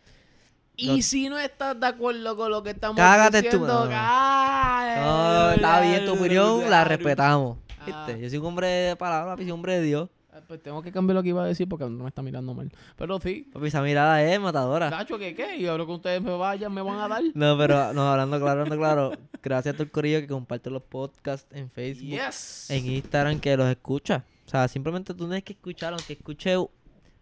[0.77, 3.91] Y Lo- si no estás de acuerdo con lo que estamos Cágate tú, diciendo, no.
[3.91, 7.59] No, está bien, tu opinión la respetamos.
[7.81, 7.85] Ah.
[8.07, 8.21] ¿Viste?
[8.23, 10.09] Yo soy un hombre de palabra, soy un hombre de Dios.
[10.35, 12.55] Ah, Pues tengo que cambiar lo que iba a decir porque no me está mirando
[12.55, 12.71] mal.
[12.97, 13.49] Pero sí.
[13.53, 14.91] Papi, esa mirada es matadora.
[14.91, 15.57] Nacho, ¿qué qué?
[15.59, 17.23] Y ahora que ustedes me vayan, me van a dar.
[17.35, 19.13] No, pero no, hablando claro, hablando claro.
[19.43, 22.69] Gracias a todo el corillo que comparte los podcasts en Facebook, Yes.
[22.71, 24.25] en Instagram, que los escucha.
[24.47, 26.57] O sea, simplemente tú no tienes que escuchar, aunque escuche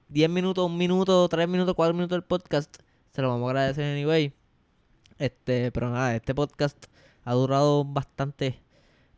[0.08, 2.74] 10 minutos, un minuto, 3 minutos, 4 minutos del podcast,
[3.12, 4.32] se lo vamos a agradecer anyway.
[5.18, 6.86] Este, pero nada, este podcast
[7.24, 8.60] ha durado bastante.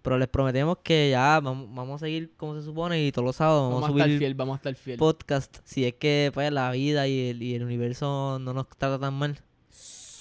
[0.05, 3.37] Pero les prometemos que ya vamos, vamos a seguir como se supone y todos los
[3.37, 4.99] sábados vamos, Vamos a subir estar fiel, vamos a estar fiel.
[4.99, 5.57] podcast.
[5.65, 9.15] Si es que pues la vida y el, y el universo no nos trata tan
[9.15, 9.39] mal.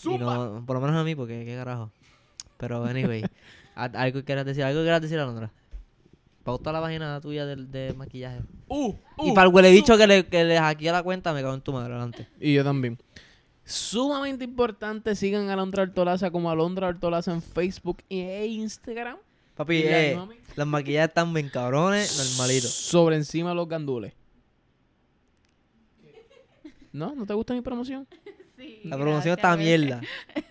[0.06, 1.92] Y no, por lo menos a mí, porque qué carajo.
[2.56, 3.26] Pero anyway,
[3.76, 5.52] algo que quieras decir, algo que quieras decir, Alondra.
[6.46, 8.40] Pauta la página tuya de, de maquillaje.
[8.70, 11.42] Uh, y uh, para el huele bicho que le, que le hackea la cuenta, me
[11.42, 12.30] cago en tu madre adelante.
[12.40, 12.98] Y yo también.
[13.66, 19.18] Sumamente importante, sigan a Alondra Hortolaza como Alondra Hortolaza en Facebook e Instagram.
[19.56, 20.20] Papi, Y eh,
[20.56, 22.68] las maquillajes están bien cabrones, normalito.
[22.68, 24.14] Sobre encima los gandules.
[26.92, 27.16] ¿No?
[27.16, 28.08] ¿No te gusta mi promoción?
[28.56, 30.00] Sí, La promoción está mierda.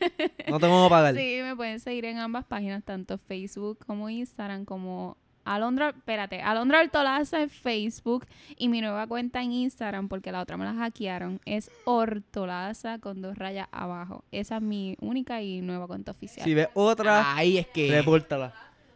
[0.49, 1.15] No te vamos a pagar.
[1.15, 6.81] Sí, me pueden seguir en ambas páginas, tanto Facebook como Instagram, como Alondra, espérate, Alondra
[6.81, 8.27] Hortolaza en Facebook
[8.59, 13.23] y mi nueva cuenta en Instagram, porque la otra me la hackearon, es Hortolaza con
[13.23, 14.25] dos rayas abajo.
[14.33, 16.45] Esa es mi única y nueva cuenta oficial.
[16.45, 17.89] Si ves otra, Ahí es que.
[17.89, 18.53] repórtala.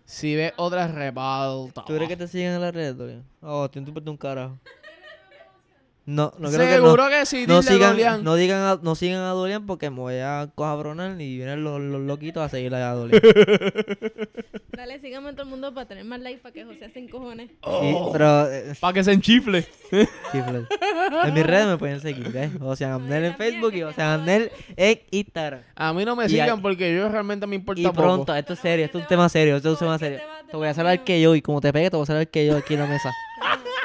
[0.07, 1.85] Si ves otra rebalta.
[1.85, 3.25] ¿Tú crees que te siguen en las redes, Dorian?
[3.43, 4.57] Oh, te importa un carajo.
[6.07, 6.85] No, no creo que no.
[6.85, 8.23] Seguro que, sí, No sigan, Dolian.
[8.23, 11.81] no, digan a, no sigan a Dolian porque me voy a cojabronar y vienen los,
[11.81, 13.21] los loquitos a seguir a Dolian.
[14.77, 17.51] Dale, síganme a todo el mundo para tener más likes para que José se encojones.
[17.51, 19.67] Y- pero, eh, Para que se enchifle.
[20.31, 20.67] chifle.
[21.25, 22.51] En mis redes me pueden seguir, ¿ves?
[22.61, 24.15] Ocean Amnel en Facebook y se Ocean joda.
[24.15, 25.61] Amnel en Instagram.
[25.75, 27.97] A mí no me Y sigan hay- porque yo realmente me importa Y poco.
[28.03, 30.15] pronto, esto es serio, esto es un tema serio, esto es un tema ¿Por qué
[30.19, 30.21] serio.
[30.51, 31.05] te voy a lo hacer al mío?
[31.05, 32.81] que yo y como te pegue te voy a hacer al que yo aquí en
[32.81, 33.11] la mesa.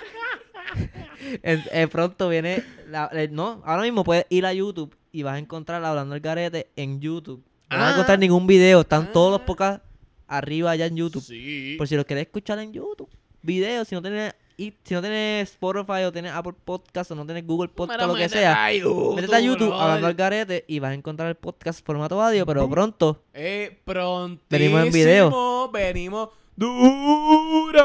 [1.43, 5.39] Eh, pronto viene, la- eh, no, ahora mismo puedes ir a YouTube y vas a
[5.39, 7.43] encontrar Hablando el Garete en YouTube.
[7.69, 7.91] No vas a Ah.
[7.93, 9.45] encontrar ningún video, están todos los Ah.
[9.45, 9.85] podcasts
[10.27, 11.21] arriba allá en YouTube.
[11.23, 11.75] Sí.
[11.77, 13.09] Por si los querés escuchar en YouTube.
[13.43, 17.25] Videos, si no tienes, y- si no tienes Spotify o tienes Apple Podcast o no
[17.25, 18.65] tienes Google Podcast Mira, o lo que sea.
[18.65, 22.21] a YouTube, Métete a YouTube, hablando al garete, y vas a encontrar el podcast formato
[22.21, 24.47] audio, pero pronto Eh, prontísimo.
[24.49, 25.69] Venimos en video.
[25.71, 26.29] Venimos
[27.71, 27.81] duro.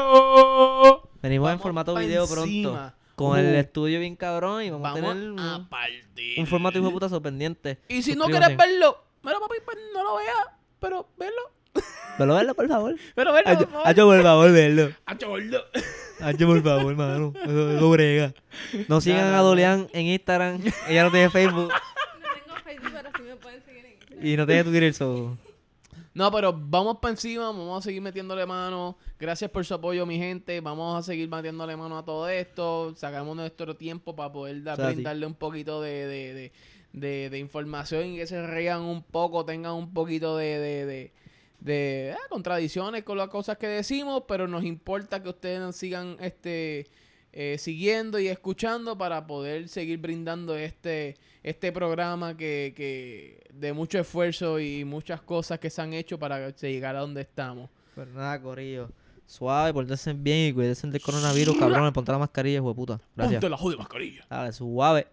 [1.21, 2.71] Venimos en formato video encima.
[2.71, 2.93] pronto.
[3.15, 3.57] Con el Uh.
[3.57, 6.39] estudio bien cabrón y vamos, Vamos a tener un, a partir.
[6.39, 7.79] un formato hijo de puta sorprendente.
[7.87, 10.45] Y si no quieres verlo, mira papi, pues no lo veas,
[10.79, 11.41] pero verlo.
[12.19, 12.95] Velo, verlo, por favor.
[13.15, 13.87] Pero verlo, Hacho, por favor.
[13.87, 14.91] hacho, por favor, verlo.
[15.05, 15.63] Hacho, gordo.
[16.19, 17.33] Hacho, por favor, mano.
[17.43, 18.33] Eso, eso brega.
[18.87, 19.41] No sigan no, a.
[19.41, 20.61] Dolian en Instagram.
[20.87, 24.25] Ella no tiene Facebook No tengo Facebook, pero sí me pueden seguir en Instagram.
[24.27, 24.93] y no tiene Twitter.
[24.95, 25.37] So.
[26.17, 28.97] No, pero vamos para encima, vamos a seguir metiéndole mano.
[29.19, 30.59] Gracias por su apoyo, mi gente.
[30.61, 32.95] Vamos a seguir metiéndole mano a todo esto.
[32.95, 34.95] Sacamos nuestro tiempo para poder dar, O sea, sí.
[34.95, 36.51] brindarle un poquito de, de, de,
[36.93, 41.11] de- de información y que se rían un poco, tengan un poquito de,
[41.61, 46.17] de, ah, contradicciones con las cosas que decimos, pero nos importa que ustedes nos sigan
[46.19, 46.87] este
[47.31, 51.15] eh, siguiendo y escuchando para poder seguir brindando este
[51.49, 56.49] este programa que, que de mucho esfuerzo y muchas cosas que se han hecho para
[56.49, 57.69] llegar a donde estamos.
[57.95, 58.89] Pero nada, corillo.
[59.25, 61.91] Suave, portense bien y cuídense del coronavirus, cabrón.
[61.93, 63.01] Ponte la mascarilla, hijo de puta.
[63.15, 63.41] Gracias.
[63.41, 64.25] Ponte la jodida mascarilla.
[64.29, 65.07] Dale, suave.